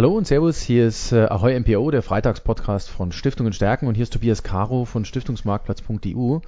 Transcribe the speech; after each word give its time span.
Hallo 0.00 0.16
und 0.16 0.26
Servus, 0.26 0.62
hier 0.62 0.86
ist 0.86 1.12
äh, 1.12 1.26
Ahoy 1.26 1.60
MPO, 1.60 1.90
der 1.90 2.00
Freitagspodcast 2.00 2.88
von 2.88 3.12
Stiftungen 3.12 3.52
Stärken 3.52 3.86
und 3.86 3.96
hier 3.96 4.04
ist 4.04 4.14
Tobias 4.14 4.42
Caro 4.42 4.86
von 4.86 5.04
Stiftungsmarktplatz.eu. 5.04 6.38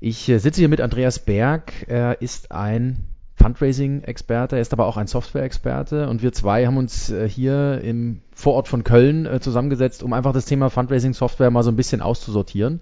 Ich 0.00 0.28
äh, 0.28 0.38
sitze 0.38 0.60
hier 0.60 0.68
mit 0.68 0.80
Andreas 0.80 1.20
Berg, 1.20 1.72
er 1.86 2.20
ist 2.20 2.50
ein 2.50 3.04
Fundraising-Experte, 3.36 4.56
er 4.56 4.62
ist 4.62 4.72
aber 4.72 4.86
auch 4.86 4.96
ein 4.96 5.06
Software-Experte 5.06 6.08
und 6.08 6.24
wir 6.24 6.32
zwei 6.32 6.66
haben 6.66 6.78
uns 6.78 7.10
äh, 7.10 7.28
hier 7.28 7.80
im 7.80 8.22
Vorort 8.34 8.66
von 8.66 8.82
Köln 8.82 9.40
zusammengesetzt, 9.40 10.02
um 10.02 10.12
einfach 10.12 10.32
das 10.32 10.46
Thema 10.46 10.68
Fundraising-Software 10.68 11.52
mal 11.52 11.62
so 11.62 11.70
ein 11.70 11.76
bisschen 11.76 12.02
auszusortieren. 12.02 12.80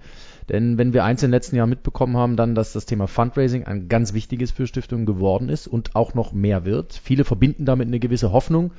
Denn 0.48 0.78
wenn 0.78 0.94
wir 0.94 1.04
eins 1.04 1.22
in 1.22 1.28
den 1.28 1.34
letzten 1.34 1.56
Jahren 1.56 1.68
mitbekommen 1.68 2.16
haben, 2.16 2.36
dann, 2.36 2.54
dass 2.54 2.72
das 2.72 2.86
Thema 2.86 3.08
Fundraising 3.08 3.64
ein 3.64 3.90
ganz 3.90 4.14
wichtiges 4.14 4.52
für 4.52 4.66
Stiftungen 4.66 5.04
geworden 5.04 5.50
ist 5.50 5.66
und 5.68 5.94
auch 5.96 6.14
noch 6.14 6.32
mehr 6.32 6.64
wird. 6.64 6.94
Viele 6.94 7.24
verbinden 7.24 7.66
damit 7.66 7.88
eine 7.88 7.98
gewisse 7.98 8.32
Hoffnung, 8.32 8.70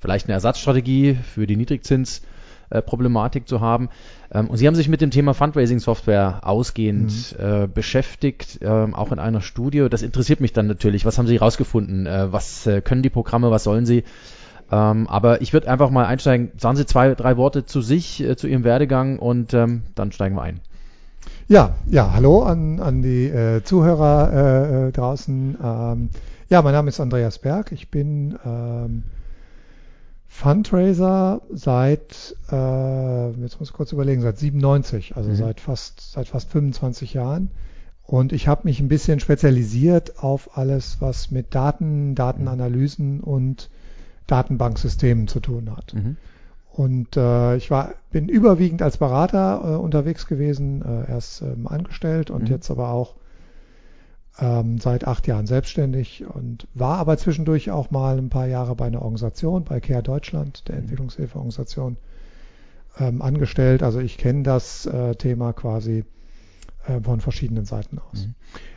vielleicht 0.00 0.26
eine 0.26 0.34
Ersatzstrategie 0.34 1.14
für 1.34 1.46
die 1.46 1.56
Niedrigzinsproblematik 1.56 3.48
zu 3.48 3.60
haben. 3.60 3.88
Ähm, 4.32 4.48
und 4.48 4.56
Sie 4.56 4.66
haben 4.66 4.74
sich 4.74 4.88
mit 4.88 5.00
dem 5.00 5.10
Thema 5.10 5.34
Fundraising-Software 5.34 6.40
ausgehend 6.42 7.36
mhm. 7.38 7.44
äh, 7.44 7.66
beschäftigt, 7.66 8.62
äh, 8.62 8.68
auch 8.68 9.12
in 9.12 9.18
einer 9.18 9.40
Studie. 9.40 9.86
Das 9.90 10.02
interessiert 10.02 10.40
mich 10.40 10.52
dann 10.52 10.66
natürlich. 10.66 11.04
Was 11.04 11.18
haben 11.18 11.26
Sie 11.26 11.34
herausgefunden? 11.34 12.06
Äh, 12.06 12.32
was 12.32 12.66
äh, 12.66 12.80
können 12.80 13.02
die 13.02 13.10
Programme? 13.10 13.50
Was 13.50 13.64
sollen 13.64 13.86
sie? 13.86 14.04
Ähm, 14.70 15.08
aber 15.08 15.40
ich 15.40 15.52
würde 15.52 15.70
einfach 15.70 15.90
mal 15.90 16.06
einsteigen. 16.06 16.52
Sagen 16.58 16.76
Sie 16.76 16.86
zwei, 16.86 17.14
drei 17.14 17.36
Worte 17.36 17.64
zu 17.64 17.80
sich, 17.80 18.22
äh, 18.22 18.36
zu 18.36 18.46
Ihrem 18.46 18.64
Werdegang 18.64 19.18
und 19.18 19.54
ähm, 19.54 19.82
dann 19.94 20.12
steigen 20.12 20.36
wir 20.36 20.42
ein. 20.42 20.60
Ja, 21.48 21.76
ja, 21.86 22.12
hallo 22.12 22.42
an, 22.42 22.78
an 22.78 23.02
die 23.02 23.26
äh, 23.26 23.62
Zuhörer 23.64 24.90
draußen. 24.92 25.56
Ähm, 25.62 26.10
ja, 26.50 26.62
mein 26.62 26.72
Name 26.72 26.90
ist 26.90 27.00
Andreas 27.00 27.38
Berg. 27.38 27.72
Ich 27.72 27.88
bin 27.90 28.38
ähm, 28.44 29.04
Fundraiser 30.28 31.40
seit, 31.50 32.36
äh, 32.52 33.30
jetzt 33.40 33.58
muss 33.58 33.70
ich 33.70 33.72
kurz 33.72 33.92
überlegen, 33.92 34.20
seit 34.20 34.38
97, 34.38 35.16
also 35.16 35.30
mhm. 35.30 35.34
seit 35.34 35.60
fast, 35.60 36.12
seit 36.12 36.28
fast 36.28 36.50
25 36.50 37.14
Jahren. 37.14 37.50
Und 38.04 38.32
ich 38.32 38.46
habe 38.46 38.62
mich 38.64 38.78
ein 38.80 38.88
bisschen 38.88 39.20
spezialisiert 39.20 40.22
auf 40.22 40.56
alles, 40.56 40.98
was 41.00 41.30
mit 41.30 41.54
Daten, 41.54 42.14
Datenanalysen 42.14 43.20
und 43.20 43.68
Datenbanksystemen 44.26 45.28
zu 45.28 45.40
tun 45.40 45.74
hat. 45.76 45.94
Mhm. 45.94 46.16
Und 46.70 47.16
äh, 47.16 47.56
ich 47.56 47.70
war, 47.70 47.94
bin 48.12 48.28
überwiegend 48.28 48.82
als 48.82 48.98
Berater 48.98 49.62
äh, 49.64 49.76
unterwegs 49.76 50.26
gewesen, 50.26 50.82
äh, 50.82 51.10
erst 51.10 51.42
ähm, 51.42 51.66
angestellt 51.66 52.30
und 52.30 52.42
mhm. 52.42 52.48
jetzt 52.48 52.70
aber 52.70 52.90
auch 52.90 53.14
ähm, 54.38 54.78
seit 54.78 55.06
acht 55.06 55.26
Jahren 55.26 55.46
selbstständig 55.46 56.24
und 56.26 56.66
war 56.74 56.98
aber 56.98 57.16
zwischendurch 57.18 57.70
auch 57.70 57.90
mal 57.90 58.18
ein 58.18 58.28
paar 58.28 58.46
Jahre 58.46 58.74
bei 58.76 58.86
einer 58.86 59.02
Organisation, 59.02 59.64
bei 59.64 59.80
CARE 59.80 60.02
Deutschland, 60.02 60.68
der 60.68 60.76
mhm. 60.76 60.82
Entwicklungshilfeorganisation, 60.82 61.96
ähm, 62.98 63.22
angestellt. 63.22 63.82
Also 63.82 64.00
ich 64.00 64.18
kenne 64.18 64.42
das 64.42 64.86
äh, 64.86 65.14
Thema 65.14 65.52
quasi 65.52 66.04
äh, 66.86 67.00
von 67.00 67.20
verschiedenen 67.20 67.64
Seiten 67.64 67.98
aus. 67.98 68.26
Mhm. 68.26 68.34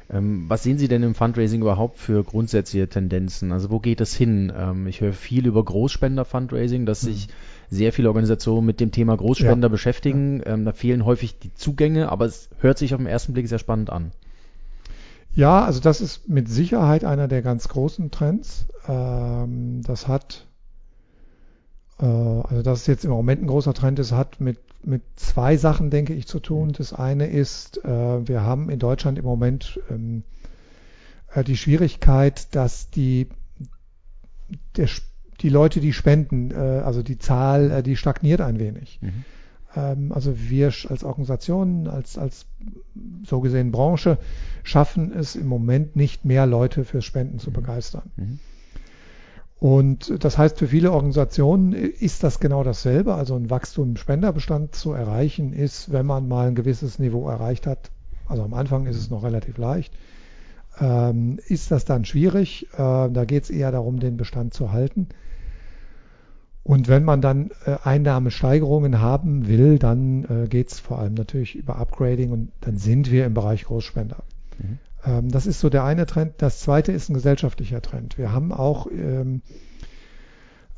Ähm, 0.09 0.45
was 0.49 0.63
sehen 0.63 0.77
Sie 0.77 0.87
denn 0.87 1.03
im 1.03 1.15
Fundraising 1.15 1.61
überhaupt 1.61 1.97
für 1.97 2.23
grundsätzliche 2.23 2.89
Tendenzen? 2.89 3.51
Also 3.51 3.69
wo 3.69 3.79
geht 3.79 4.01
es 4.01 4.13
hin? 4.13 4.51
Ähm, 4.55 4.87
ich 4.87 5.01
höre 5.01 5.13
viel 5.13 5.47
über 5.47 5.63
Großspender-Fundraising, 5.63 6.85
dass 6.85 7.01
sich 7.01 7.27
mhm. 7.27 7.31
sehr 7.69 7.93
viele 7.93 8.09
Organisationen 8.09 8.65
mit 8.65 8.79
dem 8.79 8.91
Thema 8.91 9.15
Großspender 9.15 9.67
ja. 9.67 9.71
beschäftigen. 9.71 10.39
Ja. 10.39 10.53
Ähm, 10.53 10.65
da 10.65 10.73
fehlen 10.73 11.05
häufig 11.05 11.39
die 11.39 11.53
Zugänge, 11.53 12.11
aber 12.11 12.25
es 12.25 12.49
hört 12.59 12.77
sich 12.77 12.93
auf 12.93 12.99
den 12.99 13.07
ersten 13.07 13.33
Blick 13.33 13.47
sehr 13.47 13.59
spannend 13.59 13.89
an. 13.89 14.11
Ja, 15.33 15.63
also 15.63 15.79
das 15.79 16.01
ist 16.01 16.27
mit 16.27 16.49
Sicherheit 16.49 17.05
einer 17.05 17.27
der 17.27 17.41
ganz 17.41 17.67
großen 17.69 18.11
Trends. 18.11 18.67
Ähm, 18.87 19.81
das 19.83 20.07
hat, 20.07 20.45
äh, 21.99 22.05
also 22.05 22.61
das 22.61 22.81
ist 22.81 22.87
jetzt 22.87 23.05
im 23.05 23.11
Moment 23.11 23.41
ein 23.41 23.47
großer 23.47 23.73
Trend 23.73 23.99
ist, 23.99 24.11
hat 24.11 24.41
mit, 24.41 24.59
mit 24.83 25.03
zwei 25.15 25.55
Sachen, 25.55 25.89
denke 25.89 26.13
ich, 26.13 26.27
zu 26.27 26.39
tun. 26.39 26.69
Mhm. 26.69 26.73
Das 26.73 26.93
eine 26.93 27.27
ist, 27.27 27.83
äh, 27.85 28.27
wir 28.27 28.41
haben 28.41 28.69
in 28.69 28.79
Deutschland 28.79 29.17
im 29.17 29.25
Moment 29.25 29.79
ähm, 29.89 30.23
äh, 31.33 31.43
die 31.43 31.57
Schwierigkeit, 31.57 32.53
dass 32.53 32.89
die, 32.89 33.29
der, 34.75 34.89
die 35.39 35.49
Leute, 35.49 35.79
die 35.79 35.93
spenden, 35.93 36.53
also 36.53 37.01
die 37.01 37.17
Zahl, 37.17 37.81
die 37.81 37.95
stagniert 37.95 38.41
ein 38.41 38.59
wenig. 38.59 38.99
Mhm. 39.01 39.25
Ähm, 39.75 40.11
also 40.11 40.33
wir 40.37 40.67
als 40.89 41.03
Organisation, 41.03 41.87
als, 41.87 42.17
als 42.17 42.45
so 43.25 43.39
gesehen 43.39 43.71
Branche, 43.71 44.17
schaffen 44.63 45.11
es 45.11 45.35
im 45.35 45.47
Moment 45.47 45.95
nicht 45.95 46.25
mehr 46.25 46.45
Leute 46.45 46.85
fürs 46.85 47.05
Spenden 47.05 47.39
zu 47.39 47.49
mhm. 47.49 47.53
begeistern. 47.53 48.11
Mhm. 48.15 48.39
Und 49.59 50.23
das 50.23 50.39
heißt, 50.39 50.57
für 50.57 50.67
viele 50.67 50.91
Organisationen 50.91 51.73
ist 51.73 52.23
das 52.23 52.39
genau 52.39 52.63
dasselbe. 52.63 53.13
Also 53.13 53.35
ein 53.35 53.51
Wachstum 53.51 53.89
im 53.89 53.97
Spenderbestand 53.97 54.73
zu 54.73 54.91
erreichen 54.91 55.53
ist, 55.53 55.91
wenn 55.91 56.07
man 56.07 56.27
mal 56.27 56.47
ein 56.47 56.55
gewisses 56.55 56.97
Niveau 56.97 57.29
erreicht 57.29 57.67
hat. 57.67 57.91
Also 58.27 58.41
am 58.41 58.55
Anfang 58.55 58.87
ist 58.87 58.97
es 58.97 59.11
noch 59.11 59.23
relativ 59.23 59.59
leicht. 59.59 59.93
Ähm, 60.79 61.37
ist 61.47 61.69
das 61.69 61.85
dann 61.85 62.05
schwierig? 62.05 62.69
Äh, 62.73 62.77
da 62.77 63.25
geht 63.25 63.43
es 63.43 63.49
eher 63.51 63.71
darum, 63.71 63.99
den 63.99 64.17
Bestand 64.17 64.55
zu 64.55 64.71
halten. 64.71 65.09
Und 66.63 66.87
wenn 66.87 67.03
man 67.03 67.21
dann 67.21 67.49
äh, 67.65 67.77
Einnahmesteigerungen 67.83 69.01
haben 69.01 69.47
will, 69.47 69.79
dann 69.79 70.25
äh, 70.25 70.47
geht 70.47 70.71
es 70.71 70.79
vor 70.79 70.99
allem 70.99 71.15
natürlich 71.15 71.55
über 71.55 71.77
Upgrading 71.77 72.31
und 72.31 72.51
dann 72.61 72.77
sind 72.77 73.11
wir 73.11 73.25
im 73.25 73.33
Bereich 73.33 73.65
Großspender. 73.65 74.17
Mhm. 74.59 74.79
Ähm, 75.05 75.31
das 75.31 75.47
ist 75.47 75.59
so 75.59 75.69
der 75.69 75.83
eine 75.83 76.05
Trend. 76.05 76.33
Das 76.37 76.59
zweite 76.59 76.91
ist 76.91 77.09
ein 77.09 77.15
gesellschaftlicher 77.15 77.81
Trend. 77.81 78.17
Wir 78.19 78.31
haben 78.31 78.51
auch 78.51 78.87
ähm, 78.91 79.41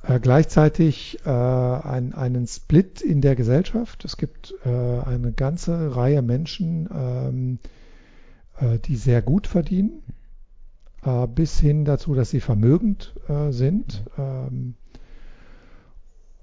äh, 0.04 0.20
gleichzeitig 0.20 1.20
äh, 1.26 1.30
ein, 1.30 2.14
einen 2.14 2.48
Split 2.48 3.02
in 3.02 3.20
der 3.20 3.36
Gesellschaft. 3.36 4.06
Es 4.06 4.16
gibt 4.16 4.54
äh, 4.66 4.70
eine 4.70 5.34
ganze 5.34 5.98
Reihe 5.98 6.22
Menschen, 6.22 6.90
ähm, 6.94 7.60
äh, 8.58 8.80
die 8.80 8.96
sehr 8.96 9.22
gut 9.22 9.48
verdienen, 9.48 10.02
äh, 11.04 11.28
bis 11.28 11.60
hin 11.60 11.84
dazu, 11.84 12.16
dass 12.16 12.30
sie 12.30 12.40
vermögend 12.40 13.14
äh, 13.28 13.52
sind. 13.52 14.04
Mhm. 14.18 14.76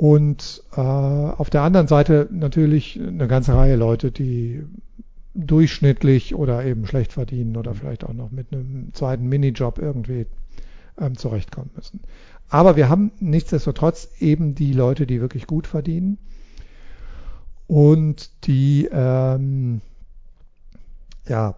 Und 0.00 0.62
äh, 0.74 0.80
auf 0.80 1.50
der 1.50 1.60
anderen 1.60 1.86
Seite 1.86 2.26
natürlich 2.32 2.98
eine 2.98 3.28
ganze 3.28 3.54
Reihe 3.54 3.76
Leute, 3.76 4.10
die 4.10 4.64
durchschnittlich 5.34 6.34
oder 6.34 6.64
eben 6.64 6.86
schlecht 6.86 7.12
verdienen 7.12 7.54
oder 7.58 7.74
vielleicht 7.74 8.04
auch 8.04 8.14
noch 8.14 8.30
mit 8.30 8.50
einem 8.50 8.94
zweiten 8.94 9.28
Minijob 9.28 9.78
irgendwie 9.78 10.24
ähm, 10.98 11.18
zurechtkommen 11.18 11.68
müssen. 11.76 12.00
Aber 12.48 12.76
wir 12.76 12.88
haben 12.88 13.12
nichtsdestotrotz 13.20 14.08
eben 14.20 14.54
die 14.54 14.72
Leute, 14.72 15.06
die 15.06 15.20
wirklich 15.20 15.46
gut 15.46 15.66
verdienen 15.66 16.16
und 17.66 18.30
die 18.46 18.88
ähm, 18.90 19.82
ja, 21.28 21.56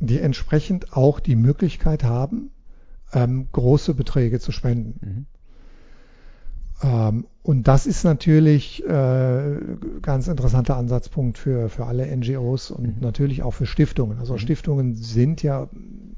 die 0.00 0.18
entsprechend 0.18 0.94
auch 0.94 1.20
die 1.20 1.36
Möglichkeit 1.36 2.04
haben, 2.04 2.52
ähm, 3.12 3.48
große 3.52 3.92
Beträge 3.92 4.40
zu 4.40 4.50
spenden. 4.50 4.98
Mhm. 5.02 5.26
Ähm, 6.82 7.26
und 7.42 7.68
das 7.68 7.86
ist 7.86 8.04
natürlich 8.04 8.84
äh, 8.86 9.56
ganz 10.02 10.28
interessanter 10.28 10.76
Ansatzpunkt 10.76 11.38
für, 11.38 11.68
für 11.68 11.86
alle 11.86 12.06
NGOs 12.16 12.70
und 12.70 12.96
mhm. 12.96 13.02
natürlich 13.02 13.42
auch 13.42 13.52
für 13.52 13.66
Stiftungen. 13.66 14.18
Also 14.18 14.34
mhm. 14.34 14.38
Stiftungen 14.38 14.94
sind 14.94 15.42
ja 15.42 15.68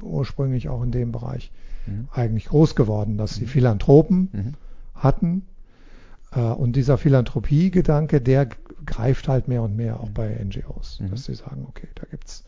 ursprünglich 0.03 0.69
auch 0.69 0.83
in 0.83 0.93
dem 0.93 1.13
Bereich 1.13 1.51
mhm. 1.87 2.09
eigentlich 2.13 2.47
groß 2.47 2.77
geworden, 2.77 3.19
dass 3.19 3.35
sie 3.35 3.45
mhm. 3.45 3.49
Philanthropen 3.49 4.29
mhm. 4.33 4.53
hatten. 4.95 5.43
Äh, 6.33 6.41
und 6.41 6.77
dieser 6.77 6.97
Philanthropie-Gedanke, 6.97 8.21
der 8.21 8.49
greift 8.85 9.29
halt 9.29 9.49
mehr 9.49 9.63
und 9.63 9.77
mehr 9.77 10.01
auch 10.01 10.09
mhm. 10.09 10.15
bei 10.15 10.45
NGOs, 10.45 11.03
dass 11.11 11.25
sie 11.25 11.35
sagen, 11.35 11.67
okay, 11.69 11.89
da 11.97 12.05
gibt's 12.09 12.45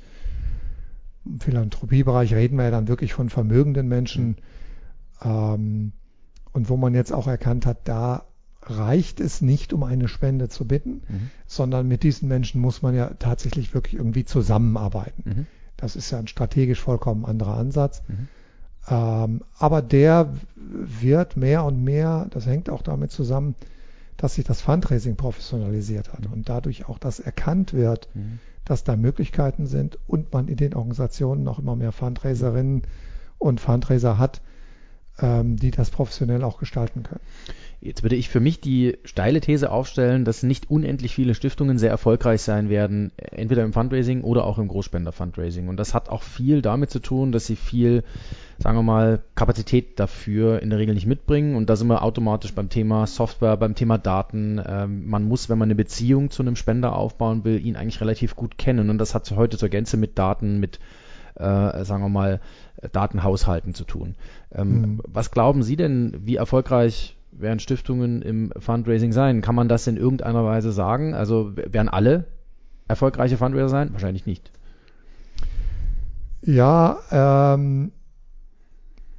im 1.27 1.41
Philanthropiebereich 1.41 2.33
reden 2.33 2.57
wir 2.57 2.65
ja 2.65 2.71
dann 2.71 2.89
wirklich 2.89 3.13
von 3.13 3.29
vermögenden 3.29 3.89
Menschen. 3.89 4.37
Ähm, 5.23 5.93
und 6.59 6.69
wo 6.69 6.77
man 6.77 6.93
jetzt 6.93 7.13
auch 7.13 7.29
erkannt 7.29 7.67
hat, 7.67 7.79
da 7.85 8.25
reicht 8.63 9.21
es 9.21 9.41
nicht, 9.41 9.73
um 9.73 9.85
eine 9.85 10.09
Spende 10.09 10.49
zu 10.49 10.67
bitten, 10.67 11.03
mhm. 11.09 11.31
sondern 11.47 11.87
mit 11.87 12.03
diesen 12.03 12.27
Menschen 12.29 12.61
muss 12.61 12.83
man 12.83 12.97
ja 12.97 13.13
tatsächlich 13.21 13.75
wirklich 13.75 13.95
irgendwie 13.95 14.25
zusammenarbeiten. 14.25 15.23
Mhm. 15.25 15.47
Das 15.77 15.95
ist 15.95 16.11
ja 16.11 16.19
ein 16.19 16.27
strategisch 16.27 16.81
vollkommen 16.81 17.25
anderer 17.25 17.57
Ansatz. 17.57 18.03
Mhm. 18.09 18.29
Ähm, 18.91 19.43
aber 19.57 19.83
der 19.83 20.35
wird 20.57 21.37
mehr 21.37 21.65
und 21.65 21.85
mehr, 21.85 22.27
das 22.31 22.47
hängt 22.47 22.69
auch 22.71 22.83
damit 22.83 23.13
zusammen, 23.13 23.55
dass 24.17 24.35
sich 24.35 24.45
das 24.45 24.61
Fundraising 24.61 25.15
professionalisiert 25.15 26.13
hat 26.13 26.27
mhm. 26.27 26.33
und 26.33 26.49
dadurch 26.49 26.89
auch 26.89 26.99
das 26.99 27.21
erkannt 27.21 27.73
wird, 27.73 28.09
mhm. 28.15 28.41
dass 28.65 28.83
da 28.83 28.97
Möglichkeiten 28.97 29.69
sind 29.69 29.97
und 30.09 30.33
man 30.33 30.49
in 30.49 30.57
den 30.57 30.75
Organisationen 30.75 31.45
noch 31.45 31.61
immer 31.61 31.77
mehr 31.77 31.93
Fundraiserinnen 31.93 32.83
und 33.39 33.61
Fundraiser 33.61 34.19
hat, 34.19 34.43
die 35.21 35.71
das 35.73 35.91
professionell 35.91 36.45
auch 36.45 36.59
gestalten 36.59 37.03
können. 37.03 37.21
Jetzt 37.81 38.03
würde 38.03 38.17
ich 38.17 38.29
für 38.29 38.41
mich 38.41 38.61
die 38.61 38.99
steile 39.05 39.41
These 39.41 39.71
aufstellen, 39.71 40.25
dass 40.25 40.43
nicht 40.43 40.69
unendlich 40.69 41.15
viele 41.15 41.35
Stiftungen 41.35 41.79
sehr 41.79 41.91
erfolgreich 41.91 42.43
sein 42.43 42.71
werden, 42.71 43.13
entweder 43.17 43.63
im 43.63 43.73
Fundraising 43.73 44.23
oder 44.23 44.45
auch 44.45 44.59
im 44.59 44.67
Großspender-Fundraising. 44.67 45.69
Und 45.69 45.77
das 45.77 45.95
hat 45.95 46.09
auch 46.09 46.25
viel 46.25 46.61
damit 46.61 46.91
zu 46.91 46.99
tun, 46.99 47.31
dass 47.31 47.47
sie 47.47 47.55
viel, 47.55 48.03
sagen 48.59 48.77
wir 48.77 48.83
mal, 48.83 49.23
Kapazität 49.37 50.01
dafür 50.01 50.61
in 50.61 50.71
der 50.71 50.81
Regel 50.81 50.95
nicht 50.95 51.07
mitbringen. 51.07 51.55
Und 51.55 51.71
da 51.71 51.77
sind 51.77 51.87
wir 51.87 52.03
automatisch 52.03 52.53
beim 52.53 52.69
Thema 52.69 53.07
Software, 53.07 53.57
beim 53.57 53.77
Thema 53.77 53.97
Daten. 53.97 54.61
Ähm, 54.67 55.09
man 55.09 55.23
muss, 55.23 55.49
wenn 55.49 55.59
man 55.59 55.69
eine 55.69 55.77
Beziehung 55.77 56.33
zu 56.33 56.43
einem 56.43 56.57
Spender 56.57 56.97
aufbauen 56.97 57.45
will, 57.45 57.65
ihn 57.65 57.77
eigentlich 57.77 58.01
relativ 58.01 58.35
gut 58.35 58.59
kennen. 58.59 58.91
Und 58.91 58.99
das 58.99 59.15
hat 59.15 59.31
heute 59.31 59.57
zur 59.57 59.69
Gänze 59.69 59.97
mit 59.97 60.19
Daten, 60.19 60.59
mit 60.59 60.81
äh, 61.39 61.85
sagen 61.85 62.03
wir 62.03 62.09
mal, 62.09 62.41
Datenhaushalten 62.93 63.75
zu 63.75 63.85
tun. 63.85 64.15
Ähm, 64.53 64.81
mhm. 64.81 65.01
Was 65.07 65.31
glauben 65.31 65.63
Sie 65.63 65.77
denn, 65.77 66.15
wie 66.21 66.37
erfolgreich 66.37 67.17
werden 67.33 67.61
Stiftungen 67.61 68.23
im 68.23 68.53
Fundraising 68.59 69.13
sein? 69.13 69.41
Kann 69.43 69.55
man 69.55 69.69
das 69.69 69.87
in 69.87 69.97
irgendeiner 69.97 70.45
Weise 70.45 70.73
sagen? 70.73 71.15
Also 71.15 71.57
werden 71.57 71.89
alle 71.89 72.25
erfolgreiche 72.89 73.37
Fundraiser 73.37 73.69
sein? 73.69 73.93
Wahrscheinlich 73.93 74.27
nicht. 74.27 74.51
Ja, 76.43 76.99
ähm, 77.11 77.93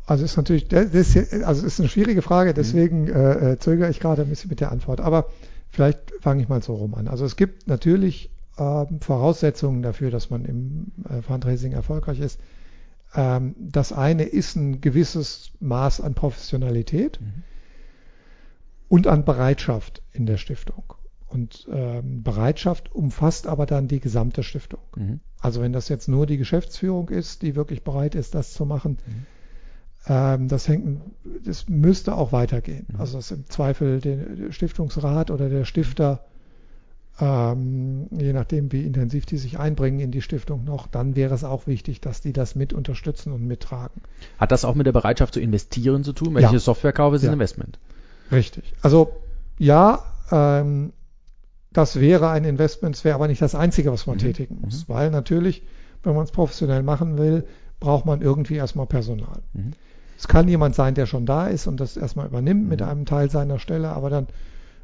also 0.05 0.25
ist 0.25 0.37
natürlich, 0.37 0.67
das 0.67 0.93
ist, 0.93 1.43
also 1.43 1.65
ist 1.65 1.79
eine 1.79 1.89
schwierige 1.89 2.21
Frage, 2.21 2.53
deswegen 2.53 3.03
mhm. 3.03 3.13
äh, 3.13 3.59
zögere 3.59 3.89
ich 3.89 3.99
gerade 3.99 4.23
ein 4.23 4.29
bisschen 4.29 4.49
mit 4.49 4.59
der 4.59 4.71
Antwort. 4.71 5.01
Aber 5.01 5.27
vielleicht 5.69 5.99
fange 6.21 6.41
ich 6.41 6.49
mal 6.49 6.63
so 6.63 6.75
rum 6.75 6.95
an. 6.95 7.07
Also 7.07 7.25
es 7.25 7.35
gibt 7.35 7.67
natürlich 7.67 8.31
äh, 8.59 8.85
Voraussetzungen 9.01 9.81
dafür, 9.81 10.11
dass 10.11 10.29
man 10.29 10.45
im 10.45 10.91
äh, 11.09 11.21
Fundraising 11.21 11.71
erfolgreich 11.71 12.19
ist. 12.19 12.39
Ähm, 13.15 13.55
das 13.57 13.93
eine 13.93 14.23
ist 14.23 14.55
ein 14.55 14.81
gewisses 14.81 15.51
Maß 15.59 16.01
an 16.01 16.13
Professionalität. 16.13 17.19
Mhm 17.21 17.43
und 18.89 19.07
an 19.07 19.23
Bereitschaft 19.23 20.01
in 20.11 20.25
der 20.25 20.37
Stiftung. 20.37 20.83
Und 21.27 21.67
ähm, 21.71 22.23
Bereitschaft 22.23 22.93
umfasst 22.93 23.45
aber 23.45 23.67
dann 23.67 23.87
die 23.87 23.99
gesamte 23.99 24.41
Stiftung. 24.41 24.81
Mhm. 24.95 25.19
Also 25.39 25.61
wenn 25.61 25.71
das 25.71 25.87
jetzt 25.87 26.07
nur 26.07 26.25
die 26.25 26.37
Geschäftsführung 26.37 27.09
ist, 27.09 27.43
die 27.43 27.55
wirklich 27.55 27.83
bereit 27.83 28.15
ist, 28.15 28.33
das 28.33 28.51
zu 28.53 28.65
machen, 28.65 28.97
mhm. 29.05 29.25
ähm, 30.07 30.47
das 30.47 30.67
hängt, 30.67 31.01
das 31.45 31.69
müsste 31.69 32.15
auch 32.15 32.31
weitergehen. 32.31 32.87
Mhm. 32.91 32.99
Also 32.99 33.17
dass 33.17 33.29
im 33.29 33.45
Zweifel 33.47 34.01
der 34.01 34.51
Stiftungsrat 34.51 35.29
oder 35.29 35.49
der 35.49 35.65
Stifter, 35.65 36.25
ähm, 37.19 38.07
je 38.11 38.33
nachdem 38.33 38.71
wie 38.71 38.83
intensiv 38.83 39.25
die 39.25 39.37
sich 39.37 39.59
einbringen 39.59 39.99
in 39.99 40.11
die 40.11 40.21
Stiftung 40.21 40.63
noch, 40.63 40.87
dann 40.87 41.15
wäre 41.15 41.33
es 41.33 41.43
auch 41.43 41.67
wichtig, 41.67 42.01
dass 42.01 42.21
die 42.21 42.33
das 42.33 42.55
mit 42.55 42.71
unterstützen 42.73 43.33
und 43.33 43.45
mittragen. 43.45 44.01
Hat 44.37 44.51
das 44.51 44.63
auch 44.63 44.75
mit 44.75 44.85
der 44.85 44.93
Bereitschaft 44.93 45.33
zu 45.33 45.39
investieren 45.39 46.03
zu 46.03 46.13
tun? 46.13 46.35
Wenn 46.35 46.43
ja. 46.43 46.53
ich 46.53 46.63
Software 46.63 46.93
kaufe, 46.93 47.17
ist 47.17 47.23
ja. 47.23 47.29
ein 47.29 47.33
Investment. 47.33 47.79
Richtig. 48.31 48.73
Also 48.81 49.11
ja, 49.57 50.03
ähm, 50.31 50.93
das 51.71 51.99
wäre 51.99 52.29
ein 52.29 52.45
Investment, 52.45 52.95
es 52.95 53.03
wäre 53.03 53.15
aber 53.15 53.27
nicht 53.27 53.41
das 53.41 53.55
Einzige, 53.55 53.91
was 53.91 54.07
man 54.07 54.15
mhm. 54.15 54.21
tätigen 54.21 54.59
muss, 54.61 54.87
mhm. 54.87 54.93
weil 54.93 55.11
natürlich, 55.11 55.63
wenn 56.03 56.15
man 56.15 56.23
es 56.23 56.31
professionell 56.31 56.83
machen 56.83 57.17
will, 57.17 57.45
braucht 57.79 58.05
man 58.05 58.21
irgendwie 58.21 58.55
erstmal 58.55 58.87
Personal. 58.87 59.41
Mhm. 59.53 59.73
Es 60.17 60.27
kann 60.27 60.47
jemand 60.47 60.75
sein, 60.75 60.95
der 60.95 61.05
schon 61.05 61.25
da 61.25 61.47
ist 61.47 61.67
und 61.67 61.79
das 61.79 61.95
erstmal 61.95 62.27
übernimmt 62.27 62.67
mit 62.67 62.81
mhm. 62.81 62.87
einem 62.87 63.05
Teil 63.05 63.29
seiner 63.29 63.59
Stelle, 63.59 63.89
aber 63.89 64.09
dann 64.09 64.27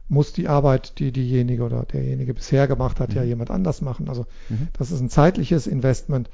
muss 0.07 0.33
die 0.33 0.47
Arbeit, 0.47 0.99
die 0.99 1.11
diejenige 1.11 1.63
oder 1.63 1.83
derjenige 1.83 2.33
bisher 2.33 2.67
gemacht 2.67 2.99
hat, 2.99 3.13
ja 3.13 3.23
mhm. 3.23 3.27
jemand 3.29 3.51
anders 3.51 3.81
machen. 3.81 4.09
Also 4.09 4.25
mhm. 4.49 4.67
das 4.73 4.91
ist 4.91 5.01
ein 5.01 5.09
zeitliches 5.09 5.67
Investment 5.67 6.29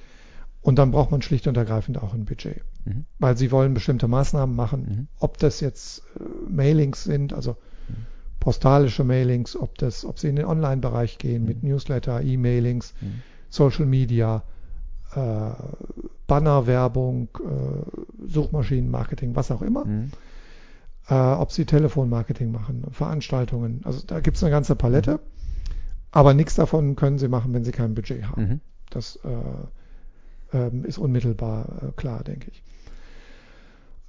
und 0.61 0.77
dann 0.77 0.91
braucht 0.91 1.11
man 1.11 1.21
schlicht 1.21 1.47
und 1.47 1.57
ergreifend 1.57 2.01
auch 2.01 2.13
ein 2.13 2.25
Budget. 2.25 2.61
Mhm. 2.85 3.05
Weil 3.19 3.37
sie 3.37 3.51
wollen 3.51 3.73
bestimmte 3.73 4.07
Maßnahmen 4.07 4.55
machen, 4.55 4.81
mhm. 4.81 5.07
ob 5.19 5.37
das 5.37 5.59
jetzt 5.59 6.03
äh, 6.19 6.23
Mailings 6.49 7.03
sind, 7.03 7.33
also 7.33 7.57
mhm. 7.87 8.05
postalische 8.39 9.03
Mailings, 9.03 9.55
ob 9.55 9.77
das, 9.77 10.05
ob 10.05 10.19
sie 10.19 10.27
in 10.27 10.35
den 10.35 10.45
Online-Bereich 10.45 11.17
gehen 11.17 11.45
mit 11.45 11.63
mhm. 11.63 11.69
Newsletter, 11.69 12.21
E-Mailings. 12.21 12.93
Social 13.51 13.85
Media, 13.85 14.43
äh, 15.13 15.51
Bannerwerbung, 16.25 17.27
äh, 17.35 18.27
Suchmaschinenmarketing, 18.27 19.35
was 19.35 19.51
auch 19.51 19.61
immer. 19.61 19.85
Äh, 21.11 21.13
ob 21.13 21.51
sie 21.51 21.65
Telefonmarketing 21.65 22.53
machen, 22.53 22.85
Veranstaltungen. 22.91 23.81
Also 23.83 24.01
da 24.07 24.21
gibt 24.21 24.37
es 24.37 24.43
eine 24.43 24.51
ganze 24.51 24.77
Palette. 24.77 25.19
Aber 26.09 26.33
nichts 26.33 26.55
davon 26.55 26.95
können 26.95 27.17
sie 27.17 27.27
machen, 27.27 27.53
wenn 27.53 27.65
sie 27.65 27.73
kein 27.73 27.95
Budget 27.95 28.23
haben. 28.23 28.61
Das 28.89 29.19
äh, 29.25 30.57
ähm, 30.57 30.85
ist 30.85 30.97
unmittelbar 30.97 31.81
äh, 31.81 31.91
klar, 31.97 32.23
denke 32.23 32.51
ich. 32.51 32.63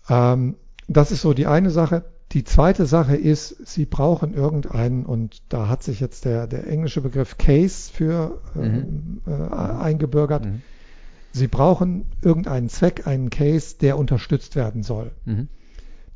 Ähm, 0.09 0.55
das 0.87 1.11
ist 1.11 1.23
so 1.23 1.35
die 1.35 1.47
eine 1.49 1.71
Sache. 1.71 2.05
Die 2.31 2.45
zweite 2.45 2.87
Sache 2.87 3.17
ist, 3.17 3.67
Sie 3.67 3.85
brauchen 3.85 4.33
irgendeinen, 4.33 5.05
und 5.05 5.43
da 5.49 5.69
hat 5.69 5.83
sich 5.83 5.99
jetzt 5.99 6.25
der, 6.25 6.47
der 6.47 6.69
englische 6.69 7.01
Begriff 7.01 7.37
Case 7.37 7.93
für 7.93 8.41
ähm, 8.57 9.21
mhm. 9.27 9.33
äh, 9.33 9.55
eingebürgert. 9.55 10.45
Mhm. 10.45 10.63
Sie 11.33 11.49
brauchen 11.49 12.07
irgendeinen 12.23 12.69
Zweck, 12.69 13.09
einen 13.09 13.29
Case, 13.29 13.77
der 13.81 13.99
unterstützt 13.99 14.55
werden 14.55 14.85
soll. 14.85 15.11
Mhm. 15.25 15.49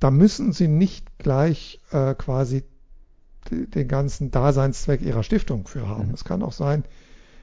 Da 0.00 0.10
müssen 0.10 0.52
Sie 0.52 0.69
nicht 0.69 1.19
gleich 1.19 1.81
äh, 1.90 2.14
quasi 2.14 2.64
den 3.50 3.88
ganzen 3.88 4.31
Daseinszweck 4.31 5.02
Ihrer 5.02 5.22
Stiftung 5.22 5.66
für 5.66 5.88
haben. 5.88 6.08
Mhm. 6.08 6.14
Es 6.14 6.25
kann 6.25 6.43
auch 6.43 6.52
sein, 6.52 6.84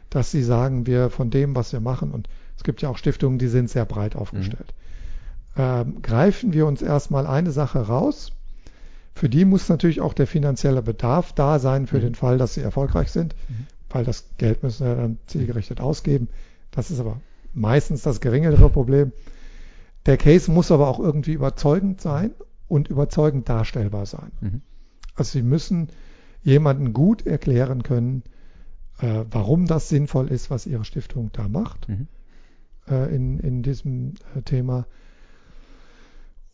dass 0.10 0.32
Sie 0.32 0.44
sagen, 0.44 0.86
wir 0.86 1.10
von 1.10 1.30
dem, 1.30 1.56
was 1.56 1.74
wir 1.74 1.80
machen, 1.80 2.12
und 2.12 2.28
es 2.58 2.64
gibt 2.64 2.82
ja 2.82 2.90
auch 2.90 2.98
Stiftungen, 2.98 3.40
die 3.40 3.48
sind 3.48 3.70
sehr 3.70 3.86
breit 3.86 4.16
aufgestellt. 4.16 4.74
Mhm. 5.56 5.62
Ähm, 5.62 6.02
greifen 6.02 6.54
wir 6.54 6.66
uns 6.66 6.82
erstmal 6.82 7.28
eine 7.28 7.52
Sache 7.52 7.80
raus. 7.80 8.32
Für 9.16 9.30
die 9.30 9.46
muss 9.46 9.70
natürlich 9.70 10.02
auch 10.02 10.14
der 10.14 10.28
finanzielle 10.28 10.82
Bedarf 10.82 11.34
da 11.34 11.60
sein 11.60 11.88
für 11.88 11.98
mhm. 11.98 12.02
den 12.02 12.16
Fall, 12.16 12.38
dass 12.38 12.56
sie 12.56 12.62
erfolgreich 12.62 13.12
sind, 13.12 13.36
mhm. 13.48 13.68
weil 13.90 14.04
das 14.04 14.26
Geld 14.38 14.64
müssen 14.64 14.86
wir 14.88 14.96
dann 14.96 15.18
zielgerichtet 15.28 15.80
ausgeben. 15.80 16.28
Das 16.72 16.90
ist 16.90 17.00
aber 17.00 17.20
meistens 17.54 18.02
das 18.02 18.22
geringere 18.22 18.70
Problem. 18.70 19.12
Der 20.06 20.18
Case 20.18 20.52
muss 20.52 20.72
aber 20.72 20.88
auch 20.88 21.00
irgendwie 21.00 21.34
überzeugend 21.34 22.02
sein 22.02 22.32
und 22.68 22.90
überzeugend 22.90 23.48
darstellbar 23.48 24.06
sein. 24.06 24.32
Mhm. 24.42 24.62
Also 25.16 25.32
Sie 25.32 25.44
müssen 25.44 25.90
jemanden 26.42 26.94
gut 26.94 27.26
erklären 27.26 27.84
können, 27.84 28.24
äh, 29.00 29.24
warum 29.32 29.66
das 29.66 29.90
sinnvoll 29.90 30.30
ist, 30.30 30.50
was 30.50 30.66
Ihre 30.66 30.84
Stiftung 30.84 31.30
da 31.32 31.48
macht. 31.48 31.88
Mhm 31.88 32.08
äh, 32.90 33.16
in, 33.16 33.40
in 33.40 33.64
diesem 33.64 34.14
äh, 34.36 34.42
Thema. 34.42 34.86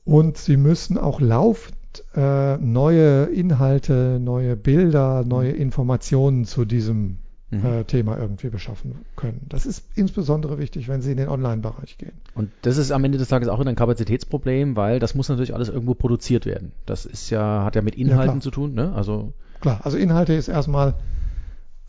Und 0.06 0.38
sie 0.38 0.58
müssen 0.58 0.98
auch 0.98 1.22
laufend 1.22 1.78
äh, 2.16 2.58
neue 2.58 3.26
Inhalte, 3.26 4.20
neue 4.22 4.56
Bilder, 4.56 5.24
neue 5.26 5.52
Informationen 5.52 6.46
zu 6.46 6.66
diesem 6.66 7.18
mhm. 7.52 7.66
äh, 7.66 7.84
Thema 7.84 8.18
irgendwie 8.18 8.50
beschaffen 8.50 9.06
können. 9.16 9.46
Das 9.50 9.66
ist 9.66 9.84
insbesondere 9.96 10.58
wichtig, 10.60 10.88
wenn 10.88 11.02
Sie 11.02 11.12
in 11.12 11.18
den 11.18 11.30
Online-Bereich 11.30 11.98
gehen. 11.98 12.14
Und 12.36 12.52
das 12.62 12.78
ist 12.78 12.92
am 12.92 13.04
Ende 13.04 13.18
des 13.18 13.28
Tages 13.28 13.48
auch 13.50 13.60
ein 13.60 13.76
Kapazitätsproblem, 13.76 14.76
weil 14.76 15.00
das 15.00 15.16
muss 15.16 15.30
natürlich 15.30 15.54
alles 15.54 15.70
irgendwo 15.70 15.94
produziert 15.94 16.46
werden. 16.46 16.72
Das 16.86 17.06
ist 17.06 17.30
ja, 17.30 17.64
hat 17.64 17.76
ja 17.76 17.82
mit 17.82 17.96
Inhalten 17.96 18.38
ja, 18.38 18.42
zu 18.42 18.52
tun, 18.52 18.74
ne? 18.74 18.94
Also 18.94 19.34
klar, 19.62 19.82
also 19.84 19.98
Inhalte 19.98 20.34
ist 20.34 20.48
erstmal 20.48 20.96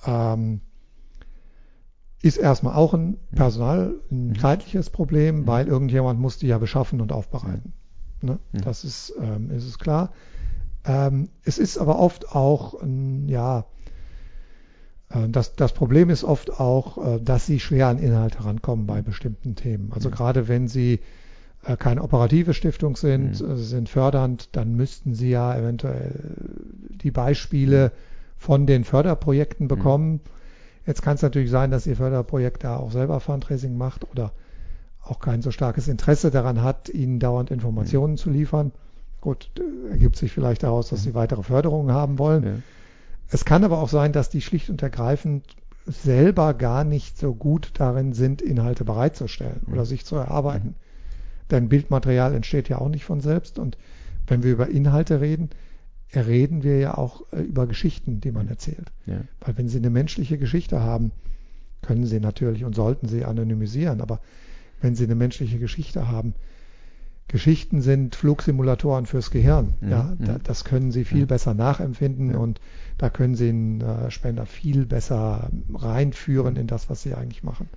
ähm, 0.07 0.61
ist 2.23 2.37
erstmal 2.37 2.75
auch 2.75 2.93
ein 2.95 3.17
Personal, 3.35 3.95
ein 4.11 4.29
mhm. 4.29 4.39
zeitliches 4.39 4.91
Problem, 4.91 5.41
mhm. 5.41 5.47
weil 5.47 5.69
irgendjemand 5.69 6.21
muss 6.21 6.39
die 6.39 6.49
ja 6.49 6.59
beschaffen 6.59 7.01
und 7.01 7.13
aufbereiten. 7.13 7.73
Ne? 8.21 8.39
Mhm. 8.53 8.61
Das 8.63 8.85
ist, 8.85 9.15
ähm, 9.21 9.51
ist 9.51 9.67
es 9.67 9.79
klar. 9.79 10.13
Ähm, 10.85 11.31
es 11.45 11.59
ist 11.59 11.79
aber 11.79 11.99
oft 11.99 12.35
auch, 12.35 12.83
ähm, 12.83 13.29
ja, 13.29 13.67
das, 15.29 15.57
das 15.57 15.73
Problem 15.73 16.11
ist 16.11 16.25
oft 16.25 16.61
auch, 16.61 17.17
äh, 17.17 17.21
dass 17.21 17.47
sie 17.47 17.61
schwer 17.61 17.89
an 17.89 17.99
Inhalte 17.99 18.45
rankommen 18.45 18.87
bei 18.87 19.03
bestimmten 19.03 19.57
Themen. 19.57 19.93
Also 19.95 20.09
mhm. 20.09 20.15
gerade 20.15 20.49
wenn 20.49 20.69
sie 20.69 21.01
äh, 21.65 21.77
keine 21.77 22.03
operative 22.03 22.55
Stiftung 22.55 22.97
sind, 22.97 23.41
mhm. 23.41 23.57
sind 23.57 23.89
fördernd, 23.89 24.51
dann 24.53 24.75
müssten 24.75 25.15
sie 25.15 25.31
ja 25.31 25.57
eventuell 25.57 26.37
die 27.03 27.11
Beispiele 27.11 27.87
mhm. 27.87 27.91
von 28.37 28.67
den 28.67 28.85
Förderprojekten 28.85 29.69
bekommen 29.69 30.21
Jetzt 30.87 31.03
kann 31.03 31.15
es 31.15 31.23
natürlich 31.23 31.51
sein, 31.51 31.71
dass 31.71 31.87
Ihr 31.87 31.97
Förderprojekt 31.97 32.65
da 32.65 32.77
auch 32.77 32.91
selber 32.91 33.21
Fundraising 33.21 33.77
macht 33.77 34.11
oder 34.11 34.33
auch 35.03 35.21
kein 35.21 35.43
so 35.43 35.51
starkes 35.51 35.89
Interesse 35.89 36.31
daran 36.31 36.63
hat, 36.63 36.89
Ihnen 36.89 37.21
dauernd 37.21 37.51
Informationen 37.51 38.15
mhm. 38.15 38.19
zu 38.19 38.31
liefern. 38.31 38.73
Gut, 39.21 39.51
ergibt 39.91 40.17
sich 40.17 40.33
vielleicht 40.33 40.63
daraus, 40.63 40.89
dass 40.89 41.03
Sie 41.03 41.11
mhm. 41.11 41.15
weitere 41.15 41.43
Förderungen 41.43 41.93
haben 41.93 42.19
wollen. 42.19 42.45
Ja. 42.45 42.53
Es 43.31 43.45
kann 43.45 43.65
aber 43.65 43.79
auch 43.79 43.89
sein, 43.89 44.13
dass 44.13 44.29
die 44.29 44.41
schlicht 44.41 44.71
und 44.71 44.83
ergreifend 44.83 45.45
selber 45.87 46.55
gar 46.55 46.85
nicht 46.85 47.19
so 47.19 47.35
gut 47.35 47.71
darin 47.75 48.13
sind, 48.13 48.43
Inhalte 48.43 48.85
bereitzustellen 48.85 49.61
mhm. 49.67 49.73
oder 49.73 49.87
sich 49.87 50.05
zu 50.05 50.17
erarbeiten. 50.17 50.69
Mhm. 50.69 50.75
Denn 51.51 51.69
Bildmaterial 51.69 52.35
entsteht 52.35 52.69
ja 52.69 52.79
auch 52.79 52.89
nicht 52.89 53.05
von 53.05 53.21
selbst. 53.21 53.59
Und 53.59 53.77
wenn 54.27 54.43
wir 54.43 54.53
über 54.53 54.69
Inhalte 54.69 55.21
reden, 55.21 55.51
reden 56.15 56.63
wir 56.63 56.79
ja 56.79 56.99
auch 56.99 57.23
äh, 57.33 57.41
über 57.41 57.67
Geschichten, 57.67 58.21
die 58.21 58.33
man 58.33 58.47
mhm. 58.47 58.53
erzählt. 58.53 58.93
Ja. 59.07 59.21
Weil 59.41 59.59
wenn 59.59 59.69
Sie 59.69 59.79
eine 59.79 59.91
menschliche 59.91 60.39
Geschichte 60.39 60.81
haben, 60.81 61.13
können 61.83 62.07
Sie 62.07 62.21
natürlich 62.21 62.65
und 62.65 62.75
sollten 62.75 63.09
Sie 63.09 63.25
anonymisieren, 63.25 64.01
aber 64.01 64.21
wenn 64.81 64.95
Sie 64.95 65.05
eine 65.05 65.15
menschliche 65.15 65.59
Geschichte 65.59 66.09
haben, 66.09 66.35
Geschichten 67.31 67.81
sind 67.81 68.17
Flugsimulatoren 68.17 69.07
fürs 69.07 69.31
Gehirn. 69.31 69.75
Mhm. 69.81 69.91
Ja, 69.91 70.17
da, 70.19 70.33
Mhm. 70.33 70.39
das 70.43 70.65
können 70.65 70.91
Sie 70.91 71.05
viel 71.05 71.23
Mhm. 71.23 71.29
besser 71.29 71.55
nachempfinden 71.55 72.33
Ja. 72.33 72.39
und 72.39 72.61
da 72.99 73.09
können 73.09 73.35
Sie 73.37 73.49
einen 73.49 73.81
äh, 73.81 74.11
Spender 74.11 74.47
viel 74.47 74.85
besser 74.85 75.49
reinführen 75.73 76.57
in 76.57 76.67
das, 76.67 76.91
was 76.91 77.03
Sie 77.03 77.15
eigentlich 77.15 77.43
machen. 77.45 77.69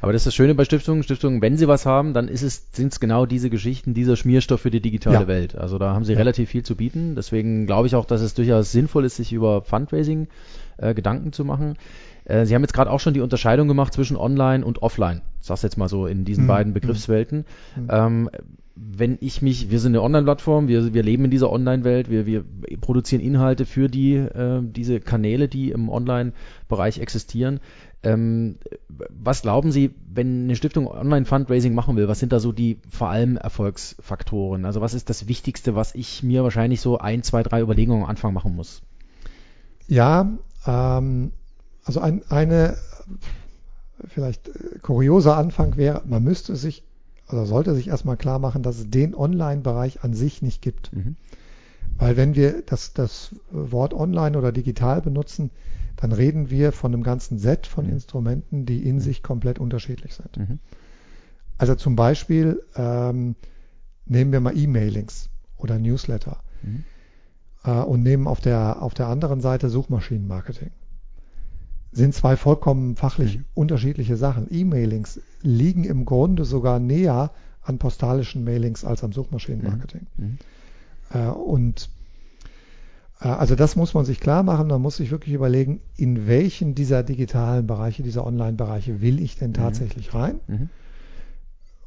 Aber 0.00 0.12
das 0.12 0.22
ist 0.22 0.26
das 0.26 0.34
Schöne 0.34 0.54
bei 0.54 0.64
Stiftungen. 0.64 1.02
Stiftungen, 1.02 1.42
wenn 1.42 1.56
sie 1.56 1.68
was 1.68 1.86
haben, 1.86 2.14
dann 2.14 2.28
ist 2.28 2.42
es, 2.42 2.68
sind 2.72 2.92
es 2.92 3.00
genau 3.00 3.26
diese 3.26 3.50
Geschichten, 3.50 3.92
dieser 3.94 4.16
Schmierstoff 4.16 4.60
für 4.60 4.70
die 4.70 4.80
digitale 4.80 5.14
Ja. 5.20 5.28
Welt. 5.28 5.54
Also 5.56 5.78
da 5.78 5.92
haben 5.94 6.04
sie 6.04 6.12
Ja. 6.12 6.18
relativ 6.18 6.48
viel 6.50 6.62
zu 6.62 6.76
bieten. 6.76 7.14
Deswegen 7.16 7.66
glaube 7.66 7.86
ich 7.86 7.94
auch, 7.94 8.04
dass 8.06 8.20
es 8.20 8.34
durchaus 8.34 8.72
sinnvoll 8.72 9.04
ist, 9.04 9.16
sich 9.16 9.32
über 9.32 9.62
Fundraising 9.62 10.28
äh, 10.78 10.94
Gedanken 10.94 11.32
zu 11.32 11.44
machen. 11.44 11.76
Äh, 12.24 12.46
sie 12.46 12.54
haben 12.54 12.62
jetzt 12.62 12.72
gerade 12.72 12.90
auch 12.90 13.00
schon 13.00 13.14
die 13.14 13.20
Unterscheidung 13.20 13.68
gemacht 13.68 13.92
zwischen 13.92 14.16
Online 14.16 14.64
und 14.64 14.82
Offline. 14.82 15.20
Ich 15.40 15.46
sag's 15.46 15.62
jetzt 15.62 15.76
mal 15.76 15.88
so 15.88 16.06
in 16.06 16.24
diesen 16.24 16.44
Mhm. 16.44 16.48
beiden 16.48 16.72
Begriffswelten. 16.72 17.44
Mhm. 17.76 17.88
Ähm, 17.90 18.30
wenn 18.82 19.18
ich 19.20 19.42
mich, 19.42 19.70
wir 19.70 19.78
sind 19.78 19.92
eine 19.92 20.00
Online-Plattform, 20.00 20.66
wir, 20.68 20.94
wir 20.94 21.02
leben 21.02 21.26
in 21.26 21.30
dieser 21.30 21.52
Online-Welt, 21.52 22.08
wir, 22.08 22.24
wir 22.24 22.44
produzieren 22.80 23.20
Inhalte 23.20 23.66
für 23.66 23.88
die, 23.88 24.14
äh, 24.14 24.62
diese 24.62 25.00
Kanäle, 25.00 25.48
die 25.48 25.70
im 25.70 25.90
Online-Bereich 25.90 26.98
existieren. 26.98 27.60
Ähm, 28.02 28.56
was 28.88 29.42
glauben 29.42 29.72
Sie, 29.72 29.94
wenn 30.12 30.44
eine 30.44 30.56
Stiftung 30.56 30.86
Online-Fundraising 30.86 31.74
machen 31.74 31.96
will, 31.96 32.08
was 32.08 32.18
sind 32.18 32.32
da 32.32 32.40
so 32.40 32.50
die 32.52 32.78
vor 32.90 33.10
allem 33.10 33.36
Erfolgsfaktoren? 33.36 34.64
Also 34.64 34.80
was 34.80 34.94
ist 34.94 35.10
das 35.10 35.28
Wichtigste, 35.28 35.74
was 35.74 35.94
ich 35.94 36.22
mir 36.22 36.42
wahrscheinlich 36.42 36.80
so 36.80 36.98
ein, 36.98 37.22
zwei, 37.22 37.42
drei 37.42 37.60
Überlegungen 37.60 38.04
am 38.04 38.08
Anfang 38.08 38.32
machen 38.32 38.56
muss? 38.56 38.80
Ja, 39.86 40.30
ähm, 40.66 41.32
also 41.84 42.00
ein, 42.00 42.22
eine 42.30 42.76
vielleicht 44.08 44.48
äh, 44.48 44.78
kurioser 44.80 45.36
Anfang 45.36 45.76
wäre, 45.76 46.02
man 46.06 46.22
müsste 46.22 46.56
sich 46.56 46.84
oder 47.28 47.46
sollte 47.46 47.74
sich 47.74 47.88
erstmal 47.88 48.16
klar 48.16 48.38
machen, 48.38 48.62
dass 48.62 48.78
es 48.78 48.90
den 48.90 49.14
Online-Bereich 49.14 50.02
an 50.02 50.14
sich 50.14 50.42
nicht 50.42 50.62
gibt. 50.62 50.92
Mhm. 50.92 51.16
Weil 51.98 52.16
wenn 52.16 52.34
wir 52.34 52.62
das, 52.62 52.92
das 52.92 53.34
Wort 53.50 53.94
online 53.94 54.36
oder 54.36 54.52
digital 54.52 55.02
benutzen, 55.02 55.50
dann 56.00 56.12
reden 56.12 56.50
wir 56.50 56.72
von 56.72 56.92
einem 56.92 57.02
ganzen 57.02 57.38
Set 57.38 57.66
von 57.66 57.86
Mhm. 57.86 57.92
Instrumenten, 57.92 58.66
die 58.66 58.86
in 58.86 59.00
sich 59.00 59.22
komplett 59.22 59.58
unterschiedlich 59.58 60.14
sind. 60.14 60.36
Mhm. 60.36 60.58
Also 61.58 61.74
zum 61.74 61.94
Beispiel 61.94 62.62
ähm, 62.74 63.36
nehmen 64.06 64.32
wir 64.32 64.40
mal 64.40 64.56
E-Mailings 64.56 65.28
oder 65.56 65.78
Newsletter 65.78 66.42
Mhm. 66.62 66.84
äh, 67.64 67.70
und 67.82 68.02
nehmen 68.02 68.26
auf 68.26 68.40
der, 68.40 68.82
auf 68.82 68.94
der 68.94 69.08
anderen 69.08 69.40
Seite 69.40 69.68
Suchmaschinenmarketing. 69.68 70.70
Sind 71.92 72.14
zwei 72.14 72.36
vollkommen 72.36 72.96
fachlich 72.96 73.38
Mhm. 73.38 73.44
unterschiedliche 73.54 74.16
Sachen. 74.16 74.46
E-Mailings 74.50 75.20
liegen 75.42 75.84
im 75.84 76.04
Grunde 76.06 76.44
sogar 76.44 76.78
näher 76.78 77.32
an 77.62 77.78
postalischen 77.78 78.42
Mailings 78.44 78.84
als 78.84 79.04
am 79.04 79.12
Suchmaschinenmarketing. 79.12 80.06
Mhm. 80.16 80.38
Äh, 81.12 81.26
und 81.28 81.90
also 83.28 83.54
das 83.54 83.76
muss 83.76 83.92
man 83.92 84.04
sich 84.06 84.18
klar 84.18 84.42
machen. 84.42 84.68
Man 84.68 84.80
muss 84.80 84.96
sich 84.96 85.10
wirklich 85.10 85.34
überlegen, 85.34 85.80
in 85.96 86.26
welchen 86.26 86.74
dieser 86.74 87.02
digitalen 87.02 87.66
Bereiche, 87.66 88.02
dieser 88.02 88.26
Online-Bereiche 88.26 89.02
will 89.02 89.20
ich 89.20 89.36
denn 89.36 89.52
tatsächlich 89.52 90.14
rein? 90.14 90.40
Mhm. 90.46 90.68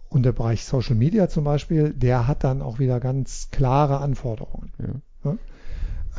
Und 0.10 0.24
der 0.24 0.32
Bereich 0.32 0.64
Social 0.64 0.96
Media 0.96 1.28
zum 1.30 1.44
Beispiel, 1.44 1.92
der 1.92 2.28
hat 2.28 2.44
dann 2.44 2.62
auch 2.62 2.78
wieder 2.78 3.00
ganz 3.00 3.50
klare 3.50 3.98
Anforderungen. 3.98 4.72
Ja. 4.78 5.38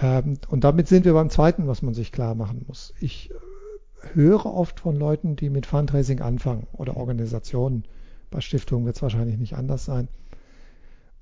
Ähm, 0.00 0.38
und 0.48 0.64
damit 0.64 0.88
sind 0.88 1.04
wir 1.04 1.12
beim 1.12 1.30
zweiten, 1.30 1.68
was 1.68 1.82
man 1.82 1.94
sich 1.94 2.10
klar 2.10 2.34
machen 2.34 2.64
muss. 2.66 2.92
Ich 2.98 3.30
äh, 3.30 4.14
höre 4.14 4.46
oft 4.46 4.80
von 4.80 4.96
Leuten, 4.96 5.36
die 5.36 5.50
mit 5.50 5.66
Fundraising 5.66 6.20
anfangen 6.20 6.66
oder 6.72 6.96
Organisationen, 6.96 7.84
bei 8.30 8.40
Stiftungen 8.40 8.84
wird 8.84 8.96
es 8.96 9.02
wahrscheinlich 9.02 9.38
nicht 9.38 9.54
anders 9.54 9.84
sein, 9.84 10.08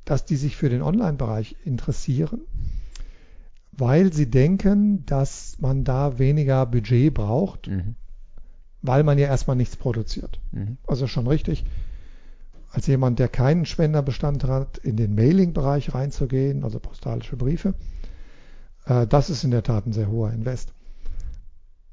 dass 0.06 0.24
die 0.24 0.36
sich 0.36 0.56
für 0.56 0.70
den 0.70 0.80
Online-Bereich 0.80 1.56
interessieren, 1.64 2.40
weil 3.72 4.12
sie 4.12 4.30
denken, 4.30 5.04
dass 5.06 5.56
man 5.58 5.84
da 5.84 6.18
weniger 6.18 6.66
Budget 6.66 7.12
braucht, 7.14 7.68
Mhm. 7.68 7.94
weil 8.82 9.02
man 9.02 9.18
ja 9.18 9.26
erstmal 9.26 9.56
nichts 9.56 9.76
produziert. 9.76 10.38
Mhm. 10.52 10.76
Also 10.86 11.06
schon 11.06 11.26
richtig, 11.26 11.64
als 12.70 12.86
jemand, 12.86 13.18
der 13.18 13.28
keinen 13.28 13.66
Spenderbestand 13.66 14.44
hat, 14.44 14.78
in 14.78 14.96
den 14.96 15.14
Mailing-Bereich 15.14 15.94
reinzugehen, 15.94 16.64
also 16.64 16.78
postalische 16.80 17.36
Briefe. 17.36 17.74
Äh, 18.86 19.06
das 19.06 19.30
ist 19.30 19.44
in 19.44 19.50
der 19.50 19.62
Tat 19.62 19.86
ein 19.86 19.92
sehr 19.92 20.08
hoher 20.08 20.32
Invest. 20.32 20.72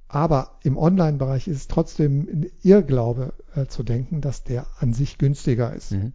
Aber 0.08 0.58
im 0.64 0.76
Online-Bereich 0.78 1.48
ist 1.48 1.58
es 1.58 1.68
trotzdem 1.68 2.22
ein 2.22 2.52
Irrglaube 2.64 3.34
äh, 3.56 3.68
zu 3.68 3.84
denken, 3.84 4.22
dass 4.22 4.44
der 4.44 4.66
an 4.80 4.94
sich 4.94 5.18
günstiger 5.18 5.74
ist. 5.74 5.92
Mhm. 5.92 6.14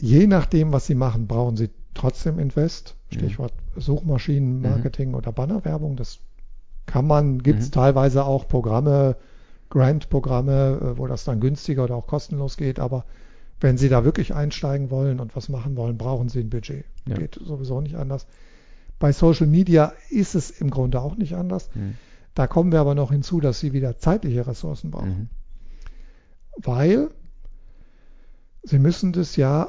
Je 0.00 0.26
nachdem, 0.26 0.72
was 0.72 0.86
Sie 0.86 0.94
machen, 0.94 1.26
brauchen 1.26 1.56
Sie 1.56 1.70
trotzdem 1.98 2.38
Invest. 2.38 2.96
Mhm. 3.10 3.14
Stichwort 3.16 3.52
Suchmaschinenmarketing 3.76 5.14
oder 5.14 5.32
Bannerwerbung. 5.32 5.96
Das 5.96 6.18
kann 6.86 7.06
man, 7.06 7.38
gibt 7.42 7.60
es 7.60 7.66
Mhm. 7.68 7.72
teilweise 7.72 8.24
auch 8.24 8.48
Programme, 8.48 9.16
Grant-Programme, 9.70 10.80
äh, 10.94 10.98
wo 10.98 11.06
das 11.06 11.24
dann 11.24 11.40
günstiger 11.40 11.84
oder 11.84 11.96
auch 11.96 12.06
kostenlos 12.06 12.56
geht. 12.56 12.80
Aber 12.80 13.04
wenn 13.60 13.76
Sie 13.76 13.88
da 13.88 14.04
wirklich 14.04 14.34
einsteigen 14.34 14.90
wollen 14.90 15.20
und 15.20 15.36
was 15.36 15.48
machen 15.48 15.76
wollen, 15.76 15.98
brauchen 15.98 16.28
Sie 16.28 16.40
ein 16.40 16.48
Budget. 16.50 16.84
Ja. 17.06 17.16
Geht 17.16 17.38
sowieso 17.44 17.80
nicht 17.80 17.96
anders. 17.96 18.26
Bei 18.98 19.12
Social 19.12 19.46
Media 19.46 19.92
ist 20.10 20.34
es 20.34 20.50
im 20.50 20.70
Grunde 20.70 21.00
auch 21.00 21.16
nicht 21.16 21.34
anders. 21.36 21.68
Mhm. 21.74 21.94
Da 22.34 22.46
kommen 22.46 22.72
wir 22.72 22.80
aber 22.80 22.94
noch 22.94 23.10
hinzu, 23.10 23.40
dass 23.40 23.60
Sie 23.60 23.72
wieder 23.72 23.98
zeitliche 23.98 24.46
Ressourcen 24.46 24.90
brauchen 24.90 25.08
Mhm. 25.08 25.28
weil 26.64 27.10
sie 28.64 28.78
müssen 28.78 29.12
das 29.12 29.36
ja 29.36 29.68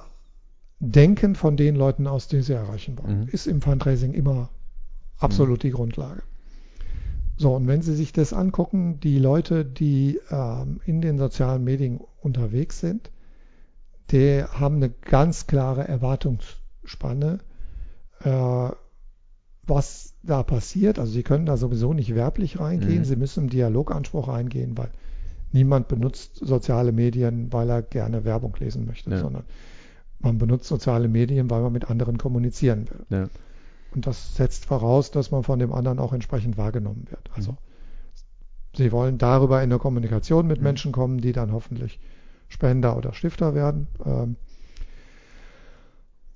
denken 0.80 1.36
von 1.36 1.58
den 1.58 1.76
Leuten 1.76 2.08
aus, 2.08 2.28
die 2.28 2.42
sie 2.42 2.54
erreichen 2.54 2.98
wollen. 2.98 3.22
Mhm. 3.22 3.28
Ist 3.30 3.48
im 3.48 3.62
Fundraising 3.62 4.14
immer 4.14 4.50
absolut 5.18 5.64
die 5.64 5.72
Grundlage. 5.72 6.22
So, 7.38 7.56
und 7.56 7.68
wenn 7.68 7.82
Sie 7.82 7.96
sich 7.96 8.12
das 8.12 8.34
angucken, 8.34 9.00
die 9.00 9.18
Leute, 9.18 9.64
die 9.64 10.20
ähm, 10.30 10.82
in 10.86 11.02
den 11.02 11.18
sozialen 11.18 11.64
Medien 11.64 12.00
unterwegs 12.22 12.80
sind, 12.82 13.12
die 14.12 14.44
haben 14.44 14.76
eine 14.78 14.90
ganz 14.90 15.48
klare 15.48 15.88
Erwartungsspanne, 15.88 17.40
äh, 18.24 18.70
was 19.68 20.16
da 20.24 20.44
passiert. 20.44 21.00
Also 21.00 21.14
Sie 21.14 21.24
können 21.24 21.46
da 21.46 21.56
sowieso 21.56 21.94
nicht 21.94 22.14
werblich 22.16 22.60
reingehen, 22.60 23.00
Mhm. 23.00 23.06
Sie 23.06 23.16
müssen 23.16 23.44
im 23.46 23.50
Dialoganspruch 23.50 24.28
reingehen, 24.28 24.78
weil 24.78 24.90
niemand 25.54 25.88
benutzt 25.88 26.36
soziale 26.38 26.92
Medien, 26.92 27.54
weil 27.54 27.70
er 27.70 27.82
gerne 27.82 28.26
Werbung 28.26 28.54
lesen 28.60 28.86
möchte, 28.86 29.12
Ja. 29.12 29.20
sondern 29.20 29.44
man 30.20 30.38
benutzt 30.38 30.68
soziale 30.68 31.08
Medien, 31.08 31.50
weil 31.50 31.62
man 31.62 31.74
mit 31.74 31.90
anderen 31.90 32.18
kommunizieren 32.18 32.88
will. 32.90 33.06
Ja. 33.10 33.30
Und 33.96 34.06
das 34.08 34.36
setzt 34.36 34.66
voraus, 34.66 35.12
dass 35.12 35.32
man 35.32 35.44
von 35.44 35.60
dem 35.60 35.74
anderen 35.74 36.00
auch 36.00 36.14
entsprechend 36.14 36.58
wahrgenommen 36.58 37.06
wird. 37.10 37.30
Also 37.36 37.54
Mhm. 37.54 37.58
Sie 38.76 38.92
wollen 38.92 39.18
darüber 39.18 39.58
in 39.64 39.72
eine 39.72 39.80
Kommunikation 39.80 40.46
mit 40.48 40.58
Mhm. 40.60 40.64
Menschen 40.64 40.92
kommen, 40.92 41.20
die 41.22 41.32
dann 41.32 41.52
hoffentlich 41.52 42.00
Spender 42.50 42.98
oder 42.98 43.14
Stifter 43.14 43.56
werden. 43.56 43.88
Ähm, 44.06 44.36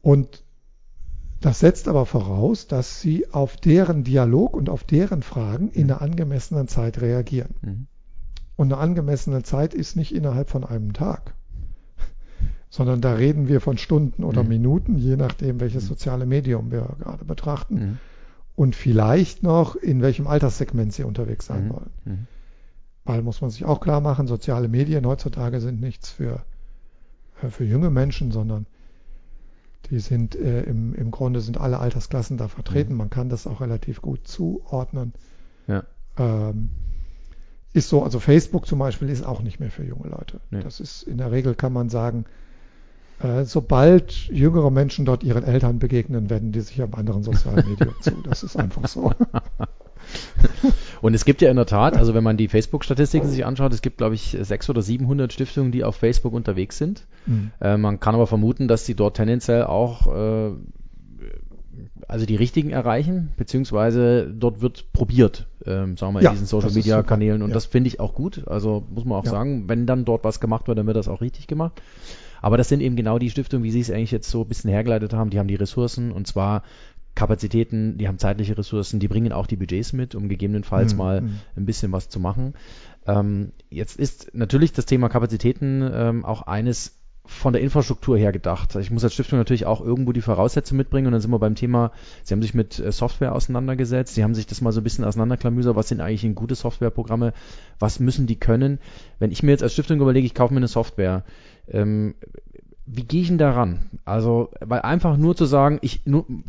Und 0.01 0.43
das 1.39 1.59
setzt 1.59 1.87
aber 1.87 2.05
voraus, 2.05 2.67
dass 2.67 3.01
Sie 3.01 3.31
auf 3.31 3.57
deren 3.57 4.03
Dialog 4.03 4.53
und 4.55 4.69
auf 4.69 4.83
deren 4.83 5.23
Fragen 5.23 5.69
in 5.69 5.91
einer 5.91 6.01
angemessenen 6.01 6.67
Zeit 6.67 7.01
reagieren. 7.01 7.55
Mhm. 7.61 7.87
Und 8.55 8.71
eine 8.71 8.81
angemessene 8.81 9.43
Zeit 9.43 9.73
ist 9.73 9.95
nicht 9.95 10.13
innerhalb 10.13 10.49
von 10.49 10.63
einem 10.63 10.93
Tag, 10.93 11.35
sondern 12.73 13.01
da 13.01 13.13
reden 13.13 13.47
wir 13.47 13.61
von 13.61 13.77
Stunden 13.77 14.23
oder 14.23 14.41
Mhm. 14.41 14.49
Minuten, 14.49 14.97
je 14.97 15.15
nachdem, 15.15 15.59
welches 15.59 15.83
Mhm. 15.83 15.87
soziale 15.89 16.25
Medium 16.25 16.71
wir 16.71 16.95
gerade 16.97 17.23
betrachten. 17.23 17.75
Mhm. 17.75 17.97
Und 18.55 18.75
vielleicht 18.75 19.43
noch, 19.43 19.75
in 19.75 20.01
welchem 20.01 20.25
Alterssegment 20.25 20.91
Sie 20.91 21.03
unterwegs 21.03 21.45
sein 21.45 21.65
Mhm. 21.67 21.69
wollen. 21.69 21.89
Mhm. 22.05 22.27
Weil 23.05 23.21
muss 23.21 23.41
man 23.41 23.51
sich 23.51 23.63
auch 23.63 23.79
klar 23.79 24.01
machen, 24.01 24.25
soziale 24.25 24.69
Medien 24.69 25.05
heutzutage 25.05 25.61
sind 25.61 25.81
nichts 25.81 26.09
für, 26.09 26.41
äh, 27.43 27.49
für 27.49 27.63
junge 27.63 27.91
Menschen, 27.91 28.31
sondern 28.31 28.65
die 29.91 29.99
sind 29.99 30.33
äh, 30.35 30.63
im, 30.63 30.95
im 30.95 31.11
Grunde 31.11 31.41
sind 31.41 31.59
alle 31.59 31.77
Altersklassen 31.77 32.37
da 32.37 32.47
vertreten. 32.47 32.93
Mhm. 32.93 32.97
Man 32.97 33.09
kann 33.11 33.29
das 33.29 33.45
auch 33.45 33.61
relativ 33.61 34.01
gut 34.01 34.27
zuordnen. 34.27 35.13
Ja. 35.67 35.83
Ähm, 36.17 36.71
ist 37.71 37.89
so, 37.89 38.01
also 38.03 38.19
Facebook 38.19 38.65
zum 38.65 38.79
Beispiel 38.79 39.09
ist 39.09 39.23
auch 39.23 39.43
nicht 39.43 39.59
mehr 39.59 39.69
für 39.69 39.83
junge 39.83 40.07
Leute. 40.09 40.41
Nee. 40.49 40.61
Das 40.63 40.79
ist 40.79 41.03
in 41.03 41.19
der 41.19 41.31
Regel 41.31 41.53
kann 41.53 41.71
man 41.73 41.89
sagen, 41.89 42.25
sobald 43.45 44.11
jüngere 44.27 44.69
Menschen 44.71 45.05
dort 45.05 45.23
ihren 45.23 45.43
Eltern 45.43 45.79
begegnen, 45.79 46.29
wenden 46.29 46.51
die 46.51 46.61
sich 46.61 46.81
einem 46.81 46.93
anderen 46.93 47.23
sozialen 47.23 47.67
Medium 47.67 47.93
zu. 48.01 48.11
Das 48.21 48.43
ist 48.43 48.57
einfach 48.57 48.87
so. 48.87 49.11
Und 51.01 51.13
es 51.13 51.23
gibt 51.23 51.41
ja 51.41 51.49
in 51.49 51.55
der 51.55 51.65
Tat, 51.65 51.95
also 51.95 52.13
wenn 52.13 52.23
man 52.23 52.35
die 52.37 52.47
Facebook-Statistiken 52.49 53.29
sich 53.29 53.45
anschaut, 53.45 53.71
es 53.73 53.81
gibt, 53.81 53.97
glaube 53.97 54.15
ich, 54.15 54.31
600 54.39 54.69
oder 54.69 54.81
700 54.81 55.31
Stiftungen, 55.33 55.71
die 55.71 55.83
auf 55.83 55.95
Facebook 55.95 56.33
unterwegs 56.33 56.77
sind. 56.77 57.07
Mhm. 57.25 57.51
Äh, 57.61 57.77
man 57.77 57.99
kann 57.99 58.15
aber 58.15 58.27
vermuten, 58.27 58.67
dass 58.67 58.83
die 58.85 58.95
dort 58.95 59.15
tendenziell 59.17 59.63
auch 59.63 60.07
äh, 60.13 60.51
also 62.07 62.25
die 62.25 62.35
richtigen 62.35 62.69
erreichen, 62.69 63.31
beziehungsweise 63.37 64.27
dort 64.27 64.61
wird 64.61 64.91
probiert, 64.93 65.47
ähm, 65.65 65.95
sagen 65.97 66.13
wir 66.13 66.21
Ja, 66.21 66.29
in 66.29 66.35
diesen 66.35 66.47
Social 66.47 66.71
Media. 66.71 67.01
Kanälen 67.01 67.41
und 67.41 67.49
Ja. 67.49 67.53
das 67.53 67.65
finde 67.65 67.87
ich 67.87 67.99
auch 67.99 68.13
gut. 68.13 68.47
Also 68.47 68.83
muss 68.93 69.05
man 69.05 69.17
auch 69.19 69.25
Ja. 69.25 69.31
sagen, 69.31 69.69
wenn 69.69 69.85
dann 69.87 70.03
dort 70.05 70.23
was 70.23 70.39
gemacht 70.39 70.67
wird, 70.67 70.77
dann 70.77 70.85
wird 70.85 70.97
das 70.97 71.07
auch 71.07 71.21
richtig 71.21 71.47
gemacht. 71.47 71.81
Aber 72.43 72.57
das 72.57 72.67
sind 72.67 72.81
eben 72.81 72.97
genau 72.97 73.17
die 73.17 73.29
Stiftungen, 73.29 73.63
wie 73.63 73.71
Sie 73.71 73.79
es 73.79 73.89
eigentlich 73.89 74.11
jetzt 74.11 74.29
so 74.29 74.41
ein 74.41 74.47
bisschen 74.47 74.69
hergeleitet 74.69 75.13
haben, 75.13 75.29
die 75.29 75.39
haben 75.39 75.47
die 75.47 75.55
Ressourcen 75.55 76.11
und 76.11 76.27
zwar 76.27 76.61
Kapazitäten, 77.15 77.97
die 77.97 78.07
haben 78.07 78.17
zeitliche 78.17 78.57
Ressourcen, 78.57 78.99
die 78.99 79.07
bringen 79.07 79.31
auch 79.31 79.47
die 79.47 79.55
Budgets 79.55 79.93
mit, 79.93 80.13
um 80.13 80.27
gegebenenfalls 80.27 80.93
Mhm, 80.93 80.97
mal 80.97 81.21
mhm. 81.21 81.39
ein 81.55 81.65
bisschen 81.65 81.91
was 81.93 82.09
zu 82.09 82.19
machen. 82.19 82.53
Ähm, 83.07 83.53
jetzt 83.69 83.97
ist 83.97 84.31
natürlich 84.33 84.73
das 84.73 84.85
Thema 84.85 85.07
Kapazitäten 85.07 85.89
ähm, 85.93 86.25
auch 86.25 86.41
eines 86.41 86.99
von 87.25 87.53
der 87.53 87.61
Infrastruktur 87.61 88.17
her 88.17 88.33
gedacht. 88.33 88.75
Ich 88.75 88.91
muss 88.91 89.05
als 89.05 89.13
Stiftung 89.13 89.39
natürlich 89.39 89.65
auch 89.65 89.79
irgendwo 89.79 90.11
die 90.11 90.21
Voraussetzungen 90.21 90.79
mitbringen 90.79 91.07
und 91.07 91.13
dann 91.13 91.21
sind 91.21 91.31
wir 91.31 91.39
beim 91.39 91.55
Thema, 91.55 91.91
Sie 92.23 92.33
haben 92.33 92.41
sich 92.41 92.53
mit 92.53 92.79
äh, 92.79 92.91
Software 92.91 93.33
auseinandergesetzt, 93.33 94.15
Sie 94.15 94.23
haben 94.23 94.35
sich 94.35 94.45
das 94.45 94.59
mal 94.59 94.73
so 94.73 94.81
ein 94.81 94.83
bisschen 94.83 95.05
auseinanderklamüsert, 95.05 95.75
was 95.75 95.87
sind 95.87 96.01
eigentlich 96.01 96.35
gute 96.35 96.55
Softwareprogramme, 96.55 97.31
was 97.79 98.01
müssen 98.01 98.27
die 98.27 98.35
können. 98.35 98.79
Wenn 99.19 99.31
ich 99.31 99.41
mir 99.41 99.51
jetzt 99.51 99.63
als 99.63 99.71
Stiftung 99.71 100.01
überlege, 100.01 100.25
ich 100.25 100.33
kaufe 100.33 100.53
mir 100.53 100.59
eine 100.59 100.67
Software, 100.67 101.23
ähm, 101.67 102.15
wie 102.85 103.05
gehe 103.05 103.21
ich 103.21 103.29
denn 103.29 103.37
daran? 103.37 103.89
Also, 104.03 104.49
weil 104.59 104.81
einfach 104.81 105.15
nur 105.15 105.35
zu 105.37 105.45
sagen, 105.45 105.79
ich 105.81 106.01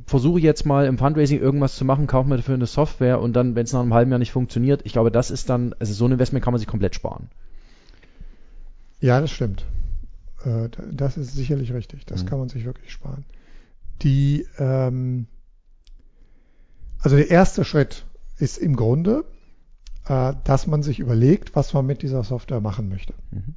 versuche 0.07 0.41
jetzt 0.41 0.67
mal 0.67 0.87
im 0.87 0.99
Fundraising 0.99 1.39
irgendwas 1.41 1.77
zu 1.77 1.85
machen, 1.85 2.09
kaufe 2.09 2.29
mir 2.29 2.37
dafür 2.37 2.55
eine 2.55 2.67
Software 2.67 3.21
und 3.21 3.35
dann, 3.35 3.55
wenn 3.55 3.65
es 3.65 3.73
nach 3.73 3.81
einem 3.81 3.95
halben 3.95 4.11
Jahr 4.11 4.19
nicht 4.19 4.33
funktioniert, 4.33 4.83
ich 4.85 4.93
glaube, 4.93 5.13
das 5.13 5.31
ist 5.31 5.49
dann, 5.49 5.75
also 5.79 5.93
so 5.95 6.07
ein 6.07 6.13
Investment 6.13 6.45
kann 6.45 6.53
man 6.53 6.59
sich 6.59 6.67
komplett 6.69 6.95
sparen. 6.97 7.29
Ja, 9.01 9.21
das 9.21 9.31
stimmt. 9.31 9.65
Äh, 10.45 10.69
Das 10.93 11.17
ist 11.17 11.35
sicherlich 11.35 11.73
richtig. 11.73 12.05
Das 12.07 12.25
Mhm. 12.25 12.29
kann 12.29 12.39
man 12.41 12.49
sich 12.49 12.65
wirklich 12.65 12.91
sparen. 12.91 13.25
Die, 14.03 14.47
ähm, 14.59 15.27
also 17.01 17.17
der 17.17 17.31
erste 17.31 17.65
Schritt 17.65 18.05
ist 18.39 18.59
im 18.59 18.75
Grunde, 18.77 19.25
äh, 20.09 20.33
dass 20.45 20.67
man 20.67 20.83
sich 20.83 20.99
überlegt, 20.99 21.55
was 21.55 21.73
man 21.75 21.87
mit 21.87 22.03
dieser 22.03 22.25
Software 22.25 22.61
machen 22.61 22.89
möchte. 22.89 23.15
Mhm. 23.31 23.55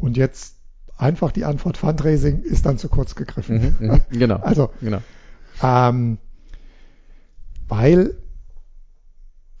Und 0.00 0.16
jetzt 0.16 0.56
einfach 0.96 1.32
die 1.32 1.44
Antwort 1.44 1.76
Fundraising 1.76 2.42
ist 2.42 2.66
dann 2.66 2.78
zu 2.78 2.88
kurz 2.88 3.14
gegriffen. 3.14 3.76
Mhm, 3.78 4.00
genau. 4.10 4.36
Also, 4.36 4.70
genau. 4.80 5.00
ähm, 5.62 6.18
weil 7.68 8.16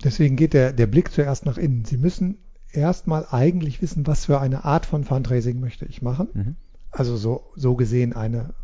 deswegen 0.04 0.36
geht 0.36 0.54
der, 0.54 0.72
der 0.72 0.86
Blick 0.86 1.12
zuerst 1.12 1.46
nach 1.46 1.58
innen. 1.58 1.84
Sie 1.84 1.96
müssen 1.96 2.38
erstmal 2.72 3.26
eigentlich 3.30 3.82
wissen, 3.82 4.06
was 4.06 4.26
für 4.26 4.40
eine 4.40 4.64
Art 4.64 4.86
von 4.86 5.04
Fundraising 5.04 5.60
möchte 5.60 5.86
ich 5.86 6.02
machen. 6.02 6.28
Mhm. 6.32 6.56
Also 6.90 7.16
so, 7.16 7.52
so 7.54 7.76
gesehen 7.76 8.12
eine, 8.14 8.54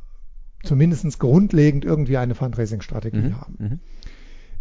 zumindest 0.64 1.18
grundlegend 1.18 1.85
irgendwie 1.85 2.16
eine 2.16 2.35
Fundraising-Strategie 2.35 3.18
Mhm. 3.18 3.40
haben. 3.40 3.56
Mhm. 3.59 3.80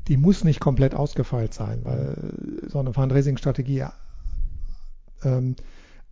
Die 0.07 0.17
muss 0.17 0.43
nicht 0.43 0.59
komplett 0.59 0.93
ausgefeilt 0.93 1.53
sein, 1.53 1.79
weil 1.83 2.33
so 2.67 2.79
eine 2.79 2.93
Fundraising-Strategie 2.93 3.85
ähm, 5.23 5.55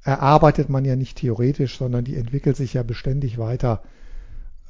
erarbeitet 0.04 0.70
man 0.70 0.86
ja 0.86 0.96
nicht 0.96 1.18
theoretisch, 1.18 1.78
sondern 1.78 2.04
die 2.04 2.16
entwickelt 2.16 2.56
sich 2.58 2.74
ja 2.74 2.84
beständig 2.84 3.38
weiter 3.38 3.82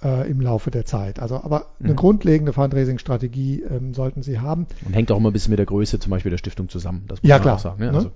äh, 0.04 0.30
im 0.30 0.42
Laufe 0.42 0.70
der 0.72 0.86
Zeit. 0.86 1.20
Also 1.20 1.38
aber 1.44 1.68
eine 1.80 1.94
Mhm. 1.94 1.98
grundlegende 1.98 2.54
Fundraising-Strategie 2.54 3.64
ähm, 3.64 3.94
sollten 3.94 4.22
Sie 4.22 4.40
haben. 4.40 4.68
Und 4.86 4.94
hängt 4.94 5.12
auch 5.12 5.18
immer 5.18 5.30
ein 5.32 5.34
bisschen 5.34 5.52
mit 5.52 5.60
der 5.60 5.66
Größe 5.66 6.00
zum 6.00 6.12
Beispiel 6.12 6.30
der 6.32 6.38
Stiftung 6.38 6.70
zusammen. 6.70 7.06
Das 7.08 7.22
muss 7.24 7.30
Ja, 7.30 7.36
man 7.38 7.42
klar, 7.42 7.56
auch 7.56 7.60
sagen. 7.60 7.80
Ne? 7.80 7.92
ne? 7.92 7.98
Also, 7.98 8.12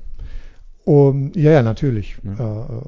Um, 0.86 1.32
ja, 1.36 1.52
ja, 1.52 1.64
natürlich. 1.64 2.18
Ja. 2.24 2.64
Äh, 2.66 2.82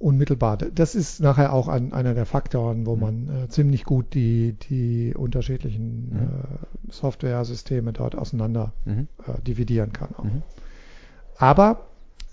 unmittelbar. 0.00 0.56
Das 0.56 0.94
ist 0.94 1.20
nachher 1.20 1.52
auch 1.52 1.68
ein, 1.68 1.92
einer 1.92 2.14
der 2.14 2.24
Faktoren, 2.26 2.86
wo 2.86 2.96
Mhm. 2.96 3.00
man 3.00 3.44
äh, 3.44 3.48
ziemlich 3.48 3.84
gut 3.84 4.14
die, 4.14 4.54
die 4.68 5.14
unterschiedlichen 5.14 6.08
Mhm. 6.10 6.16
äh, 6.88 6.92
Software-Systeme 6.92 7.92
dort 7.92 8.16
auseinander 8.16 8.72
mhm. 8.86 9.08
äh, 9.26 9.40
dividieren 9.42 9.92
kann. 9.92 10.14
Auch. 10.16 10.24
Mhm. 10.24 10.42
Aber 11.36 11.82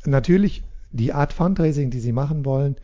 natürlich 0.05 0.63
die 0.91 1.13
Art 1.13 1.33
Fundraising, 1.33 1.89
die 1.89 1.99
Sie 1.99 2.11
machen 2.11 2.45
wollen, 2.45 2.75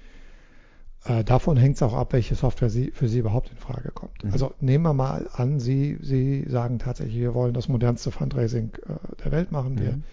äh, 1.06 1.24
davon 1.24 1.58
hängt 1.58 1.76
es 1.76 1.82
auch 1.82 1.94
ab, 1.94 2.14
welche 2.14 2.36
Software 2.36 2.70
Sie, 2.70 2.92
für 2.92 3.08
Sie 3.10 3.20
überhaupt 3.20 3.50
in 3.50 3.58
Frage 3.58 3.92
kommt. 3.92 4.24
Mhm. 4.24 4.32
Also 4.32 4.54
nehmen 4.60 4.84
wir 4.86 4.94
mal 4.94 5.30
an, 5.34 5.60
Sie, 5.60 5.98
Sie 6.02 6.46
sagen 6.48 6.80
tatsächlich, 6.80 7.18
wir 7.18 7.34
wollen 7.34 7.54
das 7.54 7.68
modernste 7.68 8.12
Fundraising 8.12 8.72
äh, 8.88 8.94
der 9.24 9.32
Welt 9.32 9.52
machen. 9.52 9.80
Wir 9.80 9.94
Mhm. 9.94 10.04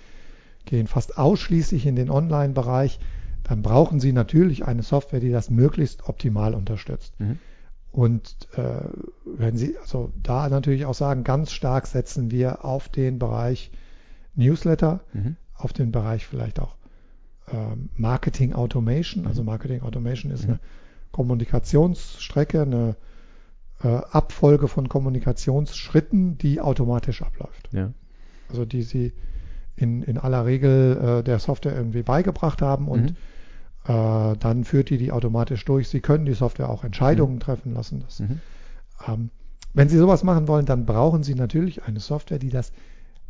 gehen 0.64 0.86
fast 0.86 1.16
ausschließlich 1.18 1.86
in 1.86 1.96
den 1.96 2.10
Online-Bereich. 2.10 2.98
Dann 3.44 3.62
brauchen 3.62 4.00
Sie 4.00 4.12
natürlich 4.12 4.64
eine 4.64 4.82
Software, 4.82 5.20
die 5.20 5.30
das 5.30 5.48
möglichst 5.50 6.08
optimal 6.08 6.54
unterstützt. 6.54 7.18
Mhm. 7.20 7.38
Und 7.92 8.36
äh, 8.56 8.82
wenn 9.24 9.56
Sie 9.56 9.76
also 9.78 10.12
da 10.22 10.48
natürlich 10.48 10.86
auch 10.86 10.94
sagen, 10.94 11.24
ganz 11.24 11.50
stark 11.52 11.86
setzen 11.86 12.30
wir 12.30 12.64
auf 12.64 12.88
den 12.88 13.18
Bereich 13.18 13.70
Newsletter, 14.34 15.00
Mhm. 15.12 15.36
auf 15.54 15.72
den 15.72 15.90
Bereich 15.92 16.26
vielleicht 16.26 16.60
auch 16.60 16.76
Marketing 17.96 18.52
Automation. 18.52 19.26
Also 19.26 19.42
Marketing 19.44 19.82
Automation 19.82 20.30
ist 20.32 20.44
Mhm. 20.44 20.50
eine 20.50 20.60
Kommunikationsstrecke, 21.12 22.62
eine 22.62 22.96
äh, 23.82 23.88
Abfolge 23.88 24.68
von 24.68 24.88
Kommunikationsschritten, 24.88 26.38
die 26.38 26.60
automatisch 26.60 27.22
abläuft. 27.22 27.68
Ja. 27.72 27.92
Also 28.48 28.64
die 28.64 28.82
Sie 28.82 29.12
in, 29.76 30.02
in 30.02 30.18
aller 30.18 30.44
Regel 30.44 31.18
äh, 31.20 31.22
der 31.24 31.38
Software 31.38 31.74
irgendwie 31.74 32.02
beigebracht 32.02 32.60
haben 32.62 32.88
und 32.88 33.14
Mhm. 33.86 33.92
äh, 33.92 34.36
dann 34.36 34.64
führt 34.64 34.90
die 34.90 34.98
die 34.98 35.12
automatisch 35.12 35.64
durch. 35.64 35.88
Sie 35.88 36.00
können 36.00 36.26
die 36.26 36.34
Software 36.34 36.68
auch 36.68 36.84
Entscheidungen 36.84 37.40
treffen 37.40 37.72
lassen. 37.72 38.00
Das, 38.04 38.20
Mhm. 38.20 38.40
ähm, 39.08 39.30
wenn 39.72 39.88
Sie 39.88 39.96
sowas 39.96 40.24
machen 40.24 40.48
wollen, 40.48 40.66
dann 40.66 40.84
brauchen 40.84 41.22
Sie 41.22 41.34
natürlich 41.34 41.84
eine 41.84 42.00
Software, 42.00 42.38
die 42.40 42.50
das 42.50 42.72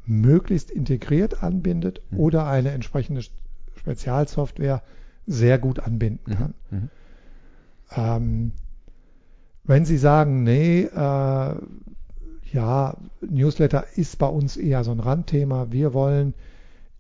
möglichst 0.07 0.71
integriert 0.71 1.43
anbindet 1.43 2.01
Mhm. 2.11 2.19
oder 2.19 2.47
eine 2.47 2.71
entsprechende 2.73 3.23
Spezialsoftware 3.81 4.83
sehr 5.27 5.59
gut 5.59 5.81
anbinden 5.81 6.35
kann. 6.35 6.55
Mhm. 6.71 6.79
Mhm. 6.79 6.89
Ähm, 7.97 8.53
wenn 9.65 9.85
Sie 9.85 9.99
sagen, 9.99 10.43
nee, 10.43 10.83
äh, 10.83 11.55
ja, 12.53 12.97
Newsletter 13.21 13.85
ist 13.97 14.19
bei 14.19 14.27
uns 14.27 14.57
eher 14.57 14.83
so 14.85 14.91
ein 14.91 15.01
Randthema, 15.01 15.69
wir 15.71 15.95
wollen 15.95 16.35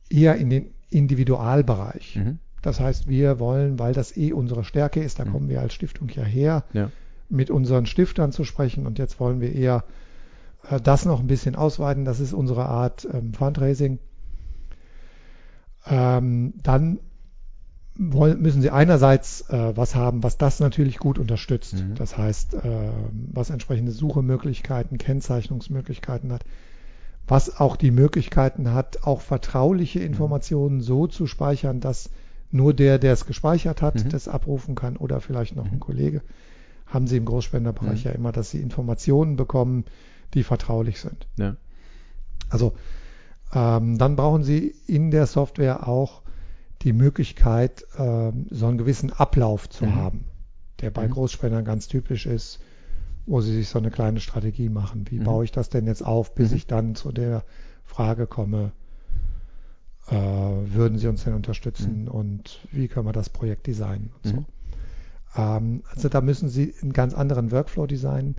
eher 0.08 0.36
in 0.36 0.50
den 0.50 0.70
Individualbereich. 0.90 2.16
Mhm. 2.16 2.38
Das 2.62 2.78
heißt, 2.80 3.08
wir 3.08 3.38
wollen, 3.38 3.78
weil 3.78 3.92
das 3.94 4.16
eh 4.16 4.32
unsere 4.32 4.64
Stärke 4.64 5.02
ist, 5.02 5.18
da 5.18 5.24
Mhm. 5.24 5.32
kommen 5.32 5.48
wir 5.48 5.60
als 5.60 5.72
Stiftung 5.74 6.08
ja 6.10 6.22
her, 6.22 6.64
Ja. 6.72 6.90
mit 7.28 7.50
unseren 7.50 7.86
Stiftern 7.86 8.32
zu 8.32 8.44
sprechen 8.44 8.86
und 8.86 8.98
jetzt 8.98 9.18
wollen 9.20 9.40
wir 9.40 9.52
eher 9.54 9.84
äh, 10.68 10.80
das 10.80 11.04
noch 11.06 11.20
ein 11.20 11.26
bisschen 11.26 11.56
ausweiten. 11.56 12.04
Das 12.04 12.20
ist 12.20 12.32
unsere 12.32 12.66
Art 12.66 13.08
ähm, 13.12 13.32
Fundraising. 13.34 13.98
Ähm, 15.86 16.54
dann 16.62 16.98
wollen, 17.96 18.40
müssen 18.40 18.62
Sie 18.62 18.70
einerseits 18.70 19.42
äh, 19.50 19.76
was 19.76 19.94
haben, 19.94 20.22
was 20.22 20.38
das 20.38 20.60
natürlich 20.60 20.98
gut 20.98 21.18
unterstützt. 21.18 21.74
Mhm. 21.74 21.94
Das 21.96 22.16
heißt, 22.16 22.54
äh, 22.54 22.90
was 23.32 23.50
entsprechende 23.50 23.92
Suchemöglichkeiten, 23.92 24.98
Kennzeichnungsmöglichkeiten 24.98 26.32
hat, 26.32 26.44
was 27.26 27.60
auch 27.60 27.76
die 27.76 27.90
Möglichkeiten 27.90 28.72
hat, 28.72 29.04
auch 29.04 29.20
vertrauliche 29.20 30.00
Informationen 30.00 30.80
so 30.80 31.06
zu 31.06 31.26
speichern, 31.26 31.80
dass 31.80 32.10
nur 32.50 32.74
der, 32.74 32.98
der 32.98 33.12
es 33.12 33.26
gespeichert 33.26 33.82
hat, 33.82 34.04
Mhm. 34.04 34.08
das 34.08 34.28
abrufen 34.28 34.74
kann 34.74 34.96
oder 34.96 35.20
vielleicht 35.20 35.54
noch 35.54 35.66
ein 35.66 35.74
Mhm. 35.76 35.80
Kollege. 35.80 36.22
Haben 36.86 37.06
Sie 37.06 37.16
im 37.16 37.24
Großspenderbereich 37.24 38.04
Mhm. 38.04 38.10
ja 38.10 38.16
immer, 38.16 38.32
dass 38.32 38.50
Sie 38.50 38.60
Informationen 38.60 39.36
bekommen, 39.36 39.84
die 40.34 40.42
vertraulich 40.42 41.00
sind. 41.00 41.28
Ja. 41.38 41.56
Also 42.48 42.72
ähm, 43.52 43.98
dann 43.98 44.16
brauchen 44.16 44.42
Sie 44.42 44.74
in 44.86 45.10
der 45.10 45.26
Software 45.26 45.88
auch 45.88 46.22
die 46.82 46.92
Möglichkeit, 46.92 47.86
ähm, 47.98 48.46
so 48.50 48.66
einen 48.66 48.78
gewissen 48.78 49.12
Ablauf 49.12 49.68
zu 49.68 49.86
Mhm. 49.86 49.94
haben, 49.94 50.24
der 50.80 50.90
bei 50.90 51.06
Mhm. 51.06 51.10
Großspendern 51.12 51.64
ganz 51.64 51.88
typisch 51.88 52.26
ist, 52.26 52.60
wo 53.26 53.40
Sie 53.40 53.54
sich 53.54 53.68
so 53.68 53.78
eine 53.78 53.90
kleine 53.90 54.20
Strategie 54.20 54.68
machen. 54.68 55.04
Wie 55.10 55.18
Mhm. 55.18 55.24
baue 55.24 55.44
ich 55.44 55.52
das 55.52 55.68
denn 55.68 55.86
jetzt 55.86 56.04
auf, 56.04 56.34
bis 56.34 56.50
Mhm. 56.50 56.56
ich 56.56 56.66
dann 56.66 56.94
zu 56.94 57.12
der 57.12 57.44
Frage 57.84 58.26
komme, 58.26 58.72
äh, 60.08 60.14
würden 60.14 60.98
Sie 60.98 61.08
uns 61.08 61.24
denn 61.24 61.34
unterstützen 61.34 62.08
und 62.08 62.66
wie 62.72 62.88
können 62.88 63.06
wir 63.06 63.12
das 63.12 63.28
Projekt 63.28 63.66
designen 63.66 64.10
und 64.16 64.26
Mhm. 64.32 64.38
so. 64.38 64.44
Ähm, 65.36 65.82
also 65.94 66.08
da 66.08 66.20
müssen 66.20 66.48
Sie 66.48 66.74
einen 66.82 66.92
ganz 66.92 67.14
anderen 67.14 67.50
Workflow 67.52 67.86
designen. 67.86 68.36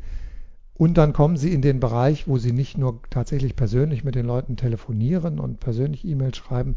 Und 0.73 0.95
dann 0.97 1.13
kommen 1.13 1.37
Sie 1.37 1.53
in 1.53 1.61
den 1.61 1.79
Bereich, 1.79 2.27
wo 2.27 2.37
Sie 2.37 2.53
nicht 2.53 2.77
nur 2.77 3.01
tatsächlich 3.09 3.55
persönlich 3.55 4.03
mit 4.03 4.15
den 4.15 4.25
Leuten 4.25 4.55
telefonieren 4.55 5.39
und 5.39 5.59
persönlich 5.59 6.05
E-Mails 6.05 6.37
schreiben, 6.37 6.75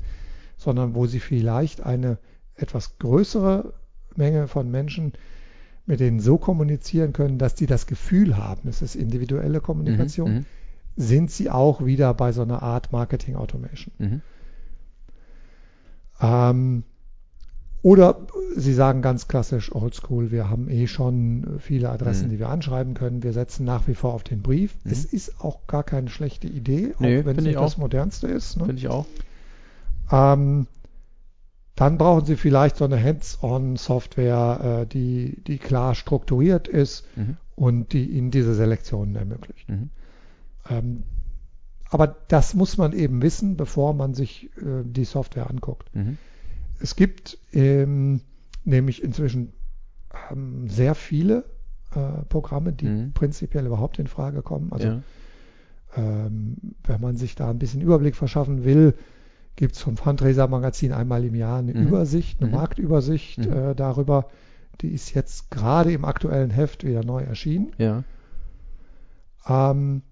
sondern 0.57 0.94
wo 0.94 1.07
Sie 1.07 1.20
vielleicht 1.20 1.80
eine 1.80 2.18
etwas 2.54 2.98
größere 2.98 3.72
Menge 4.14 4.46
von 4.46 4.70
Menschen 4.70 5.12
mit 5.87 6.00
denen 6.00 6.20
so 6.20 6.38
kommunizieren 6.38 7.12
können, 7.12 7.38
dass 7.38 7.54
die 7.54 7.66
das 7.66 7.87
Gefühl 7.87 8.37
haben, 8.37 8.68
es 8.68 8.80
ist 8.80 8.94
individuelle 8.94 9.61
Kommunikation, 9.61 10.35
Mhm. 10.35 10.44
sind 10.96 11.30
Sie 11.30 11.50
auch 11.50 11.85
wieder 11.85 12.14
bei 12.14 12.33
so 12.33 12.42
einer 12.42 12.62
Art 12.62 12.92
Marketing 12.92 13.37
Automation. 13.37 13.94
Mhm. 13.98 14.22
Ähm, 16.20 16.85
Oder 17.85 18.16
Sie 18.57 18.73
sagen 18.73 19.03
ganz 19.03 19.29
klassisch 19.29 19.75
oldschool, 19.75 20.31
wir 20.31 20.49
haben 20.49 20.70
eh 20.70 20.87
schon 20.87 21.59
viele 21.59 21.90
Adressen, 21.90 22.29
mhm. 22.29 22.31
die 22.31 22.38
wir 22.38 22.49
anschreiben 22.49 22.94
können. 22.94 23.23
Wir 23.23 23.35
setzen 23.35 23.66
nach 23.66 23.87
wie 23.87 23.94
vor 23.94 24.14
auf 24.14 24.23
den 24.23 24.40
Brief. 24.40 24.75
Mhm. 24.85 24.90
Es 24.90 25.05
ist 25.05 25.38
auch 25.42 25.66
gar 25.66 25.85
keine 25.85 26.09
schlechte 26.09 26.47
Idee, 26.47 26.94
nee, 26.99 27.20
auch 27.20 27.27
wenn 27.27 27.37
es 27.37 27.44
nicht 27.44 27.59
das 27.59 27.77
modernste 27.77 28.27
ist. 28.27 28.57
Ne? 28.57 28.64
Finde 28.64 28.81
ich 28.81 28.88
auch. 28.88 29.05
Ähm, 30.11 30.66
dann 31.77 31.99
brauchen 31.99 32.25
Sie 32.25 32.37
vielleicht 32.37 32.79
so 32.79 32.87
eine 32.87 33.03
Hands-on-Software, 33.03 34.81
äh, 34.83 34.87
die, 34.87 35.42
die 35.47 35.59
klar 35.59 35.94
strukturiert 35.94 36.68
ist 36.68 37.05
mhm. 37.16 37.37
und 37.55 37.92
die 37.92 38.07
Ihnen 38.07 38.31
diese 38.31 38.55
Selektionen 38.55 39.14
ermöglicht. 39.14 39.68
Mhm. 39.68 39.90
Ähm, 40.70 41.03
aber 41.90 42.16
das 42.29 42.55
muss 42.55 42.79
man 42.79 42.94
eben 42.94 43.20
wissen, 43.20 43.59
bevor 43.59 43.92
man 43.92 44.14
sich 44.14 44.49
äh, 44.57 44.85
die 44.85 45.05
Software 45.05 45.51
anguckt. 45.51 45.94
Es 46.80 46.96
gibt 46.96 47.38
ähm, 47.52 48.20
nämlich 48.64 49.02
inzwischen 49.02 49.52
ähm, 50.30 50.68
sehr 50.68 50.94
viele 50.94 51.44
äh, 51.94 52.24
Programme, 52.28 52.72
die 52.72 52.87
mhm. 52.87 53.12
prinzipiell 53.12 53.66
überhaupt 53.66 53.98
in 53.98 54.06
Frage 54.06 54.42
kommen. 54.42 54.72
Also 54.72 54.88
ja. 54.88 55.02
ähm, 55.96 56.56
wenn 56.84 57.00
man 57.00 57.16
sich 57.16 57.34
da 57.34 57.50
ein 57.50 57.58
bisschen 57.58 57.80
Überblick 57.80 58.16
verschaffen 58.16 58.64
will, 58.64 58.94
gibt 59.56 59.76
es 59.76 59.82
vom 59.82 59.96
Fundraiser 59.96 60.48
Magazin 60.48 60.92
einmal 60.92 61.24
im 61.24 61.34
Jahr 61.34 61.58
eine 61.58 61.74
mhm. 61.74 61.87
Übersicht, 61.87 62.40
eine 62.40 62.50
mhm. 62.50 62.56
Marktübersicht 62.56 63.38
mhm. 63.38 63.52
äh, 63.52 63.74
darüber. 63.74 64.28
Die 64.80 64.88
ist 64.88 65.14
jetzt 65.14 65.50
gerade 65.50 65.92
im 65.92 66.04
aktuellen 66.04 66.50
Heft 66.50 66.84
wieder 66.84 67.04
neu 67.04 67.22
erschienen. 67.22 67.72
Ja. 67.78 68.02
Ähm, 69.46 70.02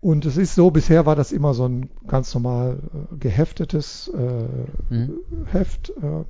und 0.00 0.24
es 0.24 0.38
ist 0.38 0.54
so, 0.54 0.70
bisher 0.70 1.04
war 1.04 1.14
das 1.14 1.30
immer 1.30 1.52
so 1.52 1.66
ein 1.66 1.90
ganz 2.06 2.32
normal 2.34 2.78
äh, 2.78 3.16
geheftetes 3.16 4.08
äh, 4.08 4.94
mhm. 4.94 5.18
Heft 5.46 5.90
äh, 5.90 6.24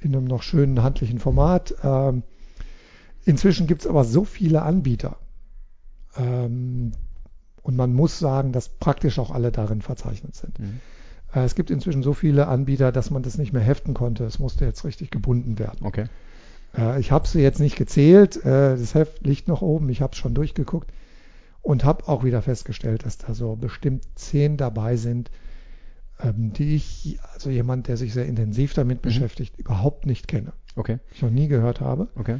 in 0.00 0.16
einem 0.16 0.24
noch 0.24 0.42
schönen 0.42 0.82
handlichen 0.82 1.18
Format. 1.18 1.74
Ähm, 1.82 2.22
inzwischen 3.24 3.66
gibt 3.66 3.82
es 3.82 3.86
aber 3.86 4.04
so 4.04 4.24
viele 4.24 4.62
Anbieter. 4.62 5.18
Ähm, 6.16 6.92
und 7.62 7.76
man 7.76 7.92
muss 7.92 8.18
sagen, 8.18 8.52
dass 8.52 8.70
praktisch 8.70 9.18
auch 9.18 9.30
alle 9.30 9.52
darin 9.52 9.82
verzeichnet 9.82 10.34
sind. 10.34 10.58
Mhm. 10.58 10.80
Äh, 11.34 11.44
es 11.44 11.54
gibt 11.54 11.70
inzwischen 11.70 12.02
so 12.02 12.14
viele 12.14 12.48
Anbieter, 12.48 12.92
dass 12.92 13.10
man 13.10 13.22
das 13.22 13.36
nicht 13.36 13.52
mehr 13.52 13.62
heften 13.62 13.92
konnte. 13.92 14.24
Es 14.24 14.38
musste 14.38 14.64
jetzt 14.64 14.84
richtig 14.86 15.10
gebunden 15.10 15.58
werden. 15.58 15.84
Okay. 15.84 16.06
Äh, 16.74 16.98
ich 16.98 17.12
habe 17.12 17.28
sie 17.28 17.42
jetzt 17.42 17.60
nicht 17.60 17.76
gezählt. 17.76 18.36
Äh, 18.38 18.78
das 18.78 18.94
Heft 18.94 19.26
liegt 19.26 19.48
noch 19.48 19.60
oben. 19.60 19.90
Ich 19.90 20.00
habe 20.00 20.12
es 20.12 20.18
schon 20.18 20.32
durchgeguckt 20.32 20.90
und 21.66 21.84
habe 21.84 22.06
auch 22.06 22.22
wieder 22.22 22.42
festgestellt, 22.42 23.04
dass 23.04 23.18
da 23.18 23.34
so 23.34 23.56
bestimmt 23.56 24.04
zehn 24.14 24.56
dabei 24.56 24.96
sind, 24.96 25.32
ähm, 26.20 26.52
die 26.52 26.76
ich, 26.76 27.18
also 27.34 27.50
jemand, 27.50 27.88
der 27.88 27.96
sich 27.96 28.12
sehr 28.12 28.26
intensiv 28.26 28.72
damit 28.72 28.98
mhm. 28.98 29.02
beschäftigt, 29.02 29.58
überhaupt 29.58 30.06
nicht 30.06 30.28
kenne. 30.28 30.52
Okay. 30.76 31.00
Ich 31.12 31.22
noch 31.22 31.30
nie 31.30 31.48
gehört 31.48 31.80
habe. 31.80 32.06
Okay. 32.14 32.38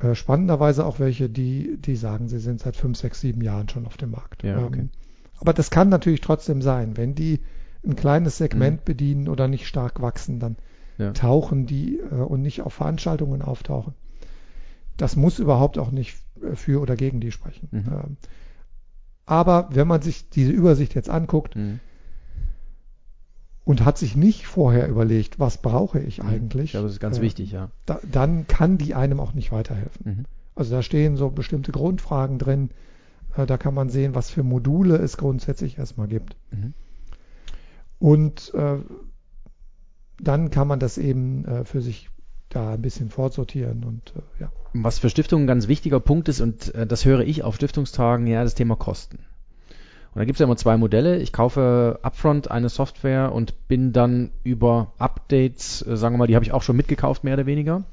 Äh, 0.00 0.14
spannenderweise 0.14 0.84
auch 0.84 1.00
welche, 1.00 1.30
die, 1.30 1.78
die 1.78 1.96
sagen, 1.96 2.28
sie 2.28 2.40
sind 2.40 2.60
seit 2.60 2.76
fünf, 2.76 2.98
sechs, 2.98 3.22
sieben 3.22 3.40
Jahren 3.40 3.70
schon 3.70 3.86
auf 3.86 3.96
dem 3.96 4.10
Markt. 4.10 4.42
Ja, 4.42 4.66
okay. 4.66 4.80
Ähm, 4.80 4.90
aber 5.38 5.54
das 5.54 5.70
kann 5.70 5.88
natürlich 5.88 6.20
trotzdem 6.20 6.60
sein, 6.60 6.98
wenn 6.98 7.14
die 7.14 7.40
ein 7.86 7.96
kleines 7.96 8.36
Segment 8.36 8.80
mhm. 8.80 8.84
bedienen 8.84 9.28
oder 9.28 9.48
nicht 9.48 9.66
stark 9.66 10.02
wachsen, 10.02 10.40
dann 10.40 10.56
ja. 10.98 11.12
tauchen 11.12 11.64
die 11.64 11.96
äh, 11.98 12.16
und 12.16 12.42
nicht 12.42 12.60
auf 12.60 12.74
Veranstaltungen 12.74 13.40
auftauchen. 13.40 13.94
Das 14.98 15.16
muss 15.16 15.38
überhaupt 15.38 15.78
auch 15.78 15.90
nicht 15.90 16.18
für 16.54 16.80
oder 16.80 16.96
gegen 16.96 17.20
die 17.20 17.32
sprechen. 17.32 17.68
Mhm. 17.70 17.84
Ähm, 17.86 18.16
aber 19.26 19.68
wenn 19.72 19.86
man 19.86 20.02
sich 20.02 20.28
diese 20.28 20.50
Übersicht 20.50 20.94
jetzt 20.94 21.08
anguckt 21.08 21.54
mhm. 21.54 21.78
und 23.64 23.84
hat 23.84 23.96
sich 23.96 24.16
nicht 24.16 24.46
vorher 24.46 24.88
überlegt, 24.88 25.38
was 25.38 25.58
brauche 25.58 26.00
ich 26.00 26.22
mhm. 26.22 26.28
eigentlich, 26.28 26.72
ja, 26.72 26.82
das 26.82 26.92
ist 26.92 27.00
ganz 27.00 27.18
äh, 27.18 27.22
wichtig, 27.22 27.52
ja. 27.52 27.70
Da, 27.86 28.00
dann 28.10 28.46
kann 28.46 28.78
die 28.78 28.94
einem 28.94 29.20
auch 29.20 29.32
nicht 29.32 29.52
weiterhelfen. 29.52 30.04
Mhm. 30.04 30.24
Also 30.54 30.74
da 30.74 30.82
stehen 30.82 31.16
so 31.16 31.30
bestimmte 31.30 31.72
Grundfragen 31.72 32.38
drin. 32.38 32.70
Äh, 33.36 33.46
da 33.46 33.56
kann 33.56 33.74
man 33.74 33.88
sehen, 33.88 34.14
was 34.14 34.30
für 34.30 34.42
Module 34.42 34.96
es 34.96 35.16
grundsätzlich 35.16 35.78
erstmal 35.78 36.08
gibt. 36.08 36.36
Mhm. 36.50 36.74
Und 37.98 38.52
äh, 38.54 38.78
dann 40.20 40.50
kann 40.50 40.66
man 40.66 40.80
das 40.80 40.98
eben 40.98 41.44
äh, 41.44 41.64
für 41.64 41.80
sich 41.80 42.10
da 42.50 42.74
ein 42.74 42.82
bisschen 42.82 43.08
fortsortieren 43.08 43.84
und 43.84 44.12
äh, 44.16 44.42
ja. 44.42 44.52
Was 44.72 45.00
für 45.00 45.10
Stiftungen 45.10 45.44
ein 45.44 45.48
ganz 45.48 45.66
wichtiger 45.66 45.98
Punkt 45.98 46.28
ist, 46.28 46.40
und 46.40 46.74
äh, 46.74 46.86
das 46.86 47.04
höre 47.04 47.20
ich 47.20 47.42
auf 47.42 47.56
Stiftungstagen, 47.56 48.26
ja, 48.26 48.44
das 48.44 48.54
Thema 48.54 48.76
Kosten. 48.76 49.18
Und 50.12 50.18
da 50.18 50.24
gibt 50.24 50.36
es 50.36 50.40
ja 50.40 50.44
immer 50.44 50.56
zwei 50.56 50.76
Modelle. 50.76 51.18
Ich 51.18 51.32
kaufe 51.32 52.00
upfront 52.02 52.50
eine 52.50 52.68
Software 52.68 53.32
und 53.32 53.68
bin 53.68 53.92
dann 53.92 54.30
über 54.42 54.92
Updates, 54.98 55.82
äh, 55.86 55.96
sagen 55.96 56.14
wir 56.14 56.18
mal, 56.18 56.26
die 56.26 56.34
habe 56.34 56.44
ich 56.44 56.52
auch 56.52 56.62
schon 56.62 56.76
mitgekauft, 56.76 57.24
mehr 57.24 57.34
oder 57.34 57.46
weniger. 57.46 57.84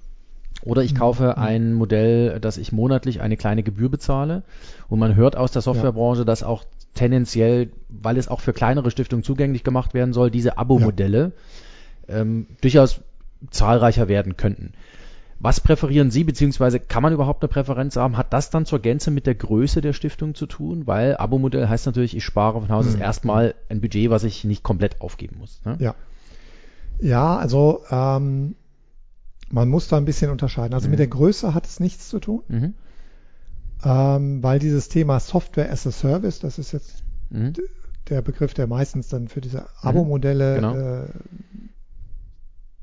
Oder 0.63 0.83
ich 0.83 0.93
mhm. 0.93 0.97
kaufe 0.97 1.35
mhm. 1.37 1.43
ein 1.43 1.73
Modell, 1.73 2.39
dass 2.39 2.57
ich 2.57 2.71
monatlich 2.71 3.21
eine 3.21 3.37
kleine 3.37 3.61
Gebühr 3.61 3.89
bezahle. 3.89 4.43
Und 4.89 4.99
man 4.99 5.15
hört 5.15 5.35
aus 5.35 5.51
der 5.51 5.61
Softwarebranche, 5.61 6.25
dass 6.25 6.41
auch 6.41 6.63
tendenziell, 6.95 7.69
weil 7.89 8.17
es 8.17 8.27
auch 8.27 8.41
für 8.41 8.53
kleinere 8.53 8.89
Stiftungen 8.89 9.23
zugänglich 9.23 9.63
gemacht 9.63 9.93
werden 9.93 10.13
soll, 10.13 10.31
diese 10.31 10.57
Abo-Modelle 10.57 11.31
ja. 12.07 12.15
ähm, 12.15 12.47
durchaus 12.61 13.01
zahlreicher 13.51 14.07
werden 14.07 14.37
könnten. 14.37 14.73
Was 15.39 15.61
präferieren 15.61 16.09
Sie, 16.09 16.23
beziehungsweise 16.23 16.79
kann 16.79 17.03
man 17.03 17.13
überhaupt 17.13 17.43
eine 17.43 17.49
Präferenz 17.49 17.95
haben? 17.95 18.17
Hat 18.17 18.33
das 18.33 18.49
dann 18.49 18.65
zur 18.65 18.79
Gänze 18.79 19.11
mit 19.11 19.27
der 19.27 19.35
Größe 19.35 19.81
der 19.81 19.93
Stiftung 19.93 20.33
zu 20.33 20.47
tun? 20.47 20.87
Weil 20.87 21.15
Abo-Modell 21.17 21.69
heißt 21.69 21.85
natürlich, 21.85 22.17
ich 22.17 22.23
spare 22.23 22.59
von 22.59 22.69
Haus 22.69 22.87
aus 22.87 22.95
mhm. 22.95 23.01
erstmal 23.01 23.55
ein 23.69 23.79
Budget, 23.79 24.09
was 24.09 24.23
ich 24.23 24.43
nicht 24.45 24.63
komplett 24.63 24.99
aufgeben 24.99 25.37
muss. 25.37 25.61
Ne? 25.63 25.77
Ja. 25.79 25.95
Ja, 26.99 27.37
also 27.37 27.83
ähm, 27.91 28.55
man 29.51 29.69
muss 29.69 29.87
da 29.87 29.97
ein 29.97 30.05
bisschen 30.05 30.31
unterscheiden. 30.31 30.73
Also 30.73 30.87
mhm. 30.87 30.91
mit 30.91 30.99
der 30.99 31.07
Größe 31.07 31.53
hat 31.53 31.67
es 31.67 31.79
nichts 31.79 32.09
zu 32.09 32.19
tun. 32.19 32.41
Mhm 32.47 32.73
ähm, 33.83 34.41
weil 34.41 34.59
dieses 34.59 34.89
Thema 34.89 35.19
Software 35.19 35.71
as 35.71 35.85
a 35.85 35.91
Service, 35.91 36.39
das 36.39 36.57
ist 36.57 36.71
jetzt 36.71 37.03
mhm. 37.29 37.53
der 38.09 38.21
Begriff, 38.21 38.53
der 38.53 38.67
meistens 38.67 39.09
dann 39.09 39.27
für 39.27 39.41
diese 39.41 39.65
Abo-Modelle, 39.81 40.55
genau. 40.55 40.75
äh, 40.75 41.07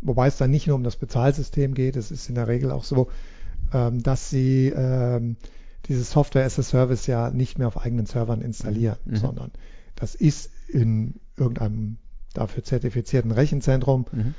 wobei 0.05 0.29
es 0.29 0.37
dann 0.37 0.51
nicht 0.51 0.69
nur 0.69 0.77
um 0.77 0.85
das 0.85 0.97
Bezahlsystem 0.97 1.75
geht, 1.75 1.97
es 1.97 2.11
ist 2.11 2.29
in 2.29 2.37
der 2.37 2.47
Regel 2.47 2.71
auch 2.71 2.85
so, 2.85 3.09
ähm, 3.73 4.03
dass 4.03 4.31
sie 4.31 4.69
ähm, 4.69 5.37
dieses 5.87 6.11
Software 6.11 6.45
as 6.45 6.59
a 6.59 6.63
Service 6.63 7.07
ja 7.07 7.31
nicht 7.31 7.59
mehr 7.59 7.67
auf 7.67 7.79
eigenen 7.79 8.07
Servern 8.07 8.41
installieren, 8.41 8.99
mhm. 9.05 9.17
sondern 9.17 9.51
das 9.97 10.15
ist 10.15 10.51
in 10.69 11.15
irgendeinem 11.37 11.97
dafür 12.33 12.65
zertifizierten 12.65 13.31
Rechenzentrum 13.31 14.07
mhm. 14.13 14.35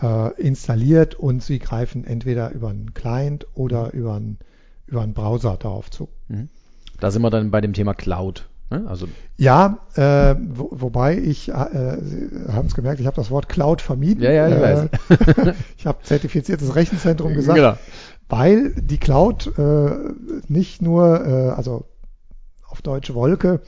äh, 0.00 0.40
installiert 0.40 1.14
und 1.14 1.42
sie 1.42 1.58
greifen 1.58 2.04
entweder 2.04 2.52
über 2.52 2.68
einen 2.68 2.94
Client 2.94 3.46
oder 3.54 3.92
über 3.92 4.14
einen 4.14 4.38
über 4.86 5.02
einen 5.02 5.12
Browser 5.12 5.56
darauf 5.58 5.90
zu. 5.90 6.08
Mhm. 6.28 6.48
Da 6.98 7.10
sind 7.10 7.22
wir 7.22 7.30
dann 7.30 7.50
bei 7.50 7.60
dem 7.60 7.74
Thema 7.74 7.94
Cloud. 7.94 8.48
Ne? 8.70 8.84
Also 8.86 9.08
ja, 9.36 9.78
äh, 9.94 10.34
wo, 10.38 10.68
wobei 10.72 11.16
ich, 11.16 11.48
äh, 11.48 11.96
Sie 12.02 12.52
haben 12.52 12.66
es 12.66 12.74
gemerkt, 12.74 13.00
ich 13.00 13.06
habe 13.06 13.16
das 13.16 13.30
Wort 13.30 13.48
Cloud 13.48 13.80
vermieden. 13.80 14.22
Ja, 14.22 14.30
ja, 14.30 14.48
ich 14.48 14.54
äh, 14.54 14.60
weiß. 14.60 15.54
ich 15.78 15.86
habe 15.86 16.02
zertifiziertes 16.02 16.74
Rechenzentrum 16.74 17.34
gesagt, 17.34 17.56
genau. 17.56 17.78
weil 18.28 18.74
die 18.74 18.98
Cloud 18.98 19.58
äh, 19.58 19.90
nicht 20.48 20.82
nur, 20.82 21.26
äh, 21.26 21.50
also 21.50 21.86
auf 22.68 22.82
Deutsch 22.82 23.14
Wolke, 23.14 23.60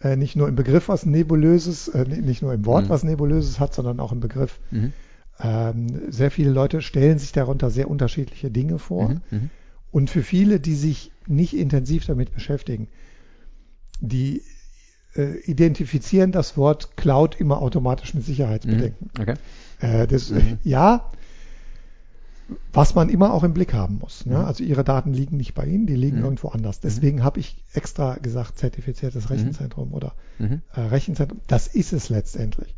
äh, 0.00 0.14
nicht 0.14 0.36
nur 0.36 0.48
im 0.48 0.54
Begriff 0.54 0.88
was 0.88 1.04
Nebulöses, 1.04 1.88
äh, 1.88 2.04
nicht 2.04 2.42
nur 2.42 2.52
im 2.52 2.64
Wort 2.64 2.84
mhm. 2.84 2.90
was 2.90 3.02
Nebulöses 3.02 3.58
hat, 3.58 3.74
sondern 3.74 3.98
auch 3.98 4.12
im 4.12 4.20
Begriff. 4.20 4.60
Mhm. 4.70 4.92
Ähm, 5.40 6.12
sehr 6.12 6.30
viele 6.30 6.50
Leute 6.50 6.80
stellen 6.80 7.18
sich 7.18 7.32
darunter 7.32 7.70
sehr 7.70 7.90
unterschiedliche 7.90 8.50
Dinge 8.50 8.78
vor. 8.78 9.08
Mhm. 9.08 9.20
mhm. 9.30 9.50
Und 9.90 10.10
für 10.10 10.22
viele, 10.22 10.60
die 10.60 10.74
sich 10.74 11.12
nicht 11.26 11.56
intensiv 11.56 12.04
damit 12.04 12.34
beschäftigen, 12.34 12.88
die 14.00 14.42
äh, 15.16 15.38
identifizieren 15.40 16.32
das 16.32 16.56
Wort 16.56 16.96
Cloud 16.96 17.40
immer 17.40 17.60
automatisch 17.60 18.14
mit 18.14 18.24
Sicherheitsbedenken. 18.24 19.10
Mhm. 19.14 19.22
Okay. 19.22 19.34
Äh, 19.80 20.06
das, 20.06 20.30
mhm. 20.30 20.58
Ja, 20.64 21.10
was 22.72 22.94
man 22.94 23.10
immer 23.10 23.32
auch 23.32 23.44
im 23.44 23.52
Blick 23.52 23.74
haben 23.74 23.98
muss. 23.98 24.24
Ne? 24.24 24.38
Mhm. 24.38 24.44
Also 24.44 24.64
Ihre 24.64 24.84
Daten 24.84 25.12
liegen 25.12 25.36
nicht 25.36 25.54
bei 25.54 25.66
Ihnen, 25.66 25.86
die 25.86 25.96
liegen 25.96 26.18
mhm. 26.18 26.24
irgendwo 26.24 26.48
anders. 26.48 26.80
Deswegen 26.80 27.22
habe 27.22 27.40
ich 27.40 27.62
extra 27.74 28.16
gesagt, 28.16 28.58
zertifiziertes 28.58 29.24
mhm. 29.24 29.36
Rechenzentrum 29.36 29.92
oder 29.92 30.14
mhm. 30.38 30.62
äh, 30.74 30.80
Rechenzentrum. 30.80 31.40
Das 31.46 31.66
ist 31.66 31.92
es 31.92 32.08
letztendlich. 32.08 32.74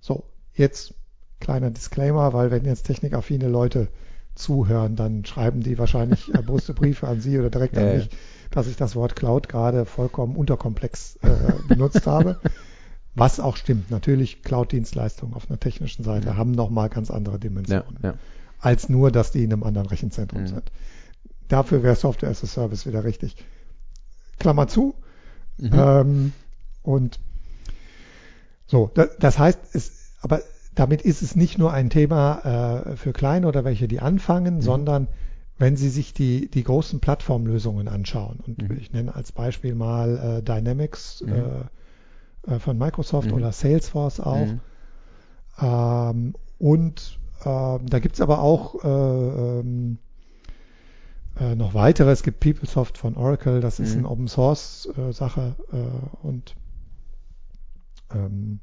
So, 0.00 0.24
jetzt 0.54 0.94
kleiner 1.40 1.70
Disclaimer, 1.70 2.32
weil 2.32 2.50
wenn 2.50 2.64
jetzt 2.64 2.84
technikaffine 2.84 3.48
Leute 3.48 3.88
zuhören, 4.34 4.96
dann 4.96 5.24
schreiben 5.24 5.62
die 5.62 5.78
wahrscheinlich 5.78 6.28
erboste 6.34 6.74
Briefe 6.74 7.08
an 7.08 7.20
Sie 7.20 7.38
oder 7.38 7.50
direkt 7.50 7.76
an 7.78 7.96
mich, 7.96 8.10
dass 8.50 8.66
ich 8.66 8.76
das 8.76 8.96
Wort 8.96 9.16
Cloud 9.16 9.48
gerade 9.48 9.84
vollkommen 9.84 10.36
unterkomplex 10.36 11.16
äh, 11.22 11.28
benutzt 11.68 12.06
habe. 12.06 12.40
Was 13.14 13.40
auch 13.40 13.56
stimmt. 13.56 13.90
Natürlich, 13.90 14.42
Cloud-Dienstleistungen 14.42 15.34
auf 15.34 15.48
einer 15.48 15.58
technischen 15.58 16.04
Seite 16.04 16.28
ja. 16.28 16.36
haben 16.36 16.50
nochmal 16.50 16.88
ganz 16.90 17.10
andere 17.10 17.38
Dimensionen. 17.38 17.98
Ja, 18.02 18.10
ja. 18.10 18.14
Als 18.58 18.88
nur, 18.88 19.10
dass 19.10 19.30
die 19.30 19.42
in 19.42 19.52
einem 19.52 19.62
anderen 19.62 19.88
Rechenzentrum 19.88 20.42
mhm. 20.42 20.48
sind. 20.48 20.72
Dafür 21.48 21.82
wäre 21.82 21.96
Software 21.96 22.30
as 22.30 22.42
a 22.44 22.46
Service 22.46 22.86
wieder 22.86 23.04
richtig. 23.04 23.36
Klammer 24.38 24.68
zu. 24.68 24.94
Mhm. 25.56 25.70
Ähm, 25.72 26.32
und 26.82 27.18
so, 28.66 28.90
das, 28.94 29.10
das 29.18 29.38
heißt, 29.38 29.58
es, 29.72 30.12
aber 30.20 30.40
damit 30.74 31.02
ist 31.02 31.22
es 31.22 31.36
nicht 31.36 31.56
nur 31.56 31.72
ein 31.72 31.88
Thema 31.88 32.84
äh, 32.84 32.96
für 32.96 33.12
Kleine 33.12 33.46
oder 33.46 33.64
welche, 33.64 33.88
die 33.88 34.00
anfangen, 34.00 34.56
mhm. 34.56 34.62
sondern 34.62 35.08
wenn 35.58 35.76
Sie 35.76 35.88
sich 35.88 36.12
die, 36.12 36.50
die 36.50 36.64
großen 36.64 37.00
Plattformlösungen 37.00 37.88
anschauen, 37.88 38.40
und 38.46 38.62
mhm. 38.62 38.76
ich 38.78 38.92
nenne 38.92 39.14
als 39.14 39.32
Beispiel 39.32 39.74
mal 39.74 40.38
äh, 40.38 40.42
Dynamics 40.42 41.22
mhm. 41.22 41.32
äh, 41.32 42.54
äh 42.54 42.58
von 42.58 42.76
Microsoft 42.76 43.28
mhm. 43.28 43.34
oder 43.34 43.52
Salesforce 43.52 44.20
auch. 44.20 44.46
Mhm. 44.46 44.60
Ähm, 45.60 46.34
und 46.58 47.18
äh, 47.40 47.44
da 47.44 47.98
gibt 48.00 48.16
es 48.16 48.20
aber 48.20 48.40
auch 48.40 48.84
äh, 48.84 48.88
ähm, 48.88 49.98
äh, 51.40 51.54
noch 51.54 51.72
weitere. 51.72 52.10
Es 52.10 52.22
gibt 52.22 52.40
PeopleSoft 52.40 52.98
von 52.98 53.16
Oracle, 53.16 53.60
das 53.60 53.80
ist 53.80 53.94
mhm. 53.94 54.00
eine 54.00 54.10
Open 54.10 54.28
Source 54.28 54.88
Sache 55.10 55.56
und 56.22 56.54
ähm, 58.14 58.60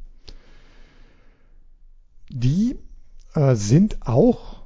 die 2.29 2.77
sind 3.55 4.05
auch 4.07 4.62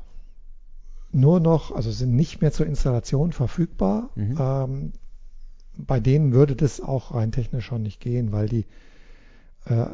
nur 1.18 1.40
noch, 1.40 1.76
also 1.76 1.92
sind 1.92 2.16
nicht 2.16 2.42
mehr 2.42 2.52
zur 2.52 2.66
Installation 2.66 3.32
verfügbar. 3.32 4.10
Mhm. 4.16 4.38
Ähm, 4.40 4.94
bei 5.78 6.00
denen 6.00 6.32
würde 6.32 6.56
das 6.56 6.82
auch 6.82 7.14
rein 7.14 7.32
technisch 7.32 7.66
schon 7.66 7.84
nicht 7.84 8.00
gehen, 8.00 8.32
weil 8.32 8.48
die 8.48 8.66
äh, 9.66 9.88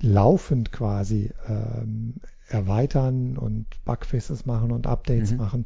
laufend 0.00 0.72
quasi 0.72 1.32
ähm, 1.48 2.14
erweitern 2.48 3.36
und 3.36 3.66
Bugfixes 3.84 4.46
machen 4.46 4.72
und 4.72 4.86
Updates 4.86 5.32
mhm. 5.32 5.36
machen. 5.36 5.64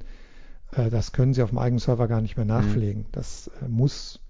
Äh, 0.72 0.90
das 0.90 1.12
können 1.12 1.34
sie 1.34 1.42
auf 1.42 1.50
dem 1.50 1.58
eigenen 1.58 1.78
Server 1.78 2.08
gar 2.08 2.20
nicht 2.20 2.36
mehr 2.36 2.44
mhm. 2.44 2.50
nachpflegen. 2.50 3.02
Mhm. 3.02 3.12
Das 3.12 3.50
äh, 3.62 3.68
muss 3.68 4.20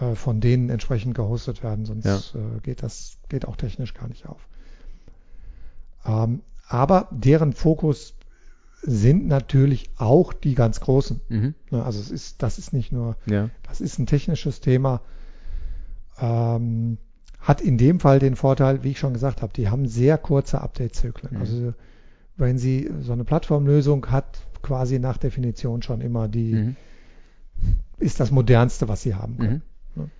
äh, 0.00 0.14
von 0.14 0.40
denen 0.40 0.70
entsprechend 0.70 1.14
gehostet 1.14 1.62
werden, 1.62 1.84
sonst 1.84 2.04
ja. 2.04 2.16
Äh, 2.16 2.60
geht 2.62 2.82
das 2.82 3.18
geht 3.28 3.46
auch 3.46 3.56
technisch 3.56 3.94
gar 3.94 4.08
nicht 4.08 4.26
auf. 4.26 4.46
Ähm, 6.04 6.42
aber 6.68 7.08
deren 7.10 7.52
Fokus 7.52 8.15
sind 8.86 9.26
natürlich 9.26 9.90
auch 9.96 10.32
die 10.32 10.54
ganz 10.54 10.80
großen. 10.80 11.20
Mhm. 11.28 11.54
Ne, 11.70 11.84
also 11.84 12.00
es 12.00 12.10
ist, 12.10 12.42
das 12.42 12.58
ist 12.58 12.72
nicht 12.72 12.92
nur, 12.92 13.16
ja. 13.26 13.50
das 13.64 13.80
ist 13.80 13.98
ein 13.98 14.06
technisches 14.06 14.60
Thema. 14.60 15.00
Ähm, 16.20 16.98
hat 17.40 17.60
in 17.60 17.78
dem 17.78 18.00
Fall 18.00 18.18
den 18.18 18.36
Vorteil, 18.36 18.82
wie 18.84 18.92
ich 18.92 18.98
schon 18.98 19.12
gesagt 19.12 19.42
habe, 19.42 19.52
die 19.52 19.68
haben 19.68 19.86
sehr 19.86 20.18
kurze 20.18 20.60
Update-Zyklen. 20.60 21.34
Mhm. 21.34 21.40
Also 21.40 21.74
wenn 22.36 22.58
Sie 22.58 22.90
so 23.02 23.12
eine 23.12 23.24
Plattformlösung 23.24 24.10
hat, 24.10 24.40
quasi 24.62 24.98
nach 24.98 25.16
Definition 25.16 25.82
schon 25.82 26.00
immer 26.00 26.28
die, 26.28 26.54
mhm. 26.54 26.76
ist 27.98 28.20
das 28.20 28.30
modernste, 28.30 28.88
was 28.88 29.02
Sie 29.02 29.14
haben 29.14 29.36
können. 29.36 29.62
Mhm. 29.94 30.02
Ne? 30.02 30.10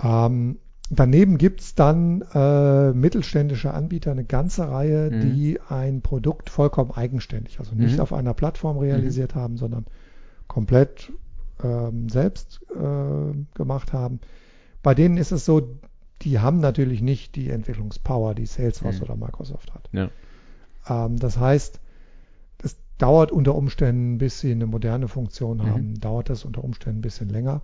Ähm, 0.00 0.58
Daneben 0.90 1.36
gibt 1.38 1.60
es 1.60 1.74
dann 1.74 2.22
äh, 2.32 2.92
mittelständische 2.92 3.74
Anbieter, 3.74 4.12
eine 4.12 4.24
ganze 4.24 4.68
Reihe, 4.70 5.10
mhm. 5.10 5.20
die 5.20 5.60
ein 5.68 6.00
Produkt 6.00 6.48
vollkommen 6.48 6.92
eigenständig, 6.92 7.58
also 7.58 7.74
nicht 7.74 7.96
mhm. 7.96 8.00
auf 8.00 8.12
einer 8.12 8.34
Plattform 8.34 8.78
realisiert 8.78 9.34
mhm. 9.34 9.40
haben, 9.40 9.56
sondern 9.56 9.86
komplett 10.46 11.12
ähm, 11.62 12.08
selbst 12.08 12.60
äh, 12.72 13.34
gemacht 13.54 13.92
haben. 13.92 14.20
Bei 14.82 14.94
denen 14.94 15.16
ist 15.16 15.32
es 15.32 15.44
so, 15.44 15.76
die 16.22 16.38
haben 16.38 16.60
natürlich 16.60 17.02
nicht 17.02 17.34
die 17.34 17.50
Entwicklungspower, 17.50 18.34
die 18.34 18.46
Salesforce 18.46 18.98
mhm. 18.98 19.02
oder 19.02 19.16
Microsoft 19.16 19.74
hat. 19.74 19.88
Ja. 19.92 20.10
Ähm, 20.88 21.18
das 21.18 21.38
heißt, 21.38 21.80
es 22.62 22.76
dauert 22.98 23.32
unter 23.32 23.54
Umständen, 23.54 24.18
bis 24.18 24.40
sie 24.40 24.52
eine 24.52 24.66
moderne 24.66 25.08
Funktion 25.08 25.58
mhm. 25.58 25.66
haben, 25.66 26.00
dauert 26.00 26.30
das 26.30 26.44
unter 26.44 26.62
Umständen 26.62 27.00
ein 27.00 27.02
bisschen 27.02 27.28
länger. 27.28 27.62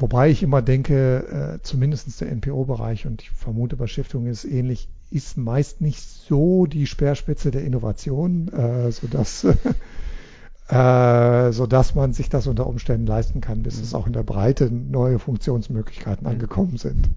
Wobei 0.00 0.30
ich 0.30 0.42
immer 0.42 0.62
denke, 0.62 1.58
äh, 1.58 1.62
zumindest 1.62 2.20
der 2.22 2.32
NPO-Bereich 2.32 3.06
und 3.06 3.20
ich 3.20 3.30
vermute 3.30 3.76
bei 3.76 3.86
Stiftungen 3.86 4.28
ist 4.28 4.46
ähnlich, 4.46 4.88
ist 5.10 5.36
meist 5.36 5.82
nicht 5.82 6.00
so 6.00 6.64
die 6.64 6.86
Speerspitze 6.86 7.50
der 7.50 7.64
Innovation, 7.64 8.48
äh, 8.48 8.90
sodass, 8.92 9.44
äh, 10.68 11.52
sodass 11.52 11.94
man 11.94 12.14
sich 12.14 12.30
das 12.30 12.46
unter 12.46 12.66
Umständen 12.66 13.06
leisten 13.06 13.42
kann, 13.42 13.62
bis 13.62 13.76
mhm. 13.76 13.82
es 13.82 13.94
auch 13.94 14.06
in 14.06 14.14
der 14.14 14.22
Breite 14.22 14.70
neue 14.70 15.18
Funktionsmöglichkeiten 15.18 16.24
mhm. 16.26 16.32
angekommen 16.32 16.78
sind. 16.78 17.10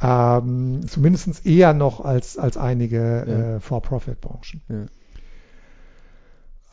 Ähm, 0.00 0.86
Zumindest 0.88 1.44
eher 1.44 1.74
noch 1.74 2.00
als, 2.02 2.38
als 2.38 2.56
einige 2.56 3.24
ja. 3.26 3.56
äh, 3.56 3.60
For-Profit-Branchen. 3.60 4.88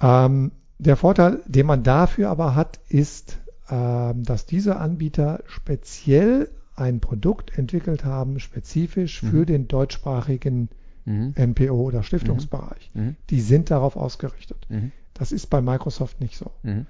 Ja. 0.01 0.25
Ähm, 0.25 0.51
der 0.79 0.95
Vorteil, 0.95 1.41
den 1.45 1.65
man 1.65 1.83
dafür 1.83 2.29
aber 2.29 2.55
hat, 2.55 2.79
ist, 2.87 3.40
dass 3.71 4.45
diese 4.45 4.75
Anbieter 4.75 5.43
speziell 5.47 6.49
ein 6.75 6.99
Produkt 6.99 7.57
entwickelt 7.57 8.03
haben, 8.03 8.39
spezifisch 8.39 9.21
für 9.21 9.41
mhm. 9.41 9.45
den 9.45 9.67
deutschsprachigen 9.67 10.69
mhm. 11.05 11.33
NPO 11.37 11.73
oder 11.73 12.03
Stiftungsbereich. 12.03 12.91
Mhm. 12.93 13.01
mhm. 13.01 13.15
Die 13.29 13.41
sind 13.41 13.71
darauf 13.71 13.95
ausgerichtet. 13.95 14.65
Mhm. 14.69 14.91
Das 15.13 15.31
ist 15.31 15.47
bei 15.47 15.61
Microsoft 15.61 16.19
nicht 16.19 16.37
so. 16.37 16.51
Mhm. 16.63 16.85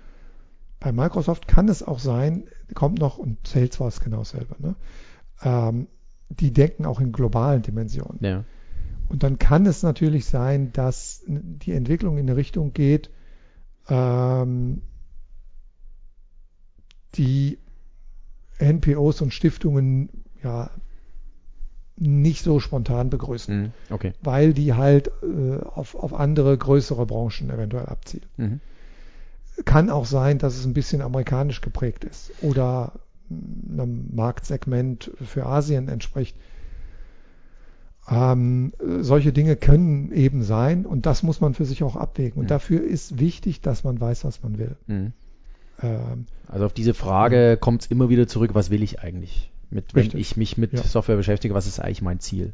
Bei 0.80 0.92
Microsoft 0.92 1.48
kann 1.48 1.70
es 1.70 1.84
auch 1.84 2.00
sein, 2.00 2.46
kommt 2.74 3.00
noch, 3.00 3.18
und 3.18 3.46
Salesforce 3.46 4.00
genau 4.00 4.24
selber, 4.24 4.56
ne? 4.58 4.76
Ähm, 5.44 5.88
die 6.30 6.52
denken 6.52 6.86
auch 6.86 7.00
in 7.00 7.12
globalen 7.12 7.62
Dimensionen. 7.62 8.18
Ja. 8.22 8.46
Und 9.10 9.24
dann 9.24 9.38
kann 9.38 9.66
es 9.66 9.84
natürlich 9.84 10.26
sein, 10.26 10.72
dass 10.72 11.24
die 11.28 11.74
Entwicklung 11.74 12.18
in 12.18 12.30
eine 12.30 12.38
Richtung 12.38 12.74
geht, 12.74 13.10
ähm, 13.90 14.82
die 17.16 17.58
NPOs 18.60 19.22
und 19.22 19.34
Stiftungen 19.34 20.10
ja 20.44 20.70
nicht 21.98 22.44
so 22.44 22.60
spontan 22.60 23.10
begrüßen, 23.10 23.62
mhm, 23.62 23.72
okay. 23.90 24.14
weil 24.24 24.54
die 24.54 24.74
halt 24.74 25.12
äh, 25.22 25.62
auf, 25.64 25.96
auf 25.96 26.14
andere 26.14 26.58
größere 26.58 27.06
Branchen 27.06 27.50
eventuell 27.50 27.86
abzielen. 27.86 28.26
Mhm. 28.38 28.60
Kann 29.66 29.90
auch 29.90 30.06
sein, 30.06 30.40
dass 30.40 30.58
es 30.58 30.66
ein 30.66 30.74
bisschen 30.74 31.02
amerikanisch 31.02 31.62
geprägt 31.62 32.04
ist 32.04 32.32
oder 32.42 32.94
einem 33.30 34.10
Marktsegment 34.16 35.12
für 35.24 35.46
Asien 35.46 35.88
entspricht. 35.88 36.36
Ähm, 38.10 38.74
solche 39.02 39.32
Dinge 39.32 39.56
können 39.56 40.12
eben 40.12 40.44
sein 40.44 40.88
und 40.88 41.06
das 41.06 41.22
muss 41.22 41.40
man 41.40 41.54
für 41.54 41.66
sich 41.66 41.84
auch 41.84 41.96
abwägen. 41.96 42.40
Und 42.40 42.46
mhm. 42.46 42.50
dafür 42.50 42.84
ist 42.84 43.20
wichtig, 43.20 43.62
dass 43.62 43.84
man 43.84 44.02
weiß, 44.02 44.26
was 44.26 44.42
man 44.42 44.58
will. 44.58 44.76
Mhm. 44.88 45.14
Ähm, 45.82 46.26
also 46.48 46.66
auf 46.66 46.74
diese 46.74 46.94
Frage 46.94 47.58
kommt 47.58 47.84
es 47.84 47.92
immer 47.92 48.10
wieder 48.10 48.28
zurück, 48.28 48.52
was 48.54 48.70
will 48.70 48.84
ich 48.84 49.02
eigentlich? 49.02 49.52
Mit, 49.70 49.96
wenn 49.96 50.18
ich 50.18 50.36
mich 50.36 50.58
mit 50.58 50.74
ja. 50.74 50.84
Software 50.84 51.16
beschäftige, 51.16 51.54
was 51.54 51.66
ist 51.66 51.80
eigentlich 51.80 52.02
mein 52.02 52.20
Ziel? 52.20 52.54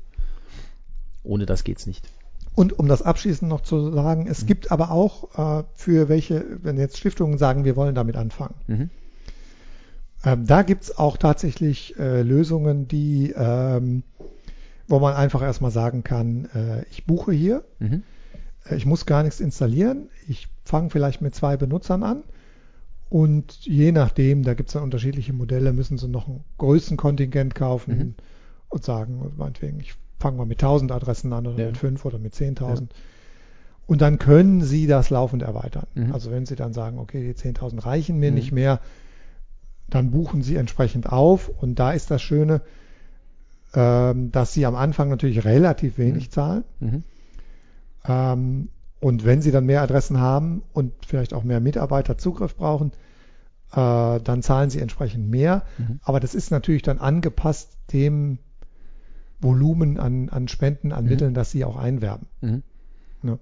Ohne 1.24 1.48
das 1.48 1.64
geht 1.64 1.80
es 1.80 1.88
nicht. 1.88 2.08
Und 2.54 2.78
um 2.78 2.88
das 2.88 3.02
abschließend 3.02 3.50
noch 3.50 3.62
zu 3.62 3.92
sagen, 3.92 4.28
es 4.28 4.44
mhm. 4.44 4.48
gibt 4.48 4.72
aber 4.72 4.92
auch 4.92 5.60
äh, 5.60 5.64
für 5.74 6.10
welche, 6.10 6.46
wenn 6.64 6.78
jetzt 6.78 6.98
Stiftungen 6.98 7.38
sagen, 7.38 7.66
wir 7.66 7.76
wollen 7.76 7.96
damit 7.96 8.16
anfangen. 8.16 8.56
Mhm. 8.68 8.90
Ähm, 10.24 10.46
da 10.48 10.64
gibt 10.64 10.84
es 10.84 10.98
auch 10.98 11.18
tatsächlich 11.18 11.98
äh, 12.00 12.22
Lösungen, 12.22 12.88
die, 12.88 13.34
ähm, 13.36 14.04
wo 14.88 15.00
man 15.00 15.14
einfach 15.14 15.42
erstmal 15.42 15.72
sagen 15.72 16.04
kann, 16.04 16.50
äh, 16.54 16.84
ich 16.92 17.06
buche 17.06 17.32
hier, 17.32 17.64
mhm. 17.80 18.04
Äh, 18.66 18.76
ich 18.76 18.86
muss 18.86 19.06
gar 19.06 19.24
nichts 19.24 19.40
installieren, 19.40 20.10
ich 20.28 20.48
fange 20.66 20.90
vielleicht 20.90 21.22
mit 21.22 21.36
zwei 21.36 21.58
Benutzern 21.58 22.04
an 22.04 22.24
und 23.10 23.66
je 23.66 23.92
nachdem, 23.92 24.44
da 24.44 24.54
gibt 24.54 24.70
es 24.70 24.74
dann 24.74 24.84
unterschiedliche 24.84 25.34
Modelle, 25.34 25.74
müssen 25.74 25.98
sie 25.98 26.08
noch 26.08 26.28
ein 26.28 26.44
Größenkontingent 26.58 27.56
kaufen 27.56 27.98
mhm. 27.98 28.16
und 28.70 28.84
sagen, 28.84 29.32
meinetwegen, 29.38 29.80
ich 29.80 29.96
fange 30.20 30.38
mal 30.38 30.46
mit 30.46 30.62
1000 30.62 30.92
Adressen 30.92 31.32
an 31.34 31.48
oder 31.48 31.60
ja. 31.60 31.66
mit 31.68 31.78
5 31.78 32.04
oder 32.06 32.20
mit 32.20 32.34
10.000. 32.34 32.82
Ja. 32.82 32.88
Und 33.86 34.02
dann 34.02 34.20
können 34.20 34.62
Sie 34.62 34.86
das 34.86 35.10
laufend 35.10 35.44
erweitern. 35.44 35.88
Mhm. 35.96 36.12
Also 36.12 36.32
wenn 36.32 36.46
Sie 36.46 36.56
dann 36.56 36.74
sagen, 36.74 37.00
okay, 37.00 37.24
die 37.24 37.34
10.000 37.34 37.86
reichen 37.86 38.20
mir 38.20 38.32
mhm. 38.32 38.36
nicht 38.36 38.52
mehr, 38.52 38.82
dann 39.88 40.12
buchen 40.12 40.42
Sie 40.42 40.58
entsprechend 40.58 41.10
auf. 41.10 41.48
Und 41.48 41.80
da 41.80 41.94
ist 41.94 42.12
das 42.12 42.22
Schöne, 42.22 42.62
ähm, 43.74 44.32
dass 44.34 44.54
Sie 44.54 44.66
am 44.66 44.76
Anfang 44.76 45.08
natürlich 45.08 45.46
relativ 45.46 45.98
wenig 45.98 46.28
mhm. 46.28 46.32
zahlen. 46.32 46.64
Mhm. 46.82 47.04
Ähm, 48.06 48.70
und 49.00 49.26
wenn 49.26 49.42
Sie 49.42 49.52
dann 49.52 49.66
mehr 49.66 49.82
Adressen 49.82 50.20
haben 50.20 50.64
und 50.74 50.94
vielleicht 51.06 51.34
auch 51.34 51.44
mehr 51.44 51.60
Mitarbeiter 51.60 52.18
Zugriff 52.18 52.56
brauchen, 52.56 52.92
äh, 53.72 54.20
dann 54.20 54.42
zahlen 54.42 54.70
Sie 54.70 54.80
entsprechend 54.80 55.30
mehr. 55.30 55.64
Mhm. 55.78 56.00
Aber 56.04 56.20
das 56.20 56.34
ist 56.34 56.52
natürlich 56.52 56.82
dann 56.82 57.00
angepasst 57.00 57.78
dem 57.94 58.40
Volumen 59.40 60.00
an, 60.00 60.30
an 60.30 60.48
Spenden, 60.48 60.92
an 60.92 61.04
mhm. 61.04 61.10
Mitteln, 61.10 61.34
das 61.34 61.52
Sie 61.52 61.64
auch 61.64 61.78
einwerben. 61.78 62.28
Mhm. 62.42 62.64
Ne? 63.22 63.40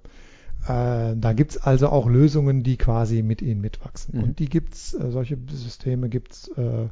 Äh, 0.67 1.15
da 1.15 1.33
gibt 1.33 1.51
es 1.51 1.57
also 1.57 1.89
auch 1.89 2.07
Lösungen, 2.07 2.63
die 2.63 2.77
quasi 2.77 3.21
mit 3.21 3.41
Ihnen 3.41 3.61
mitwachsen. 3.61 4.17
Mhm. 4.17 4.23
Und 4.23 4.39
die 4.39 4.49
gibt 4.49 4.73
es, 4.73 4.93
äh, 4.93 5.11
solche 5.11 5.37
Systeme 5.49 6.09
gibt 6.09 6.33
es 6.33 6.47
äh, 6.49 6.89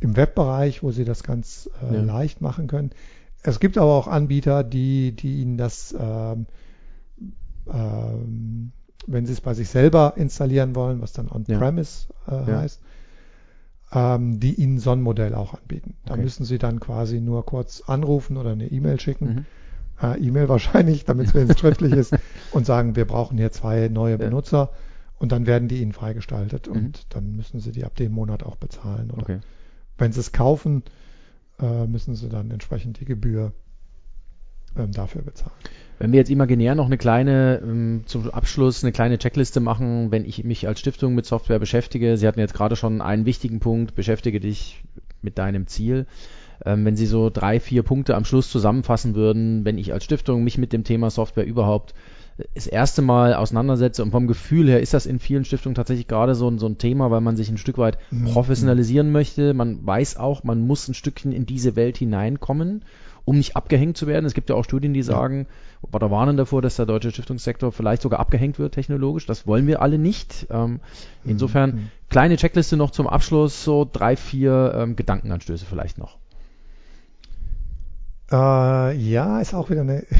im 0.00 0.16
Webbereich, 0.16 0.82
wo 0.82 0.90
Sie 0.90 1.04
das 1.04 1.22
ganz 1.22 1.70
äh, 1.82 1.94
ja. 1.94 2.02
leicht 2.02 2.42
machen 2.42 2.66
können. 2.66 2.90
Es 3.42 3.60
gibt 3.60 3.78
aber 3.78 3.92
auch 3.92 4.08
Anbieter, 4.08 4.64
die, 4.64 5.12
die 5.12 5.40
Ihnen 5.40 5.56
das 5.56 5.94
ähm, 7.72 8.72
wenn 9.06 9.26
Sie 9.26 9.32
es 9.32 9.40
bei 9.40 9.54
sich 9.54 9.68
selber 9.68 10.14
installieren 10.16 10.74
wollen, 10.74 11.00
was 11.00 11.12
dann 11.12 11.28
On-Premise 11.30 12.08
ja. 12.28 12.42
äh, 12.42 12.50
ja. 12.50 12.58
heißt, 12.60 12.80
ähm, 13.92 14.40
die 14.40 14.54
Ihnen 14.54 14.78
so 14.78 14.90
ein 14.90 15.00
Modell 15.00 15.34
auch 15.34 15.54
anbieten. 15.54 15.94
Da 16.04 16.14
Okay. 16.14 16.22
müssen 16.22 16.44
Sie 16.44 16.58
dann 16.58 16.80
quasi 16.80 17.20
nur 17.20 17.46
kurz 17.46 17.82
anrufen 17.86 18.36
oder 18.36 18.50
eine 18.50 18.66
E-Mail 18.68 18.98
schicken. 19.00 19.26
Mhm. 19.26 19.44
Äh, 20.02 20.18
E-Mail 20.20 20.48
wahrscheinlich, 20.48 21.04
damit 21.04 21.28
es 21.28 21.34
wenigstens 21.34 21.60
schriftlich 21.60 21.92
ist, 21.92 22.14
und 22.52 22.66
sagen, 22.66 22.96
wir 22.96 23.04
brauchen 23.06 23.38
hier 23.38 23.52
zwei 23.52 23.88
neue 23.88 24.12
Ja. 24.12 24.16
Benutzer 24.18 24.70
und 25.18 25.32
dann 25.32 25.46
werden 25.46 25.68
die 25.68 25.80
Ihnen 25.82 25.92
freigestaltet 25.92 26.66
Mhm. 26.68 26.72
und 26.76 27.14
dann 27.14 27.36
müssen 27.36 27.60
Sie 27.60 27.70
die 27.72 27.84
ab 27.84 27.94
dem 27.94 28.12
Monat 28.12 28.42
auch 28.42 28.56
bezahlen. 28.56 29.10
Oder 29.10 29.22
Okay. 29.22 29.40
wenn 29.98 30.12
Sie 30.12 30.20
es 30.20 30.32
kaufen, 30.32 30.82
äh, 31.60 31.86
müssen 31.86 32.14
Sie 32.16 32.28
dann 32.28 32.50
entsprechend 32.50 33.00
die 33.00 33.04
Gebühr 33.06 33.52
ähm, 34.76 34.92
dafür 34.92 35.22
bezahlen. 35.22 35.54
Wenn 35.98 36.12
wir 36.12 36.18
jetzt 36.18 36.30
imaginär 36.30 36.74
noch 36.74 36.86
eine 36.86 36.98
kleine, 36.98 37.60
ähm, 37.64 38.02
zum 38.06 38.30
Abschluss 38.30 38.84
eine 38.84 38.92
kleine 38.92 39.18
Checkliste 39.18 39.60
machen, 39.60 40.10
wenn 40.10 40.24
ich 40.26 40.44
mich 40.44 40.68
als 40.68 40.80
Stiftung 40.80 41.14
mit 41.14 41.24
Software 41.26 41.58
beschäftige, 41.58 42.16
Sie 42.18 42.26
hatten 42.26 42.40
jetzt 42.40 42.54
gerade 42.54 42.76
schon 42.76 43.00
einen 43.00 43.24
wichtigen 43.24 43.60
Punkt, 43.60 43.94
beschäftige 43.94 44.38
dich 44.40 44.82
mit 45.22 45.38
deinem 45.38 45.66
Ziel. 45.66 46.06
Ähm, 46.64 46.84
wenn 46.84 46.96
Sie 46.96 47.06
so 47.06 47.30
drei, 47.30 47.60
vier 47.60 47.82
Punkte 47.82 48.14
am 48.14 48.24
Schluss 48.24 48.50
zusammenfassen 48.50 49.14
würden, 49.14 49.64
wenn 49.64 49.78
ich 49.78 49.92
als 49.92 50.04
Stiftung 50.04 50.44
mich 50.44 50.58
mit 50.58 50.72
dem 50.72 50.84
Thema 50.84 51.10
Software 51.10 51.46
überhaupt 51.46 51.94
äh, 52.38 52.44
das 52.54 52.66
erste 52.66 53.00
Mal 53.02 53.34
auseinandersetze 53.34 54.02
und 54.02 54.10
vom 54.10 54.26
Gefühl 54.26 54.68
her 54.68 54.80
ist 54.80 54.92
das 54.94 55.06
in 55.06 55.18
vielen 55.18 55.44
Stiftungen 55.46 55.74
tatsächlich 55.74 56.08
gerade 56.08 56.34
so, 56.34 56.48
ein- 56.48 56.58
so 56.58 56.66
ein 56.66 56.76
Thema, 56.78 57.10
weil 57.10 57.20
man 57.22 57.36
sich 57.36 57.48
ein 57.50 57.58
Stück 57.58 57.78
weit 57.78 57.98
Mhm. 58.10 58.24
professionalisieren 58.26 59.12
möchte. 59.12 59.54
Man 59.54 59.84
weiß 59.86 60.16
auch, 60.18 60.44
man 60.44 60.66
muss 60.66 60.88
ein 60.88 60.94
Stückchen 60.94 61.32
in 61.32 61.46
diese 61.46 61.74
Welt 61.76 61.96
hineinkommen, 61.98 62.82
um 63.26 63.36
nicht 63.36 63.56
abgehängt 63.56 63.98
zu 63.98 64.06
werden. 64.06 64.24
Es 64.24 64.32
gibt 64.32 64.48
ja 64.48 64.56
auch 64.56 64.64
Studien, 64.64 64.94
die 64.94 65.02
sagen, 65.02 65.46
oder 65.92 66.10
warnen 66.10 66.38
davor, 66.38 66.62
dass 66.62 66.76
der 66.76 66.86
deutsche 66.86 67.10
Stiftungssektor 67.10 67.70
vielleicht 67.72 68.00
sogar 68.00 68.20
abgehängt 68.20 68.58
wird 68.58 68.72
technologisch. 68.72 69.26
Das 69.26 69.46
wollen 69.46 69.66
wir 69.66 69.82
alle 69.82 69.98
nicht. 69.98 70.46
Ähm, 70.48 70.80
insofern 71.24 71.70
Mhm. 71.74 71.90
kleine 72.08 72.36
Checkliste 72.36 72.76
noch 72.78 72.92
zum 72.92 73.06
Abschluss, 73.06 73.62
so 73.62 73.86
drei, 73.90 74.16
vier 74.16 74.72
ähm, 74.74 74.96
Gedankenanstöße 74.96 75.66
vielleicht 75.66 75.98
noch. 75.98 76.16
Äh, 78.30 78.96
ja, 78.96 79.40
ist 79.40 79.54
auch 79.54 79.70
wieder 79.70 79.82
eine. 79.82 80.04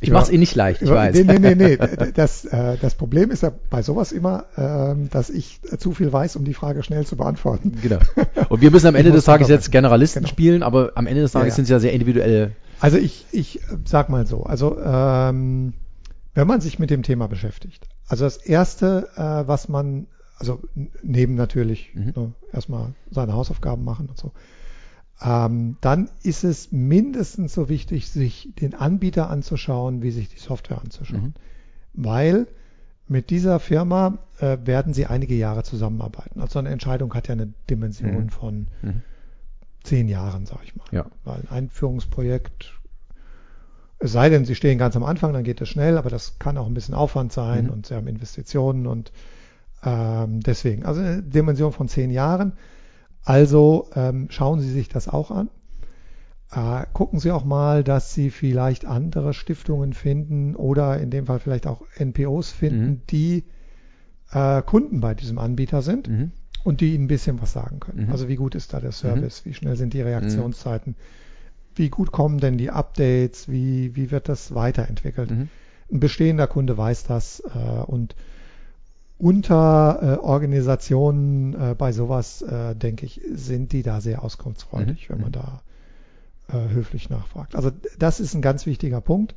Ich 0.00 0.08
Ja. 0.08 0.14
mach's 0.14 0.28
Ihnen 0.28 0.40
nicht 0.40 0.54
leicht, 0.54 0.82
ich 0.82 0.88
Ja, 0.88 0.96
weiß. 0.96 1.14
Nee, 1.16 1.38
nee, 1.38 1.38
nee, 1.38 1.54
nee. 1.78 1.78
Das, 2.14 2.44
äh, 2.44 2.76
das 2.78 2.94
Problem 2.94 3.30
ist 3.30 3.42
ja 3.42 3.52
bei 3.70 3.80
sowas 3.82 4.12
immer, 4.12 4.44
ähm, 4.58 5.08
dass 5.10 5.30
ich 5.30 5.60
zu 5.78 5.92
viel 5.92 6.12
weiß, 6.12 6.36
um 6.36 6.44
die 6.44 6.52
Frage 6.52 6.82
schnell 6.82 7.06
zu 7.06 7.16
beantworten. 7.16 7.72
Genau. 7.80 8.00
Und 8.50 8.60
wir 8.60 8.70
müssen 8.70 8.86
am 8.86 8.94
Ende 8.96 9.12
des 9.12 9.24
Tages 9.24 9.48
jetzt 9.48 9.70
Generalisten 9.72 10.22
Genau. 10.22 10.30
spielen, 10.30 10.62
aber 10.62 10.92
am 10.96 11.06
Ende 11.06 11.22
des 11.22 11.32
Ja, 11.32 11.40
Tages 11.40 11.52
ja. 11.52 11.56
sind 11.56 11.64
es 11.64 11.70
ja 11.70 11.78
sehr 11.80 11.92
individuelle. 11.94 12.50
Also 12.80 12.98
ich, 12.98 13.24
ich 13.32 13.60
äh, 13.62 13.76
sag 13.86 14.10
mal 14.10 14.26
so, 14.26 14.42
also 14.44 14.78
ähm, 14.78 15.72
wenn 16.34 16.46
man 16.46 16.60
sich 16.60 16.78
mit 16.78 16.90
dem 16.90 17.02
Thema 17.02 17.26
beschäftigt, 17.28 17.88
also 18.06 18.24
das 18.24 18.36
erste, 18.36 19.08
äh, 19.16 19.48
was 19.48 19.68
man, 19.70 20.06
also 20.38 20.60
neben 21.02 21.34
natürlich 21.34 21.94
Mhm. 21.94 22.12
ne, 22.14 22.32
erstmal 22.52 22.92
seine 23.10 23.32
Hausaufgaben 23.32 23.84
machen 23.84 24.06
und 24.10 24.18
so, 24.18 24.32
ähm, 25.22 25.76
dann 25.80 26.08
ist 26.22 26.44
es 26.44 26.72
mindestens 26.72 27.54
so 27.54 27.68
wichtig, 27.68 28.10
sich 28.10 28.50
den 28.60 28.74
Anbieter 28.74 29.30
anzuschauen, 29.30 30.02
wie 30.02 30.10
sich 30.10 30.28
die 30.28 30.38
Software 30.38 30.80
anzuschauen. 30.80 31.34
Mhm. 31.94 32.04
Weil 32.04 32.46
mit 33.06 33.30
dieser 33.30 33.60
Firma 33.60 34.18
äh, 34.40 34.58
werden 34.64 34.94
sie 34.94 35.06
einige 35.06 35.34
Jahre 35.34 35.62
zusammenarbeiten. 35.62 36.40
Also 36.40 36.58
eine 36.58 36.70
Entscheidung 36.70 37.12
hat 37.14 37.28
ja 37.28 37.32
eine 37.32 37.52
Dimension 37.70 38.24
Mhm. 38.24 38.28
von 38.30 38.66
Mhm. 38.82 39.02
zehn 39.84 40.08
Jahren, 40.08 40.46
sag 40.46 40.60
ich 40.64 40.74
mal. 40.74 40.86
Ja. 40.90 41.06
Weil 41.24 41.40
ein 41.42 41.48
Einführungsprojekt, 41.50 42.72
es 43.98 44.12
sei 44.12 44.28
denn, 44.30 44.44
Sie 44.44 44.54
stehen 44.54 44.78
ganz 44.78 44.96
am 44.96 45.04
Anfang, 45.04 45.32
dann 45.32 45.44
geht 45.44 45.60
es 45.60 45.68
schnell, 45.68 45.96
aber 45.98 46.10
das 46.10 46.38
kann 46.38 46.58
auch 46.58 46.66
ein 46.66 46.74
bisschen 46.74 46.94
Aufwand 46.94 47.32
sein 47.32 47.66
Mhm. 47.66 47.70
und 47.70 47.86
Sie 47.86 47.94
haben 47.94 48.06
Investitionen 48.08 48.86
und 48.86 49.12
ähm, 49.84 50.40
deswegen, 50.40 50.84
also 50.84 51.00
eine 51.00 51.22
Dimension 51.22 51.72
von 51.72 51.88
zehn 51.88 52.10
Jahren. 52.10 52.52
Also 53.24 53.88
ähm, 53.94 54.26
schauen 54.30 54.60
Sie 54.60 54.70
sich 54.70 54.88
das 54.88 55.08
auch 55.08 55.30
an. 55.30 55.48
Äh, 56.52 56.84
gucken 56.92 57.18
Sie 57.18 57.30
auch 57.32 57.44
mal, 57.44 57.82
dass 57.82 58.12
Sie 58.14 58.30
vielleicht 58.30 58.84
andere 58.84 59.32
Stiftungen 59.34 59.92
finden 59.94 60.54
oder 60.54 60.98
in 61.00 61.10
dem 61.10 61.26
Fall 61.26 61.40
vielleicht 61.40 61.66
auch 61.66 61.82
NPOs 61.98 62.50
finden, 62.52 62.86
Mhm. 62.90 63.00
die 63.10 63.44
äh, 64.32 64.62
Kunden 64.62 65.00
bei 65.00 65.14
diesem 65.14 65.38
Anbieter 65.38 65.80
sind 65.82 66.08
Mhm. 66.08 66.32
und 66.64 66.80
die 66.80 66.94
Ihnen 66.94 67.04
ein 67.04 67.08
bisschen 67.08 67.40
was 67.40 67.52
sagen 67.52 67.80
können. 67.80 68.06
Mhm. 68.06 68.12
Also 68.12 68.28
wie 68.28 68.36
gut 68.36 68.54
ist 68.54 68.72
da 68.72 68.80
der 68.80 68.92
Service, 68.92 69.44
wie 69.44 69.54
schnell 69.54 69.76
sind 69.76 69.94
die 69.94 70.02
Reaktionszeiten, 70.02 70.92
Mhm. 70.92 71.76
wie 71.76 71.88
gut 71.88 72.12
kommen 72.12 72.38
denn 72.38 72.58
die 72.58 72.70
Updates, 72.70 73.48
wie, 73.48 73.96
wie 73.96 74.10
wird 74.10 74.28
das 74.28 74.54
weiterentwickelt. 74.54 75.30
Mhm. 75.30 75.48
Ein 75.92 76.00
bestehender 76.00 76.46
Kunde 76.46 76.76
weiß 76.76 77.04
das 77.04 77.40
äh, 77.54 77.82
und 77.86 78.14
unter 79.24 79.98
äh, 80.02 80.18
Organisationen 80.22 81.54
äh, 81.54 81.74
bei 81.74 81.92
sowas, 81.92 82.42
äh, 82.42 82.76
denke 82.76 83.06
ich, 83.06 83.22
sind 83.32 83.72
die 83.72 83.82
da 83.82 84.02
sehr 84.02 84.22
auskunftsfreudig, 84.22 85.08
Mhm. 85.08 85.14
wenn 85.14 85.20
man 85.22 85.32
da 85.32 85.62
äh, 86.48 86.68
höflich 86.68 87.08
nachfragt. 87.08 87.56
Also 87.56 87.70
das 87.98 88.20
ist 88.20 88.34
ein 88.34 88.42
ganz 88.42 88.66
wichtiger 88.66 89.00
Punkt. 89.00 89.34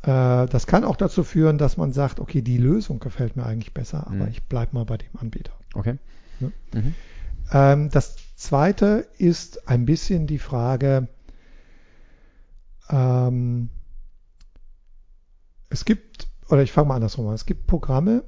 Äh, 0.00 0.46
das 0.46 0.66
kann 0.66 0.84
auch 0.84 0.96
dazu 0.96 1.22
führen, 1.22 1.58
dass 1.58 1.76
man 1.76 1.92
sagt, 1.92 2.18
okay, 2.18 2.40
die 2.40 2.56
Lösung 2.56 2.98
gefällt 2.98 3.36
mir 3.36 3.44
eigentlich 3.44 3.74
besser, 3.74 4.06
aber 4.06 4.24
Mhm. 4.24 4.28
ich 4.30 4.42
bleibe 4.44 4.74
mal 4.74 4.86
bei 4.86 4.96
dem 4.96 5.14
Anbieter. 5.20 5.52
Okay. 5.74 5.98
Ja. 6.40 6.50
Mhm. 6.72 6.94
Ähm, 7.52 7.90
das 7.90 8.16
zweite 8.36 9.06
ist 9.18 9.68
ein 9.68 9.84
bisschen 9.84 10.26
die 10.26 10.38
Frage, 10.38 11.08
ähm, 12.88 13.68
es 15.68 15.84
gibt, 15.84 16.26
oder 16.48 16.62
ich 16.62 16.72
fange 16.72 16.88
mal 16.88 16.94
andersrum 16.96 17.28
an, 17.28 17.34
es 17.34 17.44
gibt 17.44 17.66
Programme, 17.66 18.24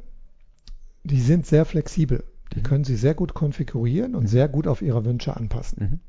die 1.05 1.21
sind 1.21 1.47
sehr 1.47 1.64
flexibel. 1.64 2.25
Die 2.53 2.59
Mhm. 2.61 2.62
können 2.64 2.85
Sie 2.85 2.97
sehr 2.97 3.14
gut 3.14 3.35
konfigurieren 3.35 4.14
und 4.14 4.25
Mhm. 4.25 4.29
sehr 4.29 4.49
gut 4.49 4.67
auf 4.67 4.83
Ihre 4.83 5.05
Wünsche 5.05 5.37
anpassen. 5.37 5.79
Mhm. 5.81 6.01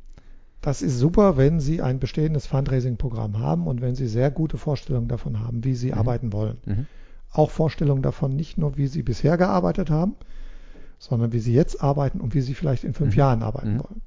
Das 0.62 0.82
ist 0.82 0.98
super, 0.98 1.38
wenn 1.38 1.60
Sie 1.60 1.82
ein 1.82 2.00
bestehendes 2.00 2.48
Fundraising-Programm 2.48 3.40
haben 3.40 3.68
und 3.68 3.82
wenn 3.82 3.94
Sie 3.96 4.08
sehr 4.08 4.32
gute 4.32 4.58
Vorstellungen 4.58 5.08
davon 5.08 5.40
haben, 5.40 5.64
wie 5.64 5.76
Sie 5.76 5.92
Mhm. 5.92 5.98
arbeiten 5.98 6.34
wollen. 6.34 6.58
Mhm. 6.66 6.86
Auch 7.32 7.52
Vorstellungen 7.52 8.02
davon, 8.02 8.36
nicht 8.36 8.58
nur, 8.58 8.78
wie 8.78 8.88
Sie 8.88 9.04
bisher 9.04 9.38
gearbeitet 9.38 9.90
haben, 9.90 10.16
sondern 10.98 11.34
wie 11.34 11.40
Sie 11.40 11.54
jetzt 11.54 11.84
arbeiten 11.84 12.20
und 12.22 12.34
wie 12.34 12.42
Sie 12.42 12.54
vielleicht 12.56 12.84
in 12.86 12.94
fünf. 12.94 13.16
Jahren 13.16 13.44
arbeiten 13.44 13.80
wollen. 13.80 14.02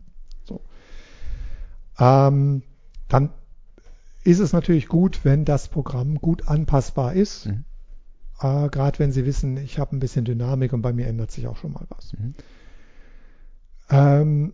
So. 0.44 0.61
Ähm, 1.98 2.62
dann 3.09 3.31
ist 4.24 4.38
es 4.40 4.53
natürlich 4.53 4.88
gut, 4.88 5.24
wenn 5.24 5.44
das 5.44 5.68
Programm 5.68 6.16
gut 6.20 6.48
anpassbar 6.48 7.12
ist. 7.14 7.46
Mhm. 7.46 7.64
Äh, 8.40 8.68
Gerade 8.68 8.98
wenn 8.98 9.12
Sie 9.12 9.27
wissen, 9.27 9.57
ich 9.57 9.79
habe 9.79 9.96
ein 9.96 10.01
bisschen 10.01 10.24
Dynamik 10.24 10.72
und 10.72 10.83
bei 10.83 10.92
mir 10.92 11.07
ändert 11.07 11.31
sich 11.31 11.46
auch 11.46 11.57
schon 11.57 11.72
mal 11.72 11.87
was. 11.88 12.12
Mhm. 12.12 12.35
Ähm, 13.90 14.53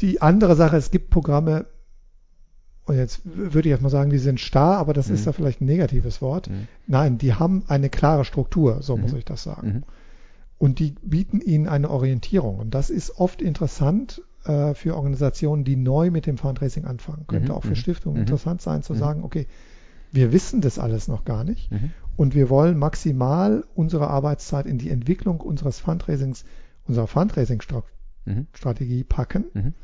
die 0.00 0.20
andere 0.22 0.56
Sache, 0.56 0.76
es 0.76 0.90
gibt 0.90 1.10
Programme, 1.10 1.66
und 2.84 2.96
jetzt 2.96 3.20
würde 3.24 3.68
ich 3.68 3.72
erstmal 3.72 3.90
sagen, 3.90 4.10
die 4.10 4.18
sind 4.18 4.40
starr, 4.40 4.78
aber 4.78 4.94
das 4.94 5.08
Mhm. 5.08 5.14
ist 5.14 5.26
da 5.26 5.32
vielleicht 5.32 5.60
ein 5.60 5.66
negatives 5.66 6.22
Wort. 6.22 6.48
Mhm. 6.48 6.68
Nein, 6.86 7.18
die 7.18 7.34
haben 7.34 7.64
eine 7.68 7.90
klare 7.90 8.24
Struktur, 8.24 8.82
so 8.82 8.96
muss 8.96 9.12
Mhm. 9.12 9.18
ich 9.18 9.24
das 9.26 9.42
sagen. 9.42 9.68
Mhm. 9.68 9.82
Und 10.58 10.78
die 10.78 10.94
bieten 11.02 11.40
ihnen 11.40 11.68
eine 11.68 11.90
Orientierung. 11.90 12.58
Und 12.58 12.74
das 12.74 12.90
ist 12.90 13.18
oft 13.18 13.42
interessant 13.42 14.22
äh, 14.44 14.74
für 14.74 14.96
Organisationen, 14.96 15.64
die 15.64 15.76
neu 15.76 16.10
mit 16.10 16.26
dem 16.26 16.38
Fundraising 16.38 16.84
anfangen. 16.86 17.26
Könnte 17.28 17.52
Mhm, 17.52 17.58
auch 17.58 17.62
für 17.62 17.70
mhm, 17.70 17.76
Stiftungen 17.76 18.16
mhm. 18.16 18.22
interessant 18.22 18.62
sein 18.62 18.82
zu 18.82 18.94
Mhm. 18.94 18.98
sagen, 18.98 19.22
okay, 19.22 19.46
wir 20.10 20.32
wissen 20.32 20.60
das 20.62 20.78
alles 20.78 21.06
noch 21.08 21.24
gar 21.26 21.44
nicht. 21.44 21.70
Und 22.18 22.34
wir 22.34 22.50
wollen 22.50 22.76
maximal 22.78 23.64
unsere 23.76 24.08
Arbeitszeit 24.08 24.66
in 24.66 24.76
die 24.76 24.90
Entwicklung 24.90 25.40
unseres 25.40 25.78
Fundraisings, 25.78 26.44
unserer 26.86 27.06
Fundraising-Strategie 27.06 29.04
Mhm. 29.04 29.08
packen 29.08 29.44
Mhm. 29.54 29.74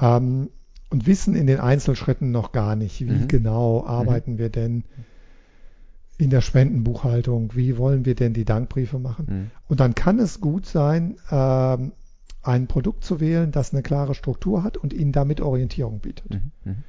ähm, 0.00 0.50
und 0.90 1.06
wissen 1.06 1.36
in 1.36 1.46
den 1.46 1.60
Einzelschritten 1.60 2.30
noch 2.30 2.50
gar 2.52 2.76
nicht, 2.76 3.02
wie 3.02 3.10
Mhm. 3.12 3.28
genau 3.28 3.84
arbeiten 3.86 4.38
wir 4.38 4.48
denn 4.48 4.84
in 6.16 6.30
der 6.30 6.40
Spendenbuchhaltung, 6.40 7.54
wie 7.54 7.76
wollen 7.76 8.06
wir 8.06 8.14
denn 8.14 8.32
die 8.32 8.46
Dankbriefe 8.46 8.98
machen. 8.98 9.26
Mhm. 9.28 9.50
Und 9.68 9.80
dann 9.80 9.94
kann 9.94 10.18
es 10.18 10.40
gut 10.40 10.64
sein, 10.64 11.16
ähm, 11.30 11.92
ein 12.42 12.68
Produkt 12.68 13.04
zu 13.04 13.20
wählen, 13.20 13.52
das 13.52 13.74
eine 13.74 13.82
klare 13.82 14.14
Struktur 14.14 14.62
hat 14.62 14.78
und 14.78 14.94
ihnen 14.94 15.12
damit 15.12 15.42
Orientierung 15.42 16.00
bietet. 16.00 16.30
Mhm. 16.64 16.84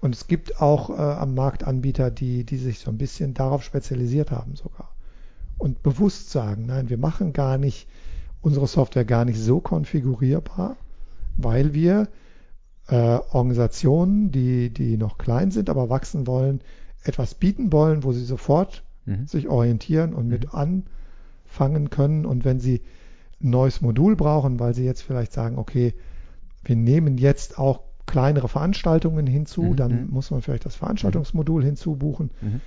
Mhm. 0.00 0.04
Und 0.04 0.14
es 0.14 0.26
gibt 0.26 0.60
auch 0.60 0.90
äh, 0.90 0.94
am 0.94 1.34
Markt 1.34 1.64
Anbieter, 1.64 2.10
die, 2.10 2.44
die 2.44 2.56
sich 2.56 2.78
so 2.80 2.90
ein 2.90 2.98
bisschen 2.98 3.34
darauf 3.34 3.62
spezialisiert 3.62 4.30
haben 4.30 4.56
sogar. 4.56 4.94
Und 5.58 5.82
bewusst 5.82 6.30
sagen, 6.30 6.66
nein, 6.66 6.88
wir 6.88 6.98
machen 6.98 7.32
gar 7.32 7.58
nicht 7.58 7.88
unsere 8.40 8.68
Software 8.68 9.04
gar 9.04 9.24
nicht 9.24 9.40
so 9.40 9.60
konfigurierbar, 9.60 10.76
weil 11.36 11.74
wir 11.74 12.08
äh, 12.86 13.18
Organisationen, 13.32 14.30
die, 14.30 14.70
die 14.70 14.96
noch 14.96 15.18
klein 15.18 15.50
sind, 15.50 15.68
aber 15.68 15.90
wachsen 15.90 16.26
wollen, 16.26 16.60
etwas 17.02 17.34
bieten 17.34 17.72
wollen, 17.72 18.04
wo 18.04 18.12
sie 18.12 18.24
sofort 18.24 18.84
Mhm. 19.08 19.26
sich 19.26 19.48
orientieren 19.48 20.12
und 20.12 20.28
mit 20.28 20.54
anfangen 20.54 21.90
können. 21.90 22.26
Und 22.26 22.44
wenn 22.44 22.60
sie 22.60 22.82
ein 23.42 23.50
neues 23.50 23.80
Modul 23.80 24.16
brauchen, 24.16 24.60
weil 24.60 24.74
sie 24.74 24.84
jetzt 24.84 25.02
vielleicht 25.02 25.32
sagen, 25.32 25.58
okay, 25.58 25.94
wir 26.64 26.76
nehmen 26.76 27.16
jetzt 27.16 27.58
auch 27.58 27.80
kleinere 28.08 28.48
Veranstaltungen 28.48 29.28
hinzu, 29.28 29.62
Mhm, 29.62 29.76
dann 29.76 30.02
mhm. 30.06 30.10
muss 30.10 30.32
man 30.32 30.42
vielleicht 30.42 30.64
das 30.64 30.74
Veranstaltungsmodul 30.74 31.62
hinzubuchen. 31.62 32.30
Mhm. 32.40 32.60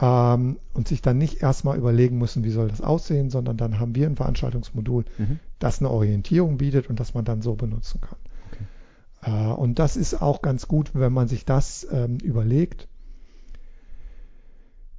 ähm, 0.00 0.58
und 0.72 0.88
sich 0.88 1.02
dann 1.02 1.18
nicht 1.18 1.42
erstmal 1.42 1.76
überlegen 1.76 2.16
müssen, 2.16 2.44
wie 2.44 2.50
soll 2.50 2.68
das 2.68 2.80
aussehen, 2.80 3.28
sondern 3.28 3.56
dann 3.58 3.78
haben 3.80 3.94
wir 3.94 4.06
ein 4.06 4.16
Veranstaltungsmodul, 4.16 5.04
mhm. 5.18 5.40
das 5.58 5.80
eine 5.80 5.90
Orientierung 5.90 6.56
bietet 6.56 6.88
und 6.88 7.00
das 7.00 7.12
man 7.12 7.24
dann 7.24 7.42
so 7.42 7.56
benutzen 7.56 8.00
kann. 8.00 8.18
Okay. 8.52 9.48
Äh, 9.48 9.52
und 9.52 9.78
das 9.78 9.96
ist 9.96 10.22
auch 10.22 10.40
ganz 10.40 10.68
gut, 10.68 10.92
wenn 10.94 11.12
man 11.12 11.28
sich 11.28 11.44
das 11.44 11.86
ähm, 11.90 12.18
überlegt. 12.22 12.88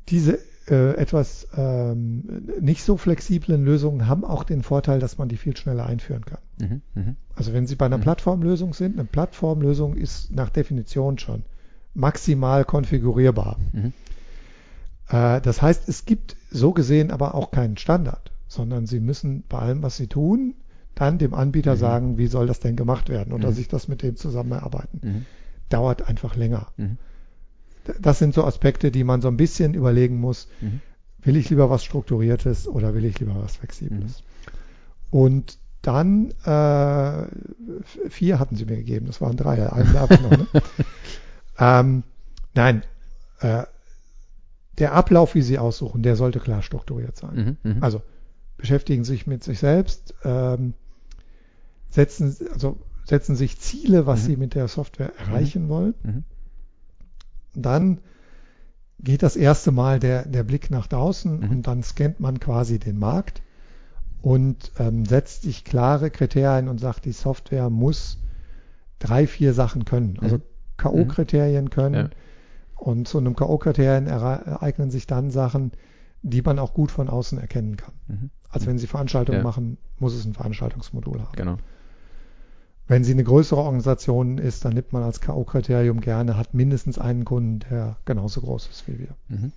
Diese 0.10 0.40
äh, 0.70 0.96
etwas 0.96 1.48
ähm, 1.56 2.44
nicht 2.60 2.84
so 2.84 2.98
flexiblen 2.98 3.64
Lösungen 3.64 4.08
haben 4.08 4.24
auch 4.24 4.44
den 4.44 4.64
Vorteil, 4.64 5.00
dass 5.00 5.18
man 5.18 5.30
die 5.30 5.38
viel 5.38 5.56
schneller 5.58 5.86
einführen 5.86 6.26
kann. 6.26 6.40
Mhm, 6.60 6.82
mh. 6.96 7.16
Also 7.36 7.54
wenn 7.54 7.68
Sie 7.68 7.76
bei 7.76 7.86
einer 7.86 7.98
mhm. 7.98 8.04
Plattformlösung 8.04 8.74
sind, 8.74 8.98
eine 8.98 9.06
Plattformlösung 9.06 9.96
ist 9.96 10.32
nach 10.32 10.50
Definition 10.50 11.18
schon 11.18 11.44
maximal 11.94 12.66
konfigurierbar. 12.66 13.58
Mhm. 13.74 13.94
Äh, 15.10 15.42
das 15.42 15.62
heißt, 15.62 15.90
es 15.90 16.06
gibt 16.06 16.36
so 16.52 16.74
gesehen 16.74 17.12
aber 17.12 17.36
auch 17.36 17.52
keinen 17.52 17.78
Standard, 17.78 18.32
sondern 18.48 18.86
Sie 18.86 19.00
müssen 19.00 19.44
bei 19.50 19.60
allem, 19.60 19.84
was 19.84 19.98
Sie 19.98 20.08
tun, 20.08 20.56
dann 20.96 21.18
dem 21.18 21.34
Anbieter 21.34 21.76
mhm. 21.76 21.80
sagen, 21.80 22.18
wie 22.18 22.28
soll 22.28 22.48
das 22.48 22.60
denn 22.60 22.76
gemacht 22.76 23.10
werden 23.10 23.34
oder 23.34 23.50
mhm. 23.50 23.56
sich 23.56 23.68
das 23.68 23.88
mit 23.88 24.04
dem 24.04 24.16
zusammen 24.16 24.52
erarbeiten. 24.52 25.00
Mhm. 25.02 25.26
Dauert 25.70 26.08
einfach 26.08 26.36
länger. 26.36 26.68
Mhm. 27.98 28.02
Das 28.02 28.20
sind 28.20 28.34
so 28.34 28.44
Aspekte, 28.44 28.92
die 28.92 29.04
man 29.04 29.22
so 29.22 29.28
ein 29.28 29.38
bisschen 29.38 29.74
überlegen 29.74 30.20
muss. 30.20 30.48
Mhm. 30.62 30.82
Will 31.22 31.36
ich 31.36 31.50
lieber 31.50 31.70
was 31.70 31.84
Strukturiertes 31.84 32.68
oder 32.68 32.94
will 32.94 33.06
ich 33.06 33.20
lieber 33.20 33.36
was 33.36 33.58
Flexibles? 33.58 34.24
Mhm. 34.24 35.20
Und 35.20 35.58
dann 35.82 36.32
äh, 36.44 37.26
vier 38.10 38.40
hatten 38.40 38.56
sie 38.56 38.66
mir 38.66 38.78
gegeben, 38.78 39.08
das 39.08 39.22
waren 39.22 39.38
drei, 39.38 39.72
einen 39.72 39.94
darf 39.94 40.12
ich 40.12 40.22
noch. 40.22 40.32
Ne? 40.32 40.48
ähm, 41.60 42.04
nein, 42.54 42.84
äh, 43.40 43.64
der 44.78 44.94
Ablauf, 44.94 45.36
wie 45.36 45.42
Sie 45.42 45.58
aussuchen, 45.58 46.04
der 46.04 46.16
sollte 46.16 46.40
klar 46.40 46.62
strukturiert 46.62 47.18
sein. 47.18 47.58
Mhm, 47.64 47.72
mhm, 47.72 47.84
also 47.84 48.02
beschäftigen 48.58 49.04
sich 49.04 49.28
mit 49.28 49.44
sich 49.44 49.60
selbst, 49.60 50.14
ähm, 50.24 50.74
setzen, 51.90 52.36
also 52.54 52.78
setzen 53.06 53.36
sich 53.36 53.60
Ziele, 53.60 54.06
was 54.06 54.24
mhm. 54.24 54.26
Sie 54.26 54.38
mit 54.38 54.56
der 54.56 54.68
Software 54.68 55.14
erreichen 55.18 55.66
mhm. 55.66 55.70
wollen. 55.70 56.26
Mhm. 57.60 57.64
Dann 57.64 57.98
geht 59.00 59.24
das 59.24 59.36
erste 59.36 59.72
Mal 59.72 60.00
der, 60.00 60.26
der 60.26 60.44
Blick 60.44 60.72
nach 60.72 60.88
draußen 60.88 61.40
mhm. 61.40 61.50
und 61.50 61.68
dann 61.68 61.84
scannt 61.84 62.20
man 62.20 62.40
quasi 62.40 62.80
den 62.80 63.00
Markt 63.00 63.42
und 64.22 64.72
ähm, 64.78 65.06
setzt 65.06 65.44
sich 65.44 65.64
klare 65.64 66.10
Kriterien 66.10 66.68
und 66.68 66.80
sagt, 66.80 67.06
die 67.06 67.14
Software 67.14 67.70
muss 67.70 68.18
drei, 69.00 69.28
vier 69.28 69.54
Sachen 69.54 69.86
können. 69.86 70.18
Also 70.20 70.42
K.O.-Kriterien 70.78 71.70
können. 71.70 71.96
Ja 71.96 72.10
und 72.80 73.08
zu 73.08 73.18
einem 73.18 73.36
K.O.-Kriterien 73.36 74.08
ereignen 74.08 74.90
sich 74.90 75.06
dann 75.06 75.32
Sachen, 75.32 75.72
die 76.22 76.42
man 76.42 76.60
auch 76.60 76.74
gut 76.74 76.92
von 76.92 77.10
außen 77.10 77.38
erkennen 77.38 77.76
kann. 77.78 77.94
Mhm. 78.08 78.30
Also 78.50 78.68
wenn 78.68 78.80
Sie 78.80 78.88
Veranstaltungen 78.88 79.40
ja. 79.40 79.44
machen, 79.44 79.78
muss 80.00 80.16
es 80.16 80.26
ein 80.26 80.34
Veranstaltungsmodul 80.34 81.20
haben. 81.22 81.36
Genau. 81.36 81.58
Wenn 82.90 83.04
sie 83.04 83.12
eine 83.12 83.24
größere 83.24 83.60
Organisation 83.62 84.40
ist, 84.40 84.66
dann 84.66 84.74
nimmt 84.74 84.94
man 84.94 85.04
als 85.04 85.22
K.O.-Kriterium 85.22 86.00
gerne, 86.02 86.36
hat 86.38 86.56
mindestens 86.56 86.98
einen 86.98 87.24
Kunden, 87.24 87.60
der 87.70 87.98
genauso 88.04 88.42
groß 88.42 88.68
ist 88.68 88.88
wie 88.88 88.98
wir. 88.98 89.16
Mhm. 89.28 89.52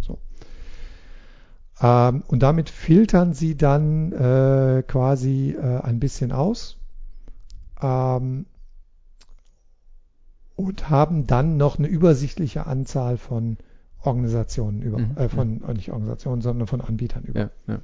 So. 0.00 0.18
Ähm, 1.80 2.22
und 2.28 2.44
damit 2.44 2.70
filtern 2.70 3.34
sie 3.34 3.56
dann 3.56 4.12
äh, 4.12 4.84
quasi 4.86 5.56
äh, 5.60 5.80
ein 5.80 5.98
bisschen 5.98 6.30
aus. 6.30 6.76
Ähm, 7.82 8.46
und 10.54 10.88
haben 10.88 11.26
dann 11.26 11.56
noch 11.56 11.80
eine 11.80 11.88
übersichtliche 11.88 12.66
Anzahl 12.68 13.18
von 13.18 13.58
Organisationen 14.00 14.82
über, 14.82 14.98
mhm, 14.98 15.16
äh, 15.16 15.28
von 15.28 15.60
ja. 15.66 15.74
nicht 15.74 15.90
Organisationen, 15.90 16.40
sondern 16.40 16.68
von 16.68 16.80
Anbietern 16.80 17.24
über. 17.24 17.40
Ja, 17.40 17.50
ja. 17.66 17.80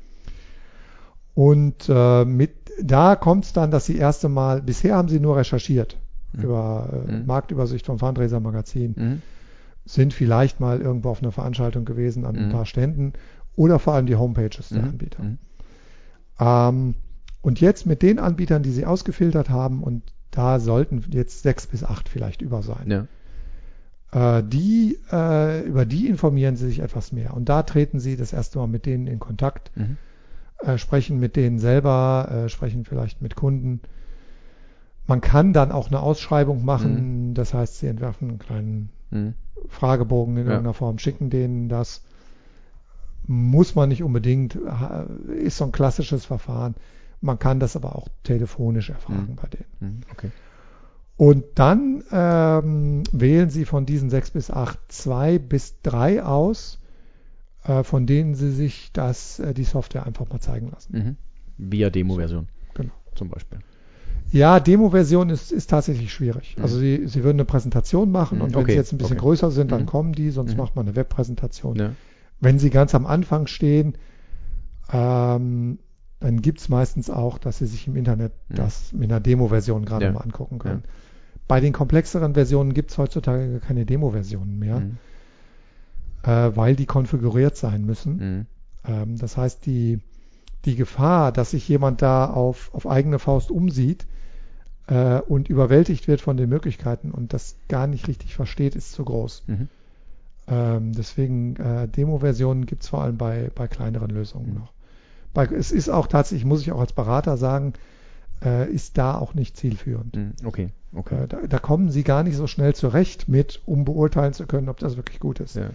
Und 1.35 1.89
äh, 1.89 2.25
mit 2.25 2.53
da 2.81 3.17
kommt 3.17 3.45
es 3.45 3.53
dann, 3.53 3.71
dass 3.71 3.87
sie 3.87 3.97
erste 3.97 4.29
Mal, 4.29 4.63
bisher 4.63 4.97
haben 4.97 5.09
sie 5.09 5.21
nur 5.21 5.37
recherchiert 5.37 5.99
mhm. 6.33 6.43
über 6.43 7.05
äh, 7.09 7.13
mhm. 7.13 7.27
Marktübersicht 7.27 7.87
vom 7.87 7.99
Fundraiser 7.99 8.41
Magazin, 8.41 8.95
mhm. 8.97 9.23
sind 9.85 10.13
vielleicht 10.13 10.61
mal 10.61 10.81
irgendwo 10.81 11.11
auf 11.11 11.23
einer 11.23 11.33
Veranstaltung 11.33 11.85
gewesen 11.85 12.25
an 12.25 12.37
ein 12.37 12.47
mhm. 12.49 12.53
paar 12.53 12.67
Ständen 12.67 13.13
oder 13.57 13.79
vor 13.79 13.95
allem 13.95 14.07
die 14.07 14.17
Homepages 14.17 14.71
der 14.71 14.83
mhm. 14.83 14.89
Anbieter. 14.89 15.25
Ähm, 16.41 16.95
und 17.43 17.61
jetzt 17.61 17.87
mit 17.87 18.03
den 18.03 18.19
Anbietern, 18.19 18.63
die 18.63 18.71
sie 18.71 18.87
ausgefiltert 18.87 19.51
haben 19.51 19.83
und 19.83 20.03
da 20.31 20.61
sollten 20.61 21.05
jetzt 21.11 21.43
sechs 21.43 21.67
bis 21.67 21.85
acht 21.85 22.09
vielleicht 22.09 22.41
über 22.41 22.63
sein. 22.63 23.07
Ja. 24.13 24.39
Äh, 24.39 24.43
die, 24.47 24.99
äh, 25.11 25.63
über 25.67 25.85
die 25.85 26.09
informieren 26.09 26.57
sie 26.57 26.67
sich 26.67 26.81
etwas 26.81 27.13
mehr. 27.13 27.35
Und 27.35 27.49
da 27.49 27.63
treten 27.63 28.01
sie 28.01 28.17
das 28.17 28.33
erste 28.33 28.59
Mal 28.59 28.69
mit 28.69 28.87
denen 28.87 29.07
in 29.07 29.19
Kontakt, 29.19 29.71
mhm. 29.77 29.99
Äh, 30.65 30.79
sprechen 30.79 31.19
mit 31.19 31.37
denen 31.37 31.59
selber, 31.59 32.29
äh, 32.31 32.49
sprechen 32.49 32.85
vielleicht 32.85 33.23
mit 33.23 33.35
Kunden. 33.37 33.81
Man 35.07 35.21
kann 35.21 35.53
dann 35.53 35.73
auch 35.73 35.89
eine 35.89 36.01
Ausschreibung 36.01 36.65
machen, 36.65 37.31
mhm. 37.31 37.35
das 37.35 37.55
heißt, 37.55 37.79
sie 37.79 37.89
entwerfen 37.89 38.29
einen 38.29 38.39
kleinen 38.39 38.91
mhm. 39.11 39.35
Fragebogen 39.69 40.37
in 40.37 40.45
ja. 40.45 40.53
irgendeiner 40.53 40.75
Form, 40.75 40.99
schicken 40.99 41.31
denen 41.31 41.69
das. 41.69 42.03
Muss 43.27 43.77
man 43.77 43.89
nicht 43.89 44.03
unbedingt, 44.03 44.59
ist 45.37 45.59
so 45.59 45.65
ein 45.65 45.73
klassisches 45.73 46.25
Verfahren. 46.25 46.75
Man 47.21 47.39
kann 47.39 47.61
das 47.61 47.77
aber 47.77 47.95
auch 47.95 48.09
telefonisch 48.25 48.91
erfragen 48.91 49.29
mhm. 49.31 49.37
bei 49.37 49.49
denen. 49.49 49.67
Mhm. 49.81 50.01
Okay. 50.11 50.31
Und 51.17 51.45
dann 51.55 52.03
ähm, 52.11 53.05
wählen 53.13 53.49
Sie 53.49 53.65
von 53.65 53.87
diesen 53.87 54.11
sechs 54.11 54.31
bis 54.31 54.51
acht 54.51 54.81
zwei 54.89 55.39
bis 55.39 55.81
drei 55.83 56.23
aus, 56.25 56.81
von 57.85 58.07
denen 58.07 58.35
Sie 58.35 58.51
sich 58.51 58.91
das, 58.93 59.39
äh, 59.39 59.55
die 59.55 59.65
Software 59.65 60.07
einfach 60.07 60.29
mal 60.29 60.41
zeigen 60.41 60.71
lassen. 60.71 60.97
Mhm. 61.59 61.71
Via 61.71 61.91
Demo-Version. 61.91 62.49
Genau. 62.75 62.93
Zum 63.15 63.29
Beispiel. 63.29 63.59
Ja, 64.31 64.61
Demo-Version 64.61 65.29
ist, 65.31 65.53
ist 65.53 65.69
tatsächlich 65.69 66.13
schwierig. 66.13 66.57
Mhm. 66.57 66.63
Also 66.63 66.79
Sie, 66.79 67.07
Sie 67.07 67.23
würden 67.23 67.37
eine 67.37 67.45
Präsentation 67.45 68.11
machen 68.11 68.41
und 68.41 68.57
okay. 68.57 68.67
wenn 68.67 68.73
Sie 68.73 68.79
jetzt 68.79 68.93
ein 68.93 68.99
bisschen 68.99 69.19
okay. 69.19 69.27
größer 69.27 69.51
sind, 69.51 69.71
dann 69.71 69.83
mhm. 69.83 69.87
kommen 69.87 70.13
die, 70.13 70.31
sonst 70.31 70.53
mhm. 70.53 70.59
macht 70.59 70.75
man 70.75 70.87
eine 70.87 70.97
Webpräsentation. 70.97 71.77
Ja. 71.77 71.91
Wenn 72.41 72.59
Sie 72.59 72.71
ganz 72.71 72.95
am 72.95 73.07
Anfang 73.07 73.47
stehen, 73.47 73.95
ähm, 74.93 75.79
dann 76.21 76.41
gibt 76.41 76.61
es 76.61 76.69
meistens 76.69 77.11
auch, 77.11 77.39
dass 77.39 77.59
Sie 77.59 77.67
sich 77.67 77.87
im 77.87 77.97
Internet 77.97 78.33
ja. 78.49 78.57
das 78.57 78.93
mit 78.93 79.11
einer 79.11 79.21
Demo-Version 79.21 79.85
gerade 79.85 80.07
ja. 80.07 80.13
mal 80.13 80.21
angucken 80.21 80.59
können. 80.59 80.83
Ja. 80.85 80.91
Bei 81.49 81.61
den 81.61 81.73
komplexeren 81.73 82.35
Versionen 82.35 82.73
gibt 82.73 82.91
es 82.91 82.99
heutzutage 82.99 83.61
keine 83.61 83.85
Demo-Versionen 83.85 84.59
mehr, 84.59 84.81
mhm. 84.81 84.99
Äh, 86.23 86.51
weil 86.55 86.77
die 86.77 86.87
konfiguriert 86.87 87.57
sein 87.57 87.85
müssen. 87.85 88.17
Mhm. 88.17 88.47
Ähm, 88.87 89.19
das 89.19 89.37
heißt, 89.37 89.67
die, 89.67 90.01
die 90.65 90.77
Gefahr, 90.77 91.33
dass 91.33 91.51
sich 91.51 91.69
jemand 91.69 92.03
da 92.03 92.27
auf, 92.31 92.73
auf 92.75 92.87
eigene 92.87 93.19
Faust 93.19 93.51
umsieht 93.51 94.07
äh, 94.87 95.21
und 95.21 95.49
überwältigt 95.49 96.09
wird 96.09 96.21
von 96.21 96.37
den 96.37 96.49
Möglichkeiten 96.49 97.11
und 97.11 97.33
das 97.33 97.57
gar 97.69 97.87
nicht 97.87 98.09
richtig 98.09 98.35
versteht, 98.35 98.77
ist 98.77 98.93
zu 98.93 99.05
groß. 99.05 99.45
Mhm. 99.47 99.69
Ähm, 100.49 100.93
deswegen 100.93 101.57
äh, 101.57 101.89
Demo-Versionen 101.89 102.67
gibt 102.67 102.83
es 102.83 102.89
vor 102.89 103.03
allem 103.03 103.17
bei, 103.17 103.51
bei 103.55 103.69
kleineren 103.69 104.11
Lösungen 104.11 104.51
mhm. 104.51 104.59
noch 104.61 104.73
es 105.35 105.73
ist 105.73 105.89
auch 105.89 106.07
tatsächlich, 106.07 106.45
muss 106.45 106.61
ich 106.61 106.73
auch 106.73 106.81
als 106.81 106.93
Berater 106.93 107.37
sagen, 107.37 107.73
äh, 108.45 108.71
ist 108.71 108.99
da 108.99 109.17
auch 109.17 109.35
nicht 109.35 109.57
zielführend. 109.57 110.17
Hm, 110.17 110.33
okay, 110.45 110.71
okay. 110.95 111.25
Äh, 111.25 111.29
da, 111.29 111.39
da, 111.47 111.59
kommen 111.59 111.91
Sie 111.91 112.03
gar 112.03 112.23
nicht 112.23 112.37
so 112.37 112.47
schnell 112.47 112.75
zurecht 112.75 113.29
mit, 113.29 113.63
um 113.67 113.85
beurteilen 113.85 114.35
zu 114.35 114.47
können, 114.47 114.69
ob 114.69 114.79
das 114.79 114.97
wirklich 114.97 115.21
gut 115.21 115.41
ist. 115.41 115.57
Ja, 115.57 115.71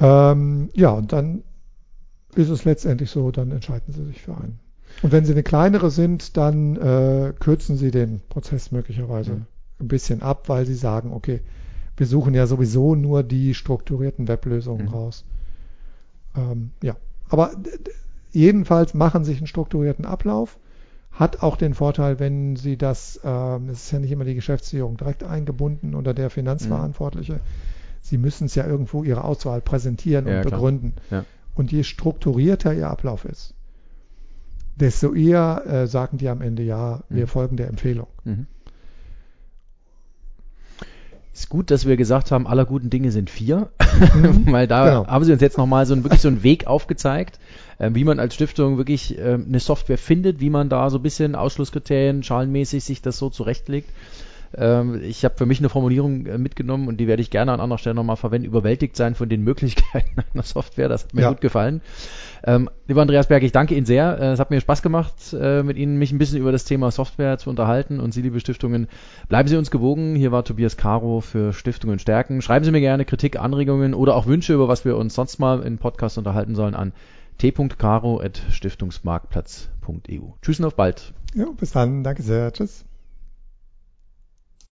ähm, 0.00 0.70
ja 0.74 0.90
und 0.90 1.12
dann 1.12 1.42
ist 2.34 2.48
es 2.48 2.64
letztendlich 2.64 3.10
so, 3.10 3.30
dann 3.30 3.50
entscheiden 3.50 3.92
Sie 3.92 4.04
sich 4.04 4.22
für 4.22 4.36
einen. 4.36 4.60
Und 5.02 5.12
wenn 5.12 5.24
Sie 5.24 5.32
eine 5.32 5.42
kleinere 5.42 5.90
sind, 5.90 6.36
dann 6.36 6.76
äh, 6.76 7.32
kürzen 7.38 7.76
Sie 7.76 7.90
den 7.90 8.20
Prozess 8.28 8.70
möglicherweise 8.70 9.32
mhm. 9.32 9.46
ein 9.80 9.88
bisschen 9.88 10.22
ab, 10.22 10.48
weil 10.48 10.66
Sie 10.66 10.74
sagen, 10.74 11.12
okay, 11.12 11.40
wir 11.96 12.06
suchen 12.06 12.34
ja 12.34 12.46
sowieso 12.46 12.94
nur 12.94 13.22
die 13.22 13.54
strukturierten 13.54 14.28
Weblösungen 14.28 14.86
mhm. 14.86 14.92
raus. 14.92 15.24
Ähm, 16.36 16.70
ja. 16.82 16.96
Aber 17.28 17.52
jedenfalls 18.32 18.94
machen 18.94 19.24
sich 19.24 19.38
einen 19.38 19.46
strukturierten 19.46 20.04
Ablauf. 20.04 20.58
Hat 21.12 21.42
auch 21.42 21.56
den 21.56 21.74
Vorteil, 21.74 22.18
wenn 22.18 22.56
Sie 22.56 22.76
das, 22.76 23.20
ähm, 23.24 23.68
es 23.68 23.84
ist 23.84 23.92
ja 23.92 23.98
nicht 23.98 24.12
immer 24.12 24.24
die 24.24 24.34
Geschäftsführung 24.34 24.96
direkt 24.96 25.24
eingebunden 25.24 25.94
oder 25.94 26.14
der 26.14 26.30
Finanzverantwortliche. 26.30 27.34
Mhm. 27.34 27.40
Sie 28.00 28.18
müssen 28.18 28.46
es 28.46 28.54
ja 28.54 28.66
irgendwo 28.66 29.04
Ihre 29.04 29.24
Auswahl 29.24 29.60
präsentieren 29.60 30.26
und 30.26 30.32
ja, 30.32 30.42
begründen. 30.42 30.94
Ja. 31.10 31.24
Und 31.54 31.72
je 31.72 31.82
strukturierter 31.82 32.74
Ihr 32.74 32.88
Ablauf 32.88 33.24
ist, 33.24 33.54
desto 34.76 35.14
eher 35.14 35.64
äh, 35.66 35.86
sagen 35.86 36.18
die 36.18 36.28
am 36.28 36.40
Ende, 36.40 36.62
ja, 36.62 37.00
wir 37.08 37.24
mhm. 37.24 37.28
folgen 37.28 37.56
der 37.56 37.68
Empfehlung. 37.68 38.06
Mhm. 38.24 38.46
Ist 41.32 41.48
gut, 41.48 41.70
dass 41.70 41.86
wir 41.86 41.96
gesagt 41.96 42.32
haben, 42.32 42.46
aller 42.46 42.64
guten 42.64 42.90
Dinge 42.90 43.12
sind 43.12 43.30
vier, 43.30 43.70
mhm. 44.14 44.46
weil 44.52 44.66
da 44.66 44.84
genau. 44.84 45.06
haben 45.06 45.24
sie 45.24 45.32
uns 45.32 45.40
jetzt 45.40 45.58
nochmal 45.58 45.86
so 45.86 45.94
ein, 45.94 46.02
wirklich 46.02 46.20
so 46.20 46.28
einen 46.28 46.42
Weg 46.42 46.66
aufgezeigt, 46.66 47.38
äh, 47.78 47.90
wie 47.94 48.04
man 48.04 48.18
als 48.18 48.34
Stiftung 48.34 48.78
wirklich 48.78 49.18
äh, 49.18 49.34
eine 49.34 49.60
Software 49.60 49.98
findet, 49.98 50.40
wie 50.40 50.50
man 50.50 50.68
da 50.68 50.90
so 50.90 50.98
ein 50.98 51.02
bisschen 51.02 51.34
Ausschlusskriterien 51.34 52.22
schalenmäßig 52.22 52.84
sich 52.84 53.00
das 53.00 53.16
so 53.16 53.30
zurechtlegt. 53.30 53.90
Ähm, 54.56 55.00
ich 55.02 55.24
habe 55.24 55.36
für 55.36 55.46
mich 55.46 55.60
eine 55.60 55.68
Formulierung 55.68 56.26
äh, 56.26 56.38
mitgenommen 56.38 56.88
und 56.88 56.98
die 56.98 57.06
werde 57.06 57.22
ich 57.22 57.30
gerne 57.30 57.52
an 57.52 57.60
anderer 57.60 57.78
Stelle 57.78 57.94
nochmal 57.94 58.16
verwenden. 58.16 58.46
Überwältigt 58.46 58.96
sein 58.96 59.14
von 59.14 59.28
den 59.28 59.42
Möglichkeiten 59.42 60.24
einer 60.34 60.42
Software. 60.42 60.88
Das 60.88 61.04
hat 61.04 61.14
mir 61.14 61.22
ja. 61.22 61.28
gut 61.28 61.40
gefallen. 61.40 61.80
Ähm, 62.42 62.70
lieber 62.88 63.02
Andreas 63.02 63.28
Berg, 63.28 63.42
ich 63.42 63.52
danke 63.52 63.74
Ihnen 63.74 63.84
sehr. 63.86 64.18
Äh, 64.18 64.32
es 64.32 64.40
hat 64.40 64.50
mir 64.50 64.60
Spaß 64.60 64.82
gemacht, 64.82 65.14
äh, 65.38 65.62
mit 65.62 65.76
Ihnen 65.76 65.98
mich 65.98 66.10
ein 66.12 66.18
bisschen 66.18 66.38
über 66.38 66.52
das 66.52 66.64
Thema 66.64 66.90
Software 66.90 67.38
zu 67.38 67.48
unterhalten. 67.50 68.00
Und 68.00 68.12
Sie, 68.12 68.22
liebe 68.22 68.40
Stiftungen, 68.40 68.88
bleiben 69.28 69.48
Sie 69.48 69.56
uns 69.56 69.70
gewogen. 69.70 70.16
Hier 70.16 70.32
war 70.32 70.44
Tobias 70.44 70.76
Caro 70.76 71.20
für 71.20 71.52
Stiftungen 71.52 71.98
stärken. 71.98 72.40
Schreiben 72.42 72.64
Sie 72.64 72.70
mir 72.70 72.80
gerne 72.80 73.04
Kritik, 73.04 73.38
Anregungen 73.38 73.92
oder 73.94 74.16
auch 74.16 74.26
Wünsche, 74.26 74.54
über 74.54 74.68
was 74.68 74.84
wir 74.84 74.96
uns 74.96 75.14
sonst 75.14 75.38
mal 75.38 75.62
in 75.62 75.78
Podcast 75.78 76.18
unterhalten 76.18 76.56
sollen, 76.56 76.74
an 76.74 76.92
t.caro.stiftungsmarktplatz.eu. 77.38 80.32
Tschüss 80.42 80.58
und 80.58 80.66
auf 80.66 80.74
bald. 80.74 81.14
Ja, 81.34 81.46
bis 81.56 81.72
dann. 81.72 82.04
Danke 82.04 82.22
sehr. 82.22 82.52
Tschüss. 82.52 82.84